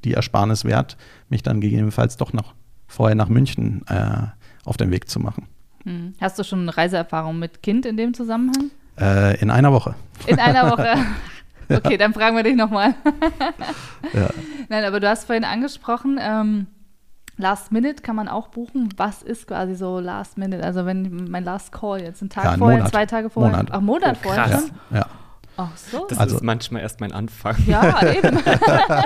die 0.03 0.13
Ersparnis 0.13 0.65
wert, 0.65 0.97
mich 1.29 1.43
dann 1.43 1.61
gegebenenfalls 1.61 2.17
doch 2.17 2.33
noch 2.33 2.55
vorher 2.87 3.15
nach 3.15 3.29
München 3.29 3.85
äh, 3.89 4.23
auf 4.65 4.75
den 4.75 4.89
Weg 4.89 5.07
zu 5.07 5.19
machen. 5.19 5.45
Hm. 5.83 6.15
Hast 6.19 6.39
du 6.39 6.43
schon 6.43 6.67
Reiseerfahrung 6.67 7.37
mit 7.37 7.61
Kind 7.61 7.85
in 7.85 7.95
dem 7.95 8.15
Zusammenhang? 8.15 8.71
Äh, 8.99 9.39
in 9.39 9.51
einer 9.51 9.71
Woche. 9.71 9.93
In 10.25 10.39
einer 10.39 10.71
Woche. 10.71 10.95
Okay, 11.77 11.97
dann 11.97 12.13
fragen 12.13 12.35
wir 12.35 12.43
dich 12.43 12.55
nochmal. 12.55 12.95
ja. 14.13 14.29
Nein, 14.69 14.83
aber 14.85 14.99
du 14.99 15.09
hast 15.09 15.25
vorhin 15.25 15.43
angesprochen, 15.43 16.19
ähm, 16.21 16.67
Last 17.37 17.71
Minute 17.71 18.03
kann 18.03 18.15
man 18.15 18.27
auch 18.27 18.49
buchen. 18.49 18.89
Was 18.95 19.23
ist 19.23 19.47
quasi 19.47 19.75
so 19.75 19.99
Last 19.99 20.37
Minute? 20.37 20.63
Also 20.63 20.85
wenn 20.85 21.29
mein 21.29 21.43
Last 21.43 21.71
Call 21.71 22.01
jetzt 22.01 22.21
einen 22.21 22.29
Tag 22.29 22.45
ja, 22.45 22.57
vorher, 22.57 22.77
Monat. 22.77 22.91
zwei 22.91 23.05
Tage 23.05 23.29
vorher. 23.29 23.51
Monat. 23.51 23.69
Ach, 23.71 23.81
Monat 23.81 24.17
oh, 24.19 24.23
vorher 24.23 24.51
schon? 24.51 24.71
Ja. 24.91 25.05
Ach 25.57 25.75
so. 25.75 26.05
Das 26.09 26.17
also, 26.17 26.37
ist 26.37 26.43
manchmal 26.43 26.81
erst 26.81 26.99
mein 26.99 27.11
Anfang. 27.11 27.55
Ja, 27.67 28.01
eben. 28.11 28.39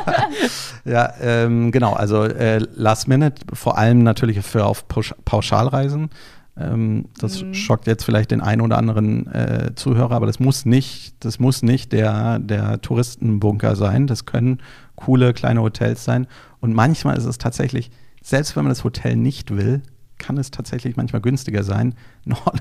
ja, 0.86 1.14
ähm, 1.22 1.72
genau. 1.72 1.94
Also 1.94 2.24
äh, 2.24 2.60
Last 2.76 3.08
Minute, 3.08 3.42
vor 3.54 3.78
allem 3.78 4.04
natürlich 4.04 4.42
für 4.46 4.66
auf 4.66 4.86
Pauschalreisen. 4.88 6.10
Ähm, 6.60 7.06
das 7.20 7.44
mhm. 7.44 7.54
schockt 7.54 7.88
jetzt 7.88 8.04
vielleicht 8.04 8.32
den 8.32 8.42
einen 8.42 8.62
oder 8.62 8.78
anderen 8.78 9.28
äh, 9.28 9.72
Zuhörer, 9.76 10.16
aber 10.16 10.26
das 10.26 10.40
muss 10.40 10.66
nicht, 10.66 11.16
das 11.20 11.40
muss 11.40 11.62
nicht 11.62 11.92
der, 11.92 12.40
der 12.40 12.82
Touristenbunker 12.82 13.76
sein. 13.76 14.08
Das 14.08 14.26
können 14.26 14.60
coole 14.96 15.34
kleine 15.34 15.62
Hotels 15.62 16.04
sein. 16.04 16.28
Und 16.60 16.74
manchmal 16.74 17.18
ist 17.18 17.26
es 17.26 17.38
tatsächlich, 17.38 17.92
selbst 18.24 18.56
wenn 18.56 18.64
man 18.64 18.72
das 18.72 18.84
Hotel 18.84 19.16
nicht 19.16 19.56
will, 19.56 19.82
kann 20.18 20.38
es 20.38 20.50
tatsächlich 20.50 20.98
manchmal 20.98 21.22
günstiger 21.22 21.64
sein, 21.64 21.94
noch 22.26 22.52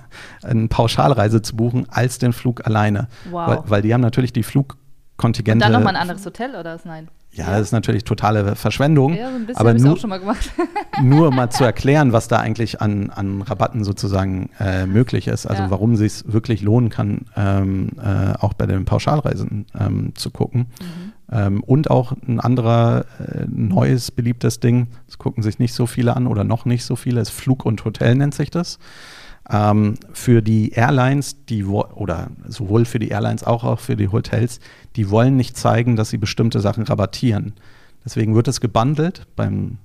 eine 0.43 0.69
Pauschalreise 0.69 1.43
zu 1.43 1.57
buchen, 1.57 1.87
als 1.89 2.19
den 2.19 2.33
Flug 2.33 2.67
alleine. 2.67 3.09
Wow. 3.31 3.49
Weil, 3.49 3.63
weil 3.67 3.83
die 3.83 3.95
haben 3.95 4.03
natürlich 4.03 4.33
die 4.33 4.43
Flugkontingente. 4.43 5.53
Und 5.53 5.61
dann 5.61 5.73
nochmal 5.73 5.97
ein 5.97 6.03
anderes 6.03 6.25
Hotel 6.25 6.55
oder 6.55 6.75
ist 6.75 6.87
nein? 6.87 7.09
Ja, 7.37 7.51
das 7.51 7.62
ist 7.62 7.72
natürlich 7.72 8.05
totale 8.05 8.57
Verschwendung. 8.57 9.14
Ja, 9.14 9.31
so 9.31 9.37
ein 9.37 9.46
bisschen 9.46 9.61
aber 9.61 9.75
nur, 9.75 9.92
auch 9.92 9.99
schon 9.99 10.11
mal 10.11 10.20
gemacht. 10.20 10.51
nur 11.03 11.31
mal 11.31 11.51
zu 11.51 11.64
erklären, 11.64 12.12
was 12.12 12.29
da 12.29 12.38
eigentlich 12.38 12.81
an, 12.81 13.11
an 13.11 13.42
Rabatten 13.42 13.85
sozusagen 13.85 14.51
äh, 14.59 14.87
möglich 14.87 15.29
ist. 15.29 15.46
Also 15.46 15.64
ja. 15.64 15.70
warum 15.70 15.92
es 15.92 15.99
sich 15.99 16.33
wirklich 16.33 16.62
lohnen 16.62 16.88
kann, 16.88 17.27
ähm, 17.37 17.90
äh, 18.03 18.33
auch 18.38 18.55
bei 18.55 18.66
den 18.66 18.87
Pauschalreisen 18.87 19.66
ähm, 19.79 20.14
zu 20.14 20.31
gucken. 20.31 20.68
Mhm. 20.81 21.12
Ähm, 21.31 21.62
und 21.62 21.90
auch 21.90 22.12
ein 22.27 22.40
anderer 22.40 23.05
äh, 23.18 23.44
neues, 23.49 24.11
beliebtes 24.11 24.61
Ding, 24.61 24.88
das 25.07 25.18
gucken 25.18 25.42
sich 25.42 25.59
nicht 25.59 25.75
so 25.75 25.87
viele 25.87 26.16
an 26.16 26.27
oder 26.27 26.44
noch 26.44 26.64
nicht 26.64 26.85
so 26.85 26.96
viele, 26.96 27.20
ist 27.20 27.31
Flug 27.31 27.64
und 27.66 27.85
Hotel 27.85 28.14
nennt 28.14 28.35
sich 28.35 28.51
das. 28.51 28.79
Ähm, 29.49 29.95
für 30.13 30.43
die 30.43 30.71
Airlines, 30.71 31.45
die 31.47 31.65
oder 31.65 32.31
sowohl 32.49 32.85
für 32.85 32.99
die 32.99 33.09
Airlines 33.09 33.45
auch, 33.45 33.63
auch 33.65 33.79
für 33.79 33.97
die 33.97 34.09
Hotels, 34.09 34.61
die 34.97 35.09
wollen 35.11 35.37
nicht 35.37 35.57
zeigen, 35.57 35.95
dass 35.95 36.11
sie 36.11 36.19
bestimmte 36.19 36.61
Sachen 36.61 36.83
rabattieren. 36.85 37.55
Deswegen 38.05 38.35
wird 38.35 38.49
es 38.49 38.61
gebundelt 38.61 39.27
beim 39.37 39.79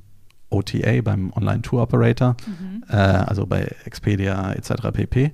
OTA, 0.49 1.01
beim 1.01 1.31
Online-Tour-Operator, 1.33 2.35
mhm. 2.45 2.83
äh, 2.89 2.95
also 2.95 3.45
bei 3.45 3.69
Expedia 3.85 4.53
etc. 4.53 4.91
pp. 4.93 5.31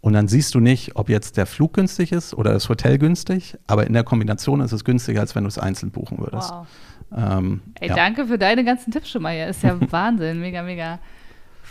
Und 0.00 0.14
dann 0.14 0.28
siehst 0.28 0.54
du 0.54 0.60
nicht, 0.60 0.96
ob 0.96 1.08
jetzt 1.08 1.36
der 1.36 1.46
Flug 1.46 1.74
günstig 1.74 2.12
ist 2.12 2.32
oder 2.34 2.52
das 2.52 2.68
Hotel 2.68 2.98
günstig, 2.98 3.58
aber 3.66 3.86
in 3.86 3.92
der 3.92 4.02
Kombination 4.02 4.60
ist 4.60 4.72
es 4.72 4.84
günstiger, 4.84 5.20
als 5.20 5.34
wenn 5.34 5.44
du 5.44 5.48
es 5.48 5.58
einzeln 5.58 5.90
buchen 5.90 6.18
würdest. 6.18 6.50
Wow. 6.50 6.66
Ähm, 7.16 7.60
Ey, 7.80 7.88
ja. 7.88 7.94
danke 7.94 8.26
für 8.26 8.38
deine 8.38 8.64
ganzen 8.64 8.92
Tipps 8.92 9.10
schon 9.10 9.22
mal 9.22 9.34
hier. 9.34 9.48
Ist 9.48 9.62
ja 9.62 9.76
Wahnsinn, 9.90 10.40
mega, 10.40 10.62
mega. 10.62 11.00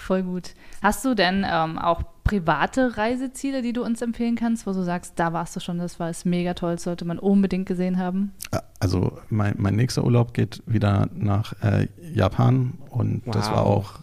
Voll 0.10 0.24
gut. 0.24 0.56
Hast 0.82 1.06
du 1.06 1.14
denn 1.14 1.46
ähm, 1.48 1.78
auch 1.78 2.02
private 2.24 2.98
Reiseziele, 2.98 3.62
die 3.62 3.74
du 3.74 3.84
uns 3.84 4.02
empfehlen 4.02 4.36
kannst, 4.36 4.66
wo 4.66 4.74
du 4.74 4.82
sagst, 4.82 5.14
da 5.18 5.34
warst 5.34 5.56
du 5.56 5.60
schon, 5.60 5.78
das 5.78 6.00
war 6.00 6.10
es 6.10 6.26
mega 6.26 6.56
toll, 6.56 6.72
das 6.72 6.84
sollte 6.86 7.06
man 7.06 7.20
unbedingt 7.20 7.68
gesehen 7.68 8.00
haben? 8.00 8.34
Also 8.80 9.20
mein, 9.30 9.54
mein 9.60 9.76
nächster 9.76 10.04
Urlaub 10.04 10.34
geht 10.34 10.64
wieder 10.66 11.10
nach 11.14 11.54
äh, 11.62 11.90
Japan 12.12 12.80
und 12.90 13.22
wow. 13.28 13.36
das 13.36 13.52
war 13.52 13.68
auch, 13.68 14.00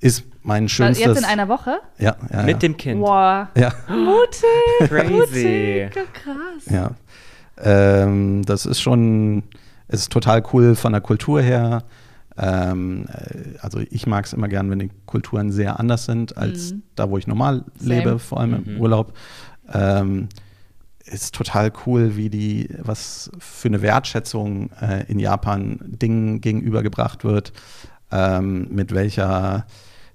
ist 0.00 0.24
mein 0.42 0.68
schönstes. 0.68 1.06
Jetzt 1.06 1.18
in 1.18 1.24
einer 1.24 1.48
Woche? 1.48 1.78
Ja. 1.98 2.16
ja 2.32 2.42
Mit 2.42 2.54
ja. 2.54 2.58
dem 2.58 2.76
Kind. 2.76 3.00
Wow. 3.00 3.46
Ja. 3.54 3.72
Mutig. 3.88 4.42
Crazy. 4.88 5.84
Mutig. 5.84 6.14
Krass. 6.14 6.66
Ja. 6.68 6.90
Ähm, 7.62 8.42
das 8.44 8.66
ist 8.66 8.80
schon, 8.80 9.44
ist 9.86 10.10
total 10.10 10.42
cool 10.52 10.74
von 10.74 10.90
der 10.90 11.00
Kultur 11.00 11.40
her. 11.40 11.84
Ähm, 12.36 13.06
äh, 13.08 13.58
also 13.60 13.80
ich 13.90 14.06
mag 14.06 14.24
es 14.26 14.32
immer 14.32 14.48
gern, 14.48 14.70
wenn 14.70 14.78
die 14.78 14.90
Kulturen 15.06 15.52
sehr 15.52 15.78
anders 15.78 16.04
sind 16.04 16.36
als 16.36 16.72
mhm. 16.72 16.82
da, 16.94 17.10
wo 17.10 17.18
ich 17.18 17.26
normal 17.26 17.64
Same. 17.78 17.94
lebe, 17.94 18.18
vor 18.18 18.40
allem 18.40 18.50
mhm. 18.50 18.64
im 18.66 18.80
Urlaub. 18.80 19.16
Ähm, 19.72 20.28
ist 21.04 21.34
total 21.34 21.70
cool, 21.86 22.16
wie 22.16 22.30
die, 22.30 22.68
was 22.78 23.30
für 23.38 23.68
eine 23.68 23.82
Wertschätzung 23.82 24.70
äh, 24.80 25.04
in 25.06 25.18
Japan 25.18 25.78
Dingen 25.82 26.40
gegenübergebracht 26.40 27.24
wird, 27.24 27.52
ähm, 28.10 28.68
mit 28.70 28.94
welcher 28.94 29.66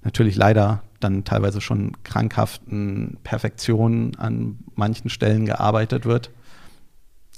natürlich 0.04 0.36
leider 0.36 0.82
dann 1.00 1.24
teilweise 1.24 1.62
schon 1.62 1.94
krankhaften 2.04 3.18
Perfektion 3.24 4.16
an 4.18 4.60
manchen 4.76 5.10
Stellen 5.10 5.46
gearbeitet 5.46 6.06
wird. 6.06 6.32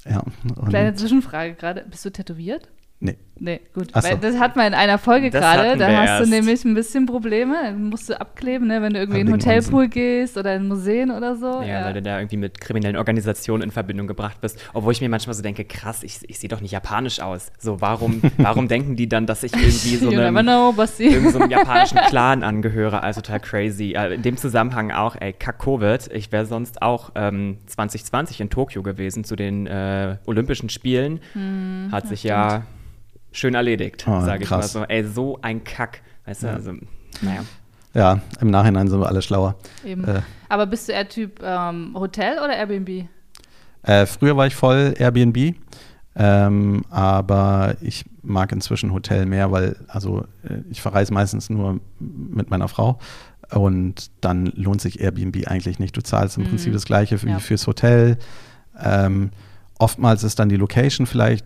Ja, 0.06 0.24
Kleine 0.68 0.96
Zwischenfrage 0.96 1.54
gerade. 1.54 1.86
Bist 1.90 2.06
du 2.06 2.10
tätowiert? 2.10 2.70
nee. 3.00 3.18
Nee, 3.44 3.60
gut. 3.74 3.88
So. 3.92 4.04
Weil 4.04 4.20
das 4.20 4.38
hat 4.38 4.56
man 4.56 4.68
in 4.68 4.74
einer 4.76 5.00
Folge 5.00 5.32
gerade. 5.32 5.76
Da 5.76 5.88
hast 5.88 6.20
du 6.20 6.24
erst. 6.24 6.30
nämlich 6.30 6.64
ein 6.64 6.76
bisschen 6.76 7.08
Probleme. 7.08 7.56
Dann 7.64 7.90
musst 7.90 8.08
du 8.08 8.22
abkleben, 8.22 8.68
ne, 8.68 8.84
wenn 8.84 8.94
du 8.94 9.00
irgendwie 9.00 9.22
in 9.22 9.28
einen 9.28 9.42
Hotelpool 9.42 9.88
gehst 9.88 10.38
oder 10.38 10.56
in 10.56 10.68
Museen 10.68 11.10
oder 11.10 11.36
so. 11.36 11.64
Ja, 11.64 11.84
weil 11.84 11.96
du 11.96 12.04
da 12.04 12.20
irgendwie 12.20 12.38
mit 12.38 12.62
kriminellen 12.62 12.98
Organisationen 12.98 13.64
in 13.64 13.72
Verbindung 13.72 14.06
gebracht 14.06 14.40
bist. 14.42 14.60
Obwohl 14.74 14.92
ich 14.92 15.02
mir 15.02 15.10
manchmal 15.10 15.34
so 15.34 15.42
denke, 15.42 15.66
krass, 15.66 16.04
ich, 16.04 16.20
ich 16.30 16.38
sehe 16.38 16.50
doch 16.50 16.62
nicht 16.62 16.72
japanisch 16.72 17.20
aus. 17.20 17.52
So, 17.58 17.82
warum, 17.82 18.22
warum 18.38 18.68
denken 18.68 18.96
die 18.96 19.10
dann, 19.10 19.26
dass 19.26 19.42
ich 19.42 19.54
irgendwie 19.54 19.96
so 19.96 20.10
einem, 20.12 20.36
know, 20.46 20.76
irgend 21.00 21.32
so 21.32 21.40
einem 21.40 21.50
japanischen 21.50 21.98
Clan 22.10 22.44
angehöre? 22.44 23.02
Also 23.02 23.22
total 23.22 23.40
crazy. 23.40 23.94
Äh, 23.94 24.14
In 24.14 24.22
dem 24.22 24.38
Zusammenhang 24.38 24.92
auch, 24.92 25.16
ey, 25.20 25.34
kack 25.34 25.58
Covid. 25.58 26.12
Ich 26.14 26.32
wäre 26.32 26.46
sonst 26.46 26.84
auch 26.84 27.14
ähm, 27.16 27.58
2020 27.66 28.40
in 28.40 28.52
Tokio 28.52 28.84
gewesen 28.84 29.24
zu 29.24 29.36
den 29.36 29.66
äh, 29.66 30.18
Olympischen 30.28 30.70
Spielen. 30.70 31.22
Hm, 31.34 31.90
Hat 31.92 32.08
sich 32.08 32.24
ja 32.24 32.66
schön 33.32 33.54
erledigt, 33.56 34.06
Oh, 34.08 34.22
sage 34.22 34.44
ich 34.44 34.50
mal 34.50 34.62
so. 34.64 34.84
Ey, 34.84 35.04
so 35.04 35.40
ein 35.42 35.64
Kack. 35.64 36.02
Weißt 36.26 36.44
du, 36.44 36.48
Ja. 36.48 36.54
also, 36.54 36.74
naja. 37.22 37.44
Ja, 37.94 38.22
im 38.40 38.50
Nachhinein 38.52 38.88
sind 38.88 39.00
wir 39.02 39.08
alle 39.08 39.22
schlauer. 39.22 39.56
Eben. 39.86 40.06
Äh, 40.06 40.22
Aber 40.48 40.66
bist 40.66 40.88
du 40.88 40.94
eher 40.94 41.08
Typ 41.10 41.40
ähm, 41.44 41.92
Hotel 41.94 42.38
oder 42.40 42.56
Airbnb? 42.56 43.06
Äh, 43.84 44.06
früher 44.06 44.38
war 44.38 44.48
ich 44.48 44.56
voll 44.56 44.94
Airbnb, 44.98 45.56
ähm, 46.16 46.84
aber 46.90 47.76
ich 47.82 48.06
mag 48.22 48.52
inzwischen 48.52 48.94
Hotel 48.94 49.26
mehr, 49.26 49.52
weil 49.52 49.76
also 49.88 50.26
äh, 50.44 50.60
ich 50.70 50.82
verreise 50.82 51.14
meistens 51.14 51.50
nur 51.50 51.80
mit 52.00 52.50
meiner 52.50 52.68
Frau 52.68 53.00
und 53.54 54.12
dann 54.22 54.46
lohnt 54.56 54.80
sich 54.82 55.00
Airbnb 55.02 55.48
eigentlich 55.48 55.80
nicht. 55.80 55.96
Du 55.98 56.02
zahlst 56.02 56.38
im 56.38 56.44
Mhm. 56.44 56.48
Prinzip 56.50 56.74
das 56.74 56.86
gleiche 56.86 57.22
wie 57.24 57.30
Ja. 57.30 57.40
fürs 57.40 57.66
Hotel. 57.68 58.18
Ähm, 58.82 59.32
oftmals 59.80 60.24
ist 60.24 60.40
dann 60.40 60.48
die 60.50 60.58
Location 60.58 61.08
vielleicht 61.08 61.46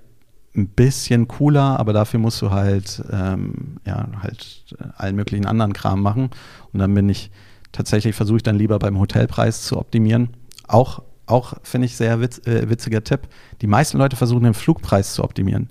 ein 0.56 0.68
bisschen 0.68 1.28
cooler, 1.28 1.80
aber 1.80 1.94
dafür 1.94 2.20
musst 2.20 2.42
du 2.42 2.52
halt 2.52 3.04
ähm, 3.12 3.78
ja 3.86 4.08
halt 4.22 4.66
äh, 4.80 4.84
allen 4.96 5.16
möglichen 5.16 5.46
anderen 5.46 5.74
Kram 5.74 6.02
machen 6.02 6.30
und 6.74 6.80
dann 6.80 6.94
bin 6.94 7.10
ich 7.10 7.32
tatsächlich 7.72 8.16
versuche 8.16 8.38
ich 8.38 8.44
dann 8.44 8.58
lieber 8.58 8.80
beim 8.80 9.00
Hotelpreis 9.00 9.64
zu 9.64 9.78
optimieren. 9.78 10.30
Auch 10.68 11.04
auch 11.28 11.56
finde 11.64 11.86
ich 11.86 11.98
sehr 11.98 12.22
witz, 12.22 12.46
äh, 12.48 12.70
witziger 12.70 13.04
Tipp. 13.04 13.22
Die 13.62 13.68
meisten 13.68 13.98
Leute 13.98 14.16
versuchen 14.16 14.44
den 14.44 14.54
Flugpreis 14.54 15.14
zu 15.14 15.24
optimieren, 15.24 15.70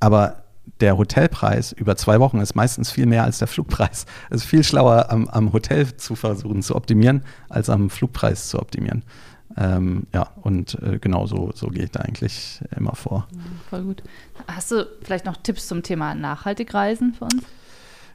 aber 0.00 0.46
der 0.80 0.98
Hotelpreis 0.98 1.72
über 1.72 1.96
zwei 1.96 2.20
Wochen 2.20 2.40
ist 2.40 2.54
meistens 2.54 2.90
viel 2.90 3.06
mehr 3.06 3.24
als 3.24 3.38
der 3.38 3.48
Flugpreis. 3.48 4.06
Es 4.30 4.42
ist 4.42 4.46
viel 4.46 4.64
schlauer, 4.64 5.06
am, 5.10 5.28
am 5.28 5.52
Hotel 5.52 5.96
zu 5.96 6.16
versuchen 6.16 6.62
zu 6.62 6.74
optimieren, 6.74 7.22
als 7.48 7.70
am 7.70 7.88
Flugpreis 7.88 8.48
zu 8.48 8.58
optimieren. 8.58 9.04
Ähm, 9.58 10.06
ja, 10.12 10.28
und 10.42 10.74
äh, 10.82 10.98
genau 10.98 11.26
so, 11.26 11.50
so 11.54 11.68
gehe 11.68 11.84
ich 11.84 11.90
da 11.90 12.00
eigentlich 12.00 12.60
immer 12.76 12.94
vor. 12.94 13.26
Voll 13.70 13.84
gut. 13.84 14.02
Hast 14.46 14.70
du 14.70 14.86
vielleicht 15.02 15.24
noch 15.24 15.38
Tipps 15.38 15.66
zum 15.66 15.82
Thema 15.82 16.14
nachhaltig 16.14 16.74
reisen 16.74 17.14
für 17.14 17.24
uns? 17.24 17.42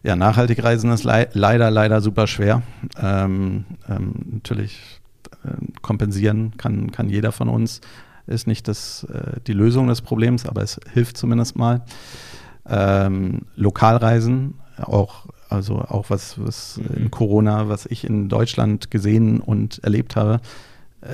Ja, 0.04 0.16
nachhaltig 0.16 0.64
reisen 0.64 0.92
ist 0.92 1.04
lei 1.04 1.30
leider, 1.34 1.72
leider 1.72 2.02
super 2.02 2.28
schwer. 2.28 2.64
Ähm, 3.00 3.66
ähm, 3.90 4.14
natürlich 4.34 5.00
äh, 5.44 5.50
kompensieren 5.82 6.58
kann, 6.58 6.92
kann 6.92 7.10
jeder 7.10 7.32
von 7.32 7.50
uns. 7.50 7.82
Ist 8.28 8.48
nicht 8.48 8.68
das, 8.68 9.04
äh, 9.06 9.40
die 9.46 9.54
Lösung 9.54 9.88
des 9.88 10.02
Problems, 10.02 10.46
aber 10.46 10.62
es 10.62 10.80
hilft 10.94 11.18
zumindest 11.18 11.56
mal. 11.56 11.84
Ähm, 12.68 13.42
Lokalreisen, 13.56 14.56
auch, 14.78 15.26
also 15.50 15.80
auch 15.80 16.10
was, 16.10 16.36
was 16.44 16.80
in 16.96 17.10
Corona, 17.12 17.68
was 17.68 17.86
ich 17.88 18.04
in 18.04 18.30
Deutschland 18.30 18.92
gesehen 18.92 19.40
und 19.40 19.84
erlebt 19.84 20.16
habe, 20.16 20.40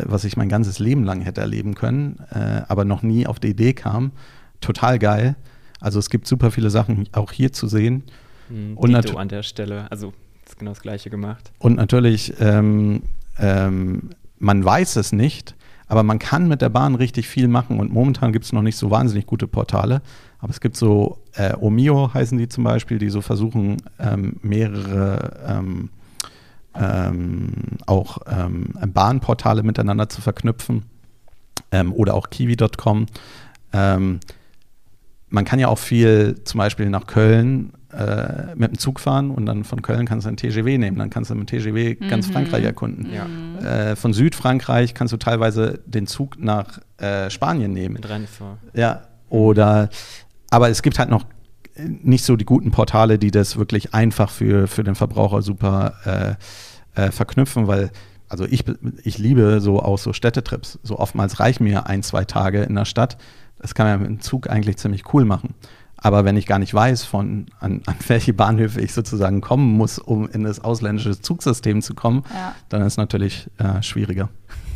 was 0.05 0.23
ich 0.23 0.37
mein 0.37 0.49
ganzes 0.49 0.79
Leben 0.79 1.03
lang 1.03 1.21
hätte 1.21 1.41
erleben 1.41 1.75
können, 1.75 2.19
äh, 2.31 2.61
aber 2.67 2.85
noch 2.85 3.03
nie 3.03 3.25
auf 3.27 3.39
die 3.39 3.49
Idee 3.49 3.73
kam. 3.73 4.11
Total 4.61 4.99
geil. 4.99 5.35
Also 5.79 5.99
es 5.99 6.09
gibt 6.09 6.27
super 6.27 6.51
viele 6.51 6.69
Sachen 6.69 7.07
auch 7.11 7.31
hier 7.31 7.53
zu 7.53 7.67
sehen. 7.67 8.03
Mhm, 8.49 8.77
Und 8.77 8.93
Dito 8.93 9.17
an 9.17 9.29
der 9.29 9.43
Stelle. 9.43 9.89
Also, 9.91 10.13
ist 10.45 10.57
genau 10.57 10.71
das 10.71 10.81
Gleiche 10.81 11.09
gemacht. 11.09 11.51
Und 11.59 11.75
natürlich, 11.75 12.33
ähm, 12.39 13.03
ähm, 13.37 14.09
man 14.39 14.63
weiß 14.63 14.95
es 14.95 15.11
nicht, 15.11 15.55
aber 15.87 16.03
man 16.03 16.19
kann 16.19 16.47
mit 16.47 16.61
der 16.61 16.69
Bahn 16.69 16.95
richtig 16.95 17.27
viel 17.27 17.47
machen 17.47 17.79
und 17.79 17.91
momentan 17.91 18.33
gibt 18.33 18.45
es 18.45 18.53
noch 18.53 18.61
nicht 18.61 18.77
so 18.77 18.91
wahnsinnig 18.91 19.25
gute 19.25 19.47
Portale. 19.47 20.01
Aber 20.39 20.51
es 20.51 20.59
gibt 20.59 20.75
so, 20.75 21.19
äh, 21.33 21.55
Omio 21.59 22.13
heißen 22.13 22.37
die 22.37 22.47
zum 22.47 22.63
Beispiel, 22.63 22.97
die 22.99 23.09
so 23.09 23.21
versuchen, 23.21 23.77
ähm, 23.99 24.37
mehrere 24.41 25.39
ähm, 25.47 25.89
ähm, 26.79 27.53
auch 27.85 28.19
ähm, 28.27 28.73
Bahnportale 28.93 29.63
miteinander 29.63 30.09
zu 30.09 30.21
verknüpfen. 30.21 30.83
Ähm, 31.71 31.91
oder 31.93 32.13
auch 32.13 32.29
kiwi.com. 32.29 33.07
Ähm, 33.73 34.19
man 35.29 35.45
kann 35.45 35.59
ja 35.59 35.67
auch 35.67 35.79
viel 35.79 36.41
zum 36.45 36.59
Beispiel 36.59 36.89
nach 36.89 37.07
Köln 37.07 37.73
äh, 37.91 38.55
mit 38.55 38.71
dem 38.71 38.77
Zug 38.77 38.99
fahren 38.99 39.31
und 39.31 39.45
dann 39.45 39.63
von 39.63 39.81
Köln 39.81 40.05
kannst 40.05 40.25
du 40.25 40.29
ein 40.29 40.37
TGW 40.37 40.77
nehmen. 40.77 40.97
Dann 40.97 41.09
kannst 41.09 41.31
du 41.31 41.35
mit 41.35 41.49
TGW 41.49 41.95
ganz 41.95 42.27
Frankreich 42.27 42.63
erkunden. 42.63 43.07
Ja. 43.11 43.91
Äh, 43.91 43.95
von 43.95 44.13
Südfrankreich 44.13 44.93
kannst 44.93 45.13
du 45.13 45.17
teilweise 45.17 45.79
den 45.85 46.07
Zug 46.07 46.39
nach 46.39 46.79
äh, 46.97 47.29
Spanien 47.29 47.73
nehmen. 47.73 47.95
Mit 47.95 48.07
Renfe. 48.07 48.57
Ja, 48.73 49.03
oder, 49.29 49.89
aber 50.49 50.69
es 50.69 50.81
gibt 50.81 50.99
halt 50.99 51.09
noch 51.09 51.25
nicht 51.79 52.23
so 52.23 52.35
die 52.35 52.45
guten 52.45 52.71
Portale, 52.71 53.19
die 53.19 53.31
das 53.31 53.57
wirklich 53.57 53.93
einfach 53.93 54.29
für, 54.29 54.67
für 54.67 54.83
den 54.83 54.95
Verbraucher 54.95 55.41
super 55.41 56.37
äh, 56.95 57.01
äh, 57.01 57.11
verknüpfen, 57.11 57.67
weil, 57.67 57.91
also 58.29 58.45
ich, 58.45 58.65
ich 59.03 59.17
liebe 59.17 59.61
so 59.61 59.81
auch 59.81 59.97
so 59.97 60.13
Städtetrips. 60.13 60.79
So 60.83 60.99
oftmals 60.99 61.39
reichen 61.39 61.63
mir 61.63 61.87
ein, 61.87 62.03
zwei 62.03 62.25
Tage 62.25 62.63
in 62.63 62.75
der 62.75 62.85
Stadt. 62.85 63.17
Das 63.59 63.75
kann 63.75 63.87
man 63.87 63.99
mit 64.01 64.09
dem 64.09 64.21
Zug 64.21 64.49
eigentlich 64.49 64.77
ziemlich 64.77 65.13
cool 65.13 65.25
machen. 65.25 65.55
Aber 65.97 66.25
wenn 66.25 66.37
ich 66.37 66.45
gar 66.45 66.59
nicht 66.59 66.73
weiß, 66.73 67.03
von 67.03 67.47
an, 67.59 67.81
an 67.87 67.95
welche 68.07 68.33
Bahnhöfe 68.33 68.79
ich 68.81 68.93
sozusagen 68.93 69.41
kommen 69.41 69.73
muss, 69.73 69.97
um 69.99 70.29
in 70.29 70.43
das 70.43 70.63
ausländische 70.63 71.19
Zugsystem 71.19 71.81
zu 71.81 71.95
kommen, 71.95 72.23
Ja. 72.33 72.55
dann 72.69 72.81
ist 72.81 72.93
es 72.93 72.97
natürlich 72.97 73.49
äh, 73.57 73.81
schwieriger. 73.81 74.29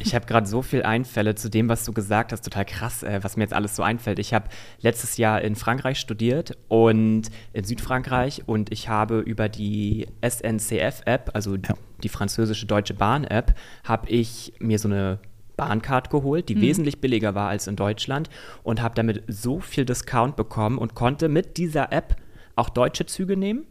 Ich 0.04 0.16
habe 0.16 0.26
gerade 0.26 0.48
so 0.48 0.64
viel 0.64 0.82
Einfälle 0.82 1.36
zu 1.36 1.48
dem, 1.50 1.70
was 1.70 1.86
du 1.86 1.94
gesagt 1.94 2.32
hast. 2.32 2.42
Total 2.44 2.66
krass, 2.66 3.04
äh, 3.04 3.20
was 3.22 3.38
mir 3.38 3.44
jetzt 3.44 3.54
alles 3.54 3.76
so 3.76 3.84
einfällt. 3.84 4.18
Ich 4.18 4.34
habe 4.34 4.50
letztes 4.82 5.18
Jahr 5.18 5.42
in 5.42 5.56
Frankreich 5.56 6.00
studiert 6.00 6.58
und 6.70 7.30
in 7.54 7.64
Südfrankreich 7.64 8.42
und 8.48 8.72
ich 8.72 8.90
habe 8.90 9.20
über 9.20 9.48
die 9.48 10.08
SNCF-App, 10.22 11.32
also 11.36 11.56
Ja. 11.56 11.76
die 12.04 12.10
französische 12.10 12.66
Deutsche 12.66 12.96
Bahn-App, 12.96 13.54
habe 13.84 14.10
ich 14.10 14.54
mir 14.60 14.80
so 14.80 14.88
eine 14.88 15.20
Bahncard 15.62 16.10
geholt, 16.10 16.50
die 16.50 16.60
wesentlich 16.60 17.02
billiger 17.02 17.36
war 17.36 17.50
als 17.50 17.68
in 17.68 17.76
Deutschland 17.76 18.32
und 18.64 18.82
habe 18.82 18.96
damit 18.96 19.24
so 19.28 19.60
viel 19.60 19.86
Discount 19.86 20.36
bekommen 20.36 20.80
und 20.80 20.96
konnte 20.96 21.30
mit 21.30 21.58
dieser 21.58 21.92
App 21.92 22.16
auch 22.56 22.70
deutsche 22.70 23.06
Züge 23.06 23.38
nehmen 23.38 23.66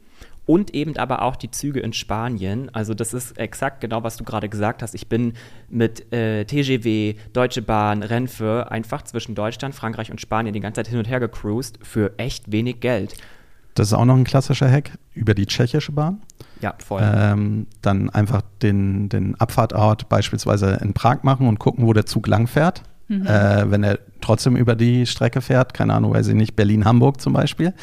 und 0.46 0.72
eben 0.72 0.96
aber 0.96 1.22
auch 1.22 1.34
die 1.34 1.50
Züge 1.50 1.80
in 1.80 1.92
Spanien. 1.92 2.72
Also 2.72 2.94
das 2.94 3.12
ist 3.12 3.38
exakt 3.38 3.80
genau, 3.80 4.04
was 4.04 4.16
du 4.16 4.24
gerade 4.24 4.48
gesagt 4.48 4.82
hast. 4.82 4.94
Ich 4.94 5.08
bin 5.08 5.32
mit 5.68 6.12
äh, 6.12 6.44
TGW, 6.44 7.16
Deutsche 7.32 7.62
Bahn, 7.62 8.04
Renfe 8.04 8.68
einfach 8.70 9.02
zwischen 9.02 9.34
Deutschland, 9.34 9.74
Frankreich 9.74 10.12
und 10.12 10.20
Spanien 10.20 10.52
die 10.54 10.60
ganze 10.60 10.78
Zeit 10.78 10.88
hin 10.88 10.98
und 10.98 11.08
her 11.08 11.18
gecruised 11.18 11.80
für 11.82 12.12
echt 12.18 12.52
wenig 12.52 12.78
Geld. 12.78 13.16
Das 13.74 13.88
ist 13.88 13.94
auch 13.94 14.04
noch 14.04 14.16
ein 14.16 14.24
klassischer 14.24 14.70
Hack 14.70 14.92
über 15.12 15.34
die 15.34 15.46
tschechische 15.46 15.90
Bahn. 15.90 16.22
Ja, 16.60 16.74
voll. 16.84 17.02
ähm, 17.02 17.66
dann 17.82 18.10
einfach 18.10 18.42
den, 18.62 19.08
den 19.08 19.34
Abfahrtort 19.40 20.08
beispielsweise 20.08 20.78
in 20.82 20.92
Prag 20.92 21.22
machen 21.22 21.46
und 21.48 21.58
gucken, 21.58 21.86
wo 21.86 21.92
der 21.92 22.06
Zug 22.06 22.26
lang 22.26 22.46
fährt. 22.46 22.82
Äh, 23.08 23.64
wenn 23.68 23.82
er 23.82 23.98
trotzdem 24.20 24.54
über 24.54 24.76
die 24.76 25.04
Strecke 25.04 25.40
fährt, 25.40 25.74
keine 25.74 25.94
Ahnung, 25.94 26.14
weiß 26.14 26.28
ich 26.28 26.34
nicht, 26.36 26.54
Berlin-Hamburg 26.54 27.20
zum 27.20 27.32
Beispiel, 27.32 27.74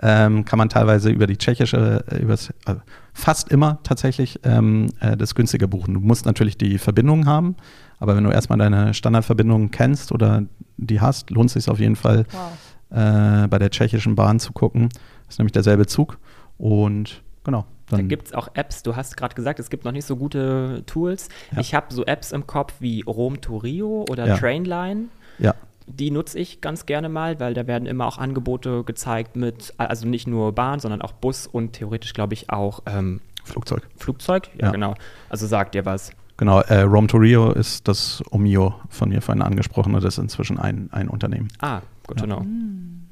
ähm, 0.00 0.44
kann 0.44 0.58
man 0.58 0.68
teilweise 0.68 1.10
über 1.10 1.26
die 1.26 1.36
tschechische, 1.38 2.04
äh, 2.08 2.18
übers, 2.22 2.54
also 2.64 2.80
fast 3.12 3.50
immer 3.50 3.80
tatsächlich 3.82 4.38
ähm, 4.44 4.86
äh, 5.00 5.16
das 5.16 5.34
günstiger 5.34 5.66
buchen. 5.66 5.94
Du 5.94 6.00
musst 6.00 6.24
natürlich 6.24 6.56
die 6.56 6.78
Verbindung 6.78 7.26
haben, 7.26 7.56
aber 7.98 8.14
wenn 8.14 8.22
du 8.22 8.30
erstmal 8.30 8.58
deine 8.58 8.94
Standardverbindung 8.94 9.72
kennst 9.72 10.12
oder 10.12 10.44
die 10.76 11.00
hast, 11.00 11.30
lohnt 11.30 11.48
es 11.48 11.54
sich 11.54 11.68
auf 11.68 11.80
jeden 11.80 11.96
Fall 11.96 12.24
Wow. 12.30 12.96
äh, 12.96 13.48
bei 13.48 13.58
der 13.58 13.70
tschechischen 13.70 14.14
Bahn 14.14 14.38
zu 14.38 14.52
gucken. 14.52 14.88
Das 15.26 15.34
ist 15.34 15.38
nämlich 15.40 15.52
derselbe 15.52 15.86
Zug 15.86 16.18
und 16.58 17.22
genau. 17.44 17.64
Da 17.88 17.96
Dann, 17.96 18.08
gibt 18.08 18.28
es 18.28 18.32
auch 18.34 18.48
Apps, 18.54 18.82
du 18.84 18.94
hast 18.94 19.16
gerade 19.16 19.34
gesagt, 19.34 19.58
es 19.58 19.68
gibt 19.68 19.84
noch 19.84 19.90
nicht 19.92 20.04
so 20.04 20.16
gute 20.16 20.84
Tools. 20.86 21.28
Ja. 21.52 21.58
Ich 21.58 21.74
habe 21.74 21.86
so 21.92 22.04
Apps 22.06 22.30
im 22.30 22.46
Kopf 22.46 22.74
wie 22.78 23.02
Rom 23.02 23.40
to 23.40 23.56
Rio 23.56 24.04
oder 24.08 24.26
Ja. 24.28 24.36
Trainline. 24.36 25.06
ja, 25.38 25.54
Die 25.88 26.12
nutze 26.12 26.38
ich 26.38 26.60
ganz 26.60 26.86
gerne 26.86 27.08
mal, 27.08 27.40
weil 27.40 27.52
da 27.52 27.66
werden 27.66 27.86
immer 27.86 28.06
auch 28.06 28.18
Angebote 28.18 28.84
gezeigt 28.84 29.34
mit, 29.34 29.74
also 29.76 30.06
nicht 30.06 30.28
nur 30.28 30.52
Bahn, 30.54 30.78
sondern 30.78 31.02
auch 31.02 31.10
Bus 31.12 31.48
und 31.48 31.72
theoretisch, 31.72 32.12
glaube 32.14 32.34
ich, 32.34 32.48
auch 32.50 32.80
ähm, 32.86 33.20
Flugzeug. 33.42 33.82
Flugzeug. 33.96 34.50
Ja, 34.56 34.66
Ja. 34.66 34.70
genau. 34.70 34.94
Also 35.28 35.48
sagt 35.48 35.74
dir 35.74 35.84
was. 35.84 36.12
Genau, 36.36 36.60
äh, 36.60 36.82
Rome 36.82 37.08
to 37.08 37.16
Rio 37.18 37.50
ist 37.50 37.88
das 37.88 38.22
Omio 38.30 38.74
von 38.88 39.08
mir 39.08 39.20
vorhin 39.20 39.42
angesprochene, 39.42 39.98
das 39.98 40.14
ist 40.14 40.18
inzwischen 40.18 40.58
ein, 40.58 40.88
ein 40.92 41.08
Unternehmen. 41.08 41.48
Ah, 41.60 41.80
good 42.06 42.18
to 42.18 42.26
Ja. 42.26 42.36
know. 42.36 42.46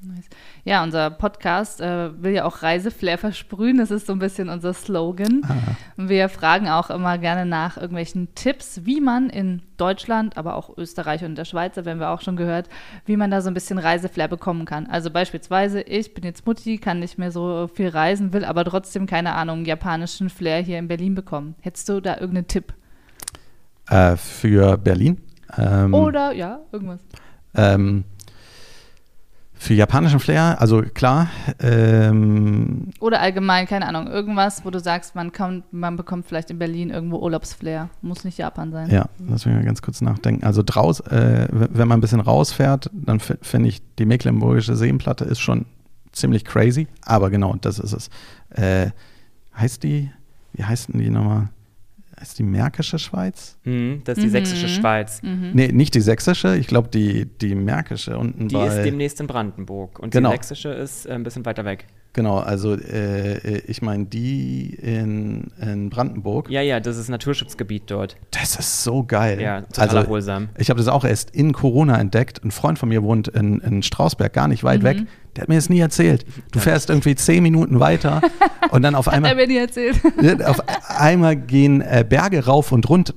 Nice. 0.02 0.26
Ja, 0.64 0.82
unser 0.82 1.10
Podcast 1.10 1.80
äh, 1.80 2.22
will 2.22 2.32
ja 2.32 2.44
auch 2.44 2.62
Reiseflair 2.62 3.18
versprühen. 3.18 3.78
Das 3.78 3.90
ist 3.90 4.06
so 4.06 4.12
ein 4.12 4.18
bisschen 4.18 4.48
unser 4.48 4.74
Slogan. 4.74 5.42
Und 5.96 6.08
wir 6.08 6.28
fragen 6.28 6.68
auch 6.68 6.90
immer 6.90 7.18
gerne 7.18 7.46
nach 7.46 7.76
irgendwelchen 7.76 8.34
Tipps, 8.34 8.80
wie 8.84 9.00
man 9.00 9.30
in 9.30 9.62
Deutschland, 9.76 10.36
aber 10.36 10.56
auch 10.56 10.76
Österreich 10.76 11.24
und 11.24 11.36
der 11.36 11.44
Schweiz, 11.44 11.74
da 11.74 11.84
werden 11.84 12.00
wir 12.00 12.10
auch 12.10 12.20
schon 12.20 12.36
gehört, 12.36 12.68
wie 13.06 13.16
man 13.16 13.30
da 13.30 13.40
so 13.40 13.48
ein 13.48 13.54
bisschen 13.54 13.78
Reiseflair 13.78 14.28
bekommen 14.28 14.64
kann. 14.64 14.86
Also 14.86 15.10
beispielsweise, 15.10 15.80
ich 15.80 16.14
bin 16.14 16.24
jetzt 16.24 16.46
Mutti, 16.46 16.78
kann 16.78 16.98
nicht 16.98 17.18
mehr 17.18 17.30
so 17.30 17.68
viel 17.72 17.88
reisen, 17.88 18.32
will 18.32 18.44
aber 18.44 18.64
trotzdem, 18.64 19.06
keine 19.06 19.34
Ahnung, 19.34 19.64
japanischen 19.64 20.30
Flair 20.30 20.62
hier 20.62 20.78
in 20.78 20.88
Berlin 20.88 21.14
bekommen. 21.14 21.54
Hättest 21.60 21.88
du 21.88 22.00
da 22.00 22.14
irgendeinen 22.14 22.48
Tipp? 22.48 22.74
Äh, 23.88 24.16
für 24.16 24.76
Berlin. 24.76 25.18
Ähm, 25.56 25.94
Oder, 25.94 26.32
ja, 26.32 26.60
irgendwas. 26.72 27.00
ähm, 27.54 28.04
für 29.58 29.74
japanischen 29.74 30.20
Flair, 30.20 30.60
also 30.60 30.82
klar, 30.82 31.28
ähm, 31.60 32.90
Oder 33.00 33.20
allgemein, 33.20 33.66
keine 33.66 33.86
Ahnung, 33.86 34.06
irgendwas, 34.06 34.64
wo 34.64 34.70
du 34.70 34.78
sagst, 34.78 35.14
man, 35.14 35.32
kommt, 35.32 35.72
man 35.72 35.96
bekommt 35.96 36.26
vielleicht 36.26 36.50
in 36.50 36.58
Berlin 36.58 36.90
irgendwo 36.90 37.18
Urlaubsflair. 37.18 37.90
Muss 38.00 38.24
nicht 38.24 38.38
Japan 38.38 38.70
sein. 38.70 38.88
Ja, 38.88 39.06
lass 39.28 39.46
mich 39.46 39.54
mal 39.54 39.64
ganz 39.64 39.82
kurz 39.82 40.00
nachdenken. 40.00 40.44
Also 40.44 40.62
draus, 40.64 41.00
äh, 41.00 41.48
wenn 41.50 41.88
man 41.88 41.98
ein 41.98 42.00
bisschen 42.00 42.20
rausfährt, 42.20 42.88
dann 42.92 43.18
finde 43.20 43.68
ich, 43.68 43.82
die 43.98 44.06
Mecklenburgische 44.06 44.76
Seenplatte 44.76 45.24
ist 45.24 45.40
schon 45.40 45.66
ziemlich 46.12 46.44
crazy. 46.44 46.86
Aber 47.04 47.28
genau, 47.28 47.56
das 47.60 47.78
ist 47.78 47.92
es. 47.92 48.10
Äh, 48.50 48.90
heißt 49.56 49.82
die, 49.82 50.10
wie 50.52 50.64
heißt 50.64 50.92
denn 50.92 51.00
die 51.00 51.10
nochmal? 51.10 51.48
Heißt 52.20 52.38
die 52.38 52.42
Märkische 52.42 52.98
Schweiz? 52.98 53.56
Mhm, 53.64 54.02
das 54.04 54.18
ist 54.18 54.22
die 54.24 54.28
Mhm. 54.28 54.32
sächsische 54.32 54.68
Schweiz. 54.68 55.20
Nee, 55.22 55.68
nicht 55.72 55.94
die 55.94 56.00
sächsische, 56.00 56.56
ich 56.56 56.66
glaube 56.66 56.88
die, 56.88 57.26
die 57.26 57.54
Märkische 57.54 58.18
unten 58.18 58.48
Die 58.48 58.54
bei. 58.56 58.66
ist 58.66 58.82
demnächst 58.84 59.20
in 59.20 59.26
Brandenburg. 59.28 59.98
Und 60.00 60.10
Genau. 60.10 60.30
die 60.30 60.36
sächsische 60.36 60.70
ist 60.70 61.06
äh, 61.06 61.12
ein 61.12 61.22
bisschen 61.22 61.44
weiter 61.46 61.64
weg. 61.64 61.86
genau, 62.14 62.38
also 62.38 62.74
äh, 62.74 63.58
ich 63.58 63.80
meine 63.82 64.06
die 64.06 64.74
in, 64.82 65.52
in 65.60 65.90
Brandenburg. 65.90 66.50
Ja, 66.50 66.60
ja, 66.62 66.80
das 66.80 66.96
ist 66.96 67.08
Naturschutzgebiet 67.08 67.84
dort. 67.86 68.16
Das 68.32 68.58
ist 68.58 68.82
so 68.82 69.04
geil. 69.04 69.40
Ja, 69.40 69.60
total 69.60 69.84
also, 69.84 69.96
erholsam. 69.98 70.48
Ich 70.58 70.70
habe 70.70 70.78
das 70.78 70.88
auch 70.88 71.04
erst 71.04 71.30
in 71.30 71.52
Corona 71.52 72.00
entdeckt. 72.00 72.42
Ein 72.42 72.50
Freund 72.50 72.78
von 72.80 72.88
mir 72.88 73.04
wohnt 73.04 73.28
in, 73.28 73.60
in 73.60 73.82
Strausberg, 73.84 74.32
gar 74.32 74.48
nicht 74.48 74.64
Mhm. 74.64 74.66
weit 74.66 74.82
weg. 74.82 74.96
Der 75.38 75.42
hat 75.42 75.48
mir 75.50 75.54
das 75.54 75.68
nie 75.68 75.78
erzählt. 75.78 76.26
Du 76.50 76.58
fährst 76.58 76.90
irgendwie 76.90 77.14
zehn 77.14 77.44
Minuten 77.44 77.78
weiter 77.78 78.20
und 78.70 78.82
dann 78.82 78.96
auf 78.96 79.06
Hat 79.06 79.12
er 79.12 79.16
einmal, 79.18 79.36
mir 79.36 79.46
nie 79.46 79.58
erzählt. 79.58 79.94
auf 80.44 80.60
einmal 80.88 81.36
gehen 81.36 81.80
äh, 81.80 82.04
Berge 82.06 82.44
rauf 82.44 82.72
und 82.72 82.88
runter. 82.88 83.14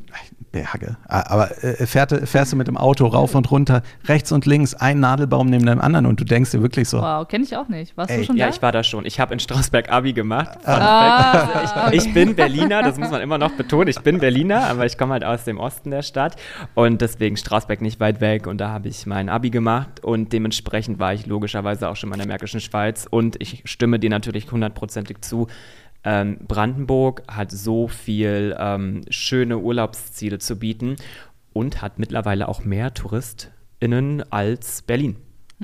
Berge, 0.51 0.97
Ah, 1.07 1.23
aber 1.31 1.63
äh, 1.63 1.85
fährt, 1.85 2.27
fährst 2.27 2.51
du 2.51 2.57
mit 2.57 2.67
dem 2.67 2.75
Auto 2.77 3.05
rauf 3.07 3.35
und 3.35 3.49
runter, 3.51 3.83
rechts 4.07 4.31
und 4.31 4.45
links, 4.45 4.73
ein 4.73 4.99
Nadelbaum 4.99 5.47
neben 5.47 5.65
dem 5.65 5.79
anderen 5.79 6.05
und 6.05 6.19
du 6.19 6.25
denkst 6.25 6.51
dir 6.51 6.61
wirklich 6.61 6.89
so, 6.89 7.01
Wow, 7.01 7.27
kenne 7.27 7.43
ich 7.45 7.55
auch 7.55 7.69
nicht. 7.69 7.95
Warst 7.95 8.11
Ey, 8.11 8.17
du 8.19 8.23
schon 8.25 8.37
Ja, 8.37 8.47
da? 8.47 8.53
ich 8.53 8.61
war 8.61 8.71
da 8.71 8.83
schon. 8.83 9.05
Ich 9.05 9.19
habe 9.19 9.33
in 9.33 9.39
Strausberg 9.39 9.89
Abi 9.91 10.13
gemacht. 10.13 10.55
Fun 10.61 10.73
Ah, 10.73 11.47
fact. 11.47 11.75
Also 11.77 11.93
ich, 11.97 12.05
ich 12.07 12.13
bin 12.13 12.35
Berliner, 12.35 12.83
das 12.83 12.97
muss 12.97 13.09
man 13.11 13.21
immer 13.21 13.37
noch 13.37 13.51
betonen. 13.51 13.87
Ich 13.87 13.99
bin 14.01 14.19
Berliner, 14.19 14.65
aber 14.67 14.85
ich 14.85 14.97
komme 14.97 15.13
halt 15.13 15.23
aus 15.23 15.45
dem 15.45 15.57
Osten 15.57 15.91
der 15.91 16.01
Stadt 16.03 16.35
und 16.75 17.01
deswegen 17.01 17.37
Strausberg 17.37 17.81
nicht 17.81 17.99
weit 17.99 18.19
weg 18.21 18.47
und 18.47 18.57
da 18.59 18.69
habe 18.69 18.89
ich 18.89 19.05
mein 19.05 19.29
Abi 19.29 19.49
gemacht 19.51 20.03
und 20.03 20.33
dementsprechend 20.33 20.99
war 20.99 21.13
ich 21.13 21.25
logischerweise 21.27 21.87
auch 21.89 21.95
schon 21.95 22.09
mal 22.09 22.15
in 22.15 22.19
der 22.19 22.27
Märkischen 22.27 22.59
Schweiz 22.59 23.07
und 23.09 23.37
ich 23.41 23.61
stimme 23.65 23.99
dir 23.99 24.09
natürlich 24.09 24.51
hundertprozentig 24.51 25.21
zu. 25.21 25.47
Ähm, 26.03 26.39
Brandenburg 26.47 27.23
hat 27.27 27.51
so 27.51 27.87
viel 27.87 28.55
ähm, 28.59 29.01
schöne 29.09 29.59
Urlaubsziele 29.59 30.39
zu 30.39 30.55
bieten 30.57 30.95
und 31.53 31.81
hat 31.81 31.99
mittlerweile 31.99 32.47
auch 32.47 32.63
mehr 32.63 32.93
TouristInnen 32.93 34.23
als 34.31 34.81
Berlin. 34.81 35.17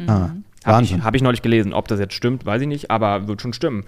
ah, 0.08 0.32
Habe 0.66 0.84
ich, 0.84 0.94
hab 1.02 1.16
ich 1.16 1.22
neulich 1.22 1.42
gelesen. 1.42 1.74
Ob 1.74 1.88
das 1.88 2.00
jetzt 2.00 2.14
stimmt, 2.14 2.46
weiß 2.46 2.62
ich 2.62 2.68
nicht, 2.68 2.92
aber 2.92 3.28
wird 3.28 3.42
schon 3.42 3.54
stimmen. 3.54 3.86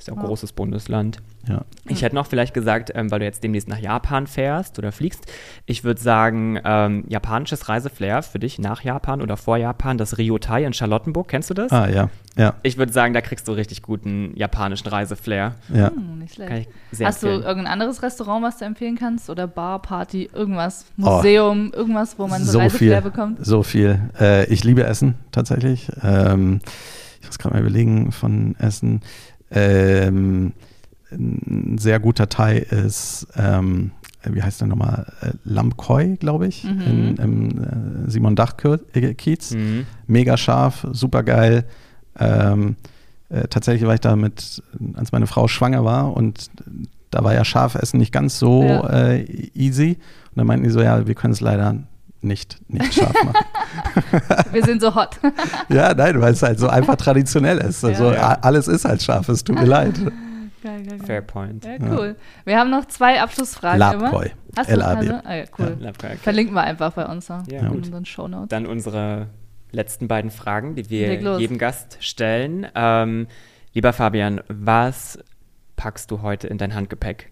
Ist 0.00 0.08
ja 0.08 0.14
ein 0.14 0.20
großes 0.20 0.52
Bundesland. 0.52 1.18
ja. 1.46 1.66
Ich 1.86 2.00
hätte 2.00 2.14
noch 2.14 2.26
vielleicht 2.26 2.54
gesagt, 2.54 2.90
ähm, 2.94 3.10
weil 3.10 3.18
du 3.18 3.26
jetzt 3.26 3.44
demnächst 3.44 3.68
nach 3.68 3.78
Japan 3.78 4.26
fährst 4.26 4.78
oder 4.78 4.92
fliegst, 4.92 5.26
ich 5.66 5.84
würde 5.84 6.00
sagen, 6.00 6.58
ähm, 6.64 7.04
japanisches 7.08 7.68
Reiseflair 7.68 8.22
für 8.22 8.38
dich 8.38 8.58
nach 8.58 8.82
Japan 8.82 9.20
oder 9.20 9.36
vor 9.36 9.58
Japan, 9.58 9.98
das 9.98 10.16
Ryotai 10.16 10.64
in 10.64 10.72
Charlottenburg, 10.72 11.28
kennst 11.28 11.50
du 11.50 11.54
das? 11.54 11.70
Ah, 11.70 11.86
ja, 11.86 12.08
ja, 12.38 12.54
Ich 12.62 12.78
würde 12.78 12.94
sagen, 12.94 13.12
da 13.12 13.20
kriegst 13.20 13.46
du 13.46 13.52
richtig 13.52 13.82
guten 13.82 14.32
japanischen 14.36 14.88
Reiseflair. 14.88 15.56
ja. 15.68 15.90
Hm, 15.90 16.18
nicht 16.18 16.34
schlecht. 16.36 16.70
Hast 17.02 17.22
du 17.22 17.26
empfehlen. 17.26 17.42
irgendein 17.42 17.72
anderes 17.74 18.02
Restaurant, 18.02 18.42
was 18.42 18.56
du 18.56 18.64
empfehlen 18.64 18.96
kannst? 18.96 19.28
Oder 19.28 19.46
Bar, 19.46 19.82
Party, 19.82 20.30
irgendwas? 20.32 20.86
Oh. 20.96 21.02
Museum, 21.16 21.72
irgendwas, 21.74 22.18
wo 22.18 22.26
man 22.26 22.42
so, 22.42 22.52
so 22.52 22.58
Reiseflair 22.60 23.02
viel, 23.02 23.10
bekommt? 23.10 23.44
so 23.44 23.62
viel. 23.62 24.00
Äh, 24.18 24.46
ich 24.46 24.64
liebe 24.64 24.82
Essen 24.84 25.16
tatsächlich. 25.30 25.90
Ähm, 26.02 26.60
ich 27.20 27.26
muss 27.26 27.38
gerade 27.38 27.54
mal 27.54 27.60
überlegen 27.60 28.12
von 28.12 28.56
Essen. 28.58 29.02
Ähm, 29.50 30.52
ein 31.12 31.76
sehr 31.78 31.98
guter 31.98 32.28
Thai 32.28 32.58
ist, 32.58 33.26
ähm, 33.36 33.90
wie 34.24 34.42
heißt 34.42 34.60
der 34.60 34.68
nochmal? 34.68 35.12
Äh, 35.22 35.32
Lamkoi, 35.44 36.16
glaube 36.18 36.46
ich, 36.46 36.64
Mhm. 36.64 36.80
in, 36.82 37.16
im 37.16 38.04
äh, 38.06 38.10
Simon 38.10 38.36
Dach-Kiez. 38.36 39.52
Mhm. 39.54 39.86
Mega 40.06 40.36
scharf, 40.36 40.86
super 40.92 41.22
geil. 41.22 41.64
Ähm, 42.18 42.76
äh, 43.28 43.48
tatsächlich 43.48 43.86
war 43.86 43.94
ich 43.94 44.00
da 44.00 44.14
mit, 44.16 44.62
als 44.94 45.10
meine 45.12 45.26
Frau 45.26 45.48
schwanger 45.48 45.84
war 45.84 46.14
und 46.16 46.50
da 47.10 47.24
war 47.24 47.34
ja 47.34 47.44
Schafessen 47.44 47.98
nicht 47.98 48.12
ganz 48.12 48.38
so 48.38 48.62
Ja. 48.62 48.88
äh, 49.10 49.24
easy. 49.54 49.98
Und 50.30 50.36
dann 50.38 50.46
meinten 50.46 50.64
die 50.64 50.70
so, 50.70 50.80
ja, 50.80 51.06
wir 51.08 51.14
können 51.14 51.32
es 51.32 51.40
leider 51.40 51.76
nicht, 52.22 52.58
nicht 52.70 52.94
scharf 52.94 53.14
machen. 53.24 54.44
Wir 54.52 54.64
sind 54.64 54.80
so 54.82 54.94
hot. 54.94 55.18
ja, 55.68 55.94
nein, 55.94 56.20
weil 56.20 56.32
es 56.32 56.42
halt 56.42 56.58
so 56.58 56.68
einfach 56.68 56.96
traditionell 56.96 57.58
ist. 57.58 57.84
Also 57.84 58.12
Ja. 58.12 58.38
alles 58.42 58.68
ist 58.68 58.84
halt 58.84 59.02
scharf, 59.02 59.28
es 59.28 59.42
tut 59.44 59.56
mir 59.58 59.64
leid. 59.66 59.94
geil, 60.62 60.82
geil, 60.82 60.84
geil. 60.98 60.98
Fair 61.06 61.22
point. 61.22 61.64
Ja, 61.64 61.76
cool. 61.90 62.16
Wir 62.44 62.58
haben 62.58 62.70
noch 62.70 62.84
zwei 62.86 63.20
Abschlussfragen 63.22 63.78
Labkoi. 63.78 64.32
du 64.54 64.62
L-A-B. 64.62 64.98
also? 65.08 65.20
Ah, 65.24 65.34
ja, 65.34 65.44
cool. 65.58 65.78
Okay. 65.88 66.16
Verlinken 66.16 66.54
wir 66.54 66.62
einfach 66.62 66.92
bei 66.92 67.06
uns 67.06 67.28
Ja, 67.28 67.42
in 67.48 67.68
gut. 67.68 67.76
unseren 67.78 68.04
Shownotes. 68.04 68.48
Dann 68.48 68.66
unsere 68.66 69.28
letzten 69.72 70.08
beiden 70.08 70.30
Fragen, 70.30 70.74
die 70.74 70.90
wir 70.90 71.14
jedem 71.38 71.56
Gast 71.58 71.96
stellen. 72.00 72.66
Ähm, 72.74 73.28
lieber 73.72 73.92
Fabian, 73.92 74.40
was 74.48 75.18
packst 75.76 76.10
du 76.10 76.20
heute 76.22 76.48
in 76.48 76.58
dein 76.58 76.74
Handgepäck? 76.74 77.30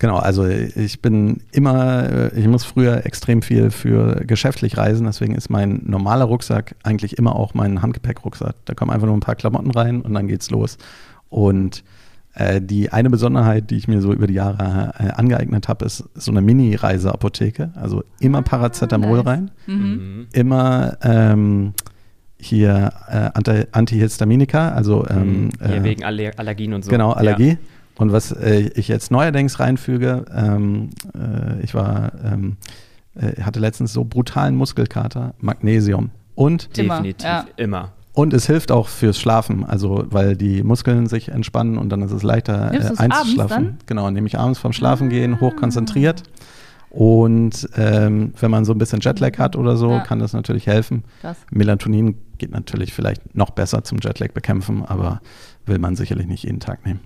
Genau, 0.00 0.16
also 0.16 0.44
ich 0.46 1.00
bin 1.02 1.42
immer, 1.52 2.10
äh, 2.10 2.38
ich 2.38 2.46
muss 2.48 2.64
früher 2.64 3.06
extrem 3.06 3.42
viel 3.42 3.70
für 3.70 4.22
geschäftlich 4.26 4.76
reisen, 4.76 5.06
deswegen 5.06 5.34
ist 5.34 5.50
mein 5.50 5.82
normaler 5.86 6.24
Rucksack 6.24 6.74
eigentlich 6.82 7.16
immer 7.16 7.36
auch 7.36 7.54
mein 7.54 7.80
Handgepäckrucksack. 7.80 8.56
Da 8.64 8.74
kommen 8.74 8.90
einfach 8.90 9.06
nur 9.06 9.16
ein 9.16 9.20
paar 9.20 9.36
Klamotten 9.36 9.70
rein 9.70 10.00
und 10.02 10.12
dann 10.14 10.26
geht's 10.26 10.50
los. 10.50 10.78
Und 11.30 11.84
äh, 12.34 12.60
die 12.60 12.92
eine 12.92 13.08
Besonderheit, 13.08 13.70
die 13.70 13.76
ich 13.76 13.86
mir 13.86 14.00
so 14.02 14.12
über 14.12 14.26
die 14.26 14.34
Jahre 14.34 14.92
äh, 14.98 15.10
angeeignet 15.10 15.68
habe, 15.68 15.84
ist 15.84 16.04
so 16.14 16.32
eine 16.32 16.40
Mini-Reiseapotheke. 16.40 17.70
Also 17.76 18.02
immer 18.18 18.42
Paracetamol 18.42 19.18
nice. 19.18 19.26
rein, 19.26 19.50
Mhm. 19.66 20.26
immer 20.32 20.96
ähm, 21.02 21.72
hier 22.36 22.92
äh, 23.08 23.30
Anti 23.34 23.64
Antihistaminika, 23.72 24.70
also 24.70 25.06
ähm, 25.08 25.50
Hier 25.64 25.76
äh, 25.76 25.84
wegen 25.84 26.04
Aller 26.04 26.32
Allergien 26.36 26.74
und 26.74 26.84
so. 26.84 26.90
Genau, 26.90 27.14
Ja. 27.20 27.58
Und 27.96 28.12
was 28.12 28.32
äh, 28.32 28.70
ich 28.74 28.88
jetzt 28.88 29.10
neuerdings 29.10 29.60
reinfüge, 29.60 30.24
ähm, 30.34 30.90
äh, 31.14 31.60
ich 31.62 31.74
war, 31.74 32.12
ähm, 32.24 32.56
äh, 33.14 33.40
hatte 33.42 33.60
letztens 33.60 33.92
so 33.92 34.04
brutalen 34.04 34.56
Muskelkater, 34.56 35.34
Magnesium. 35.38 36.10
Und, 36.34 36.76
Immer, 36.76 36.94
Definitiv, 36.96 37.24
ja. 37.24 37.44
immer. 37.56 37.92
und 38.12 38.34
es 38.34 38.46
hilft 38.48 38.72
auch 38.72 38.88
fürs 38.88 39.16
Schlafen, 39.20 39.64
also 39.64 40.04
weil 40.10 40.36
die 40.36 40.64
Muskeln 40.64 41.06
sich 41.06 41.28
entspannen 41.28 41.78
und 41.78 41.90
dann 41.90 42.02
ist 42.02 42.10
es 42.10 42.24
leichter 42.24 42.72
äh, 42.74 42.96
einzuschlafen. 42.96 43.48
dann? 43.64 43.78
Genau, 43.86 44.10
nehme 44.10 44.26
ich 44.26 44.36
abends 44.38 44.58
vorm 44.58 44.72
Schlafen 44.72 45.08
gehen, 45.10 45.40
hochkonzentriert. 45.40 46.24
Und 46.90 47.68
ähm, 47.76 48.32
wenn 48.40 48.50
man 48.52 48.64
so 48.64 48.72
ein 48.72 48.78
bisschen 48.78 49.00
Jetlag 49.00 49.38
hat 49.38 49.56
oder 49.56 49.76
so, 49.76 49.90
Ja. 49.90 50.00
kann 50.00 50.20
das 50.20 50.32
natürlich 50.32 50.66
helfen. 50.68 51.02
Krass. 51.22 51.36
Melatonin 51.50 52.16
geht 52.38 52.52
natürlich 52.52 52.92
vielleicht 52.94 53.34
noch 53.36 53.50
besser 53.50 53.82
zum 53.84 53.98
Jetlag 54.00 54.28
bekämpfen, 54.32 54.84
aber 54.84 55.20
will 55.66 55.78
man 55.78 55.96
sicherlich 55.96 56.26
nicht 56.26 56.44
jeden 56.44 56.60
Tag 56.60 56.84
nehmen. 56.86 57.00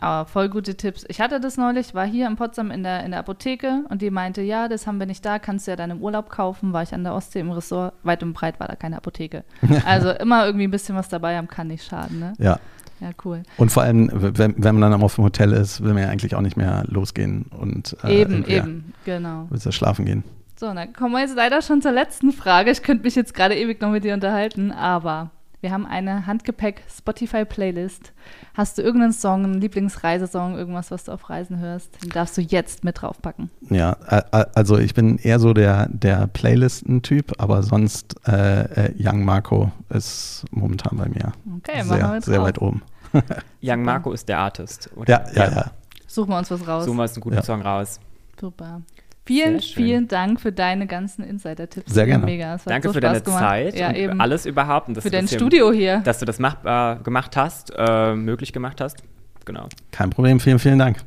Aber 0.00 0.26
voll 0.28 0.48
gute 0.48 0.76
Tipps. 0.76 1.04
Ich 1.08 1.20
hatte 1.20 1.40
das 1.40 1.56
neulich, 1.56 1.94
war 1.94 2.06
hier 2.06 2.26
in 2.26 2.36
Potsdam 2.36 2.70
in 2.70 2.82
der, 2.82 3.04
in 3.04 3.10
der 3.10 3.20
Apotheke 3.20 3.84
und 3.88 4.02
die 4.02 4.10
meinte, 4.10 4.42
ja, 4.42 4.68
das 4.68 4.86
haben 4.86 4.98
wir 4.98 5.06
nicht 5.06 5.24
da, 5.24 5.38
kannst 5.38 5.66
du 5.66 5.72
ja 5.72 5.76
dann 5.76 5.90
im 5.90 6.00
Urlaub 6.00 6.30
kaufen. 6.30 6.72
War 6.72 6.82
ich 6.82 6.94
an 6.94 7.04
der 7.04 7.14
Ostsee 7.14 7.40
im 7.40 7.50
Ressort, 7.50 7.94
weit 8.02 8.22
und 8.22 8.32
breit 8.34 8.60
war 8.60 8.68
da 8.68 8.76
keine 8.76 8.96
Apotheke. 8.96 9.44
Also 9.84 10.10
immer 10.10 10.46
irgendwie 10.46 10.66
ein 10.66 10.70
bisschen 10.70 10.96
was 10.96 11.08
dabei 11.08 11.36
haben, 11.36 11.48
kann 11.48 11.66
nicht 11.66 11.84
schaden, 11.84 12.18
ne? 12.18 12.32
Ja. 12.38 12.58
Ja, 13.00 13.10
cool. 13.24 13.42
Und 13.56 13.70
vor 13.70 13.82
allem, 13.82 14.08
wenn, 14.12 14.54
wenn 14.56 14.78
man 14.78 14.92
dann 14.92 15.02
auf 15.02 15.16
dem 15.16 15.24
Hotel 15.24 15.52
ist, 15.52 15.82
will 15.82 15.92
man 15.92 16.04
ja 16.04 16.08
eigentlich 16.08 16.34
auch 16.36 16.40
nicht 16.40 16.56
mehr 16.56 16.84
losgehen 16.86 17.46
und 17.50 17.96
äh, 18.04 18.20
eben, 18.20 18.46
eben, 18.46 18.94
genau. 19.04 19.46
willst 19.50 19.66
ja 19.66 19.72
schlafen 19.72 20.04
gehen. 20.04 20.24
So, 20.56 20.72
dann 20.72 20.92
kommen 20.92 21.12
wir 21.12 21.20
jetzt 21.20 21.34
leider 21.34 21.60
schon 21.60 21.82
zur 21.82 21.92
letzten 21.92 22.32
Frage. 22.32 22.70
Ich 22.70 22.82
könnte 22.82 23.04
mich 23.04 23.16
jetzt 23.16 23.34
gerade 23.34 23.56
ewig 23.56 23.80
noch 23.80 23.90
mit 23.90 24.04
dir 24.04 24.14
unterhalten, 24.14 24.70
aber 24.70 25.30
Wir 25.64 25.72
haben 25.72 25.86
eine 25.86 26.26
Handgepäck-Spotify-Playlist. 26.26 28.12
Hast 28.52 28.76
du 28.76 28.82
irgendeinen 28.82 29.14
Song, 29.14 29.44
einen 29.44 29.54
Lieblingsreisesong, 29.54 30.58
irgendwas, 30.58 30.90
was 30.90 31.04
du 31.04 31.12
auf 31.12 31.30
Reisen 31.30 31.58
hörst? 31.58 32.04
Den 32.04 32.10
darfst 32.10 32.36
du 32.36 32.42
jetzt 32.42 32.84
mit 32.84 33.00
draufpacken. 33.00 33.48
Ja, 33.70 33.92
also 33.92 34.76
ich 34.76 34.92
bin 34.92 35.16
eher 35.16 35.38
so 35.38 35.54
der, 35.54 35.88
der 35.88 36.26
Playlisten-Typ, 36.26 37.40
aber 37.40 37.62
sonst 37.62 38.14
äh, 38.28 38.88
äh, 38.88 38.94
Young 38.98 39.24
Marco 39.24 39.72
ist 39.88 40.44
momentan 40.50 40.98
bei 40.98 41.08
mir 41.08 41.32
okay, 41.56 41.82
sehr, 41.82 42.20
sehr 42.20 42.42
weit 42.42 42.60
oben. 42.60 42.82
Young 43.62 43.84
Marco 43.84 44.12
ist 44.12 44.28
der 44.28 44.40
Artist. 44.40 44.90
Oder? 44.94 45.10
Ja, 45.10 45.46
ja, 45.46 45.50
ja. 45.50 45.70
Suchen 46.06 46.28
wir 46.28 46.36
uns 46.40 46.50
was 46.50 46.68
raus. 46.68 46.84
Suchen 46.84 46.98
wir 46.98 47.04
uns 47.04 47.14
einen 47.14 47.22
guten 47.22 47.36
ja. 47.36 47.42
Song 47.42 47.62
raus. 47.62 48.00
Super. 48.38 48.82
Vielen, 49.26 49.60
vielen 49.60 50.06
Dank 50.06 50.38
für 50.38 50.52
deine 50.52 50.86
ganzen 50.86 51.24
Insider-Tipps. 51.24 51.92
Sehr 51.92 52.04
gerne. 52.04 52.26
Mega. 52.26 52.58
Danke 52.66 52.88
so 52.88 52.94
für 52.94 53.00
deine 53.00 53.22
gemacht. 53.22 53.40
Zeit 53.40 53.74
ja, 53.74 53.88
und 53.88 53.94
eben. 53.94 54.20
alles 54.20 54.44
überhaupt. 54.44 54.88
Und 54.88 55.00
für 55.00 55.08
dein 55.08 55.26
Studio 55.26 55.72
hier. 55.72 56.00
Dass 56.00 56.18
du 56.18 56.26
das 56.26 56.38
mach, 56.38 56.62
äh, 56.64 57.02
gemacht 57.02 57.34
hast, 57.36 57.72
äh, 57.74 58.14
möglich 58.14 58.52
gemacht 58.52 58.82
hast. 58.82 59.02
Genau. 59.46 59.66
Kein 59.90 60.10
Problem. 60.10 60.40
Vielen, 60.40 60.58
vielen 60.58 60.78
Dank. 60.78 60.98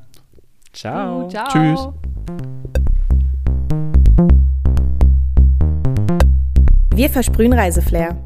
Ciao. 0.73 1.25
Uh, 1.25 1.29
ciao. 1.29 1.47
Tschüss. 1.47 1.87
Wir 6.95 7.09
versprühen 7.11 7.53
Reiseflair. 7.53 8.17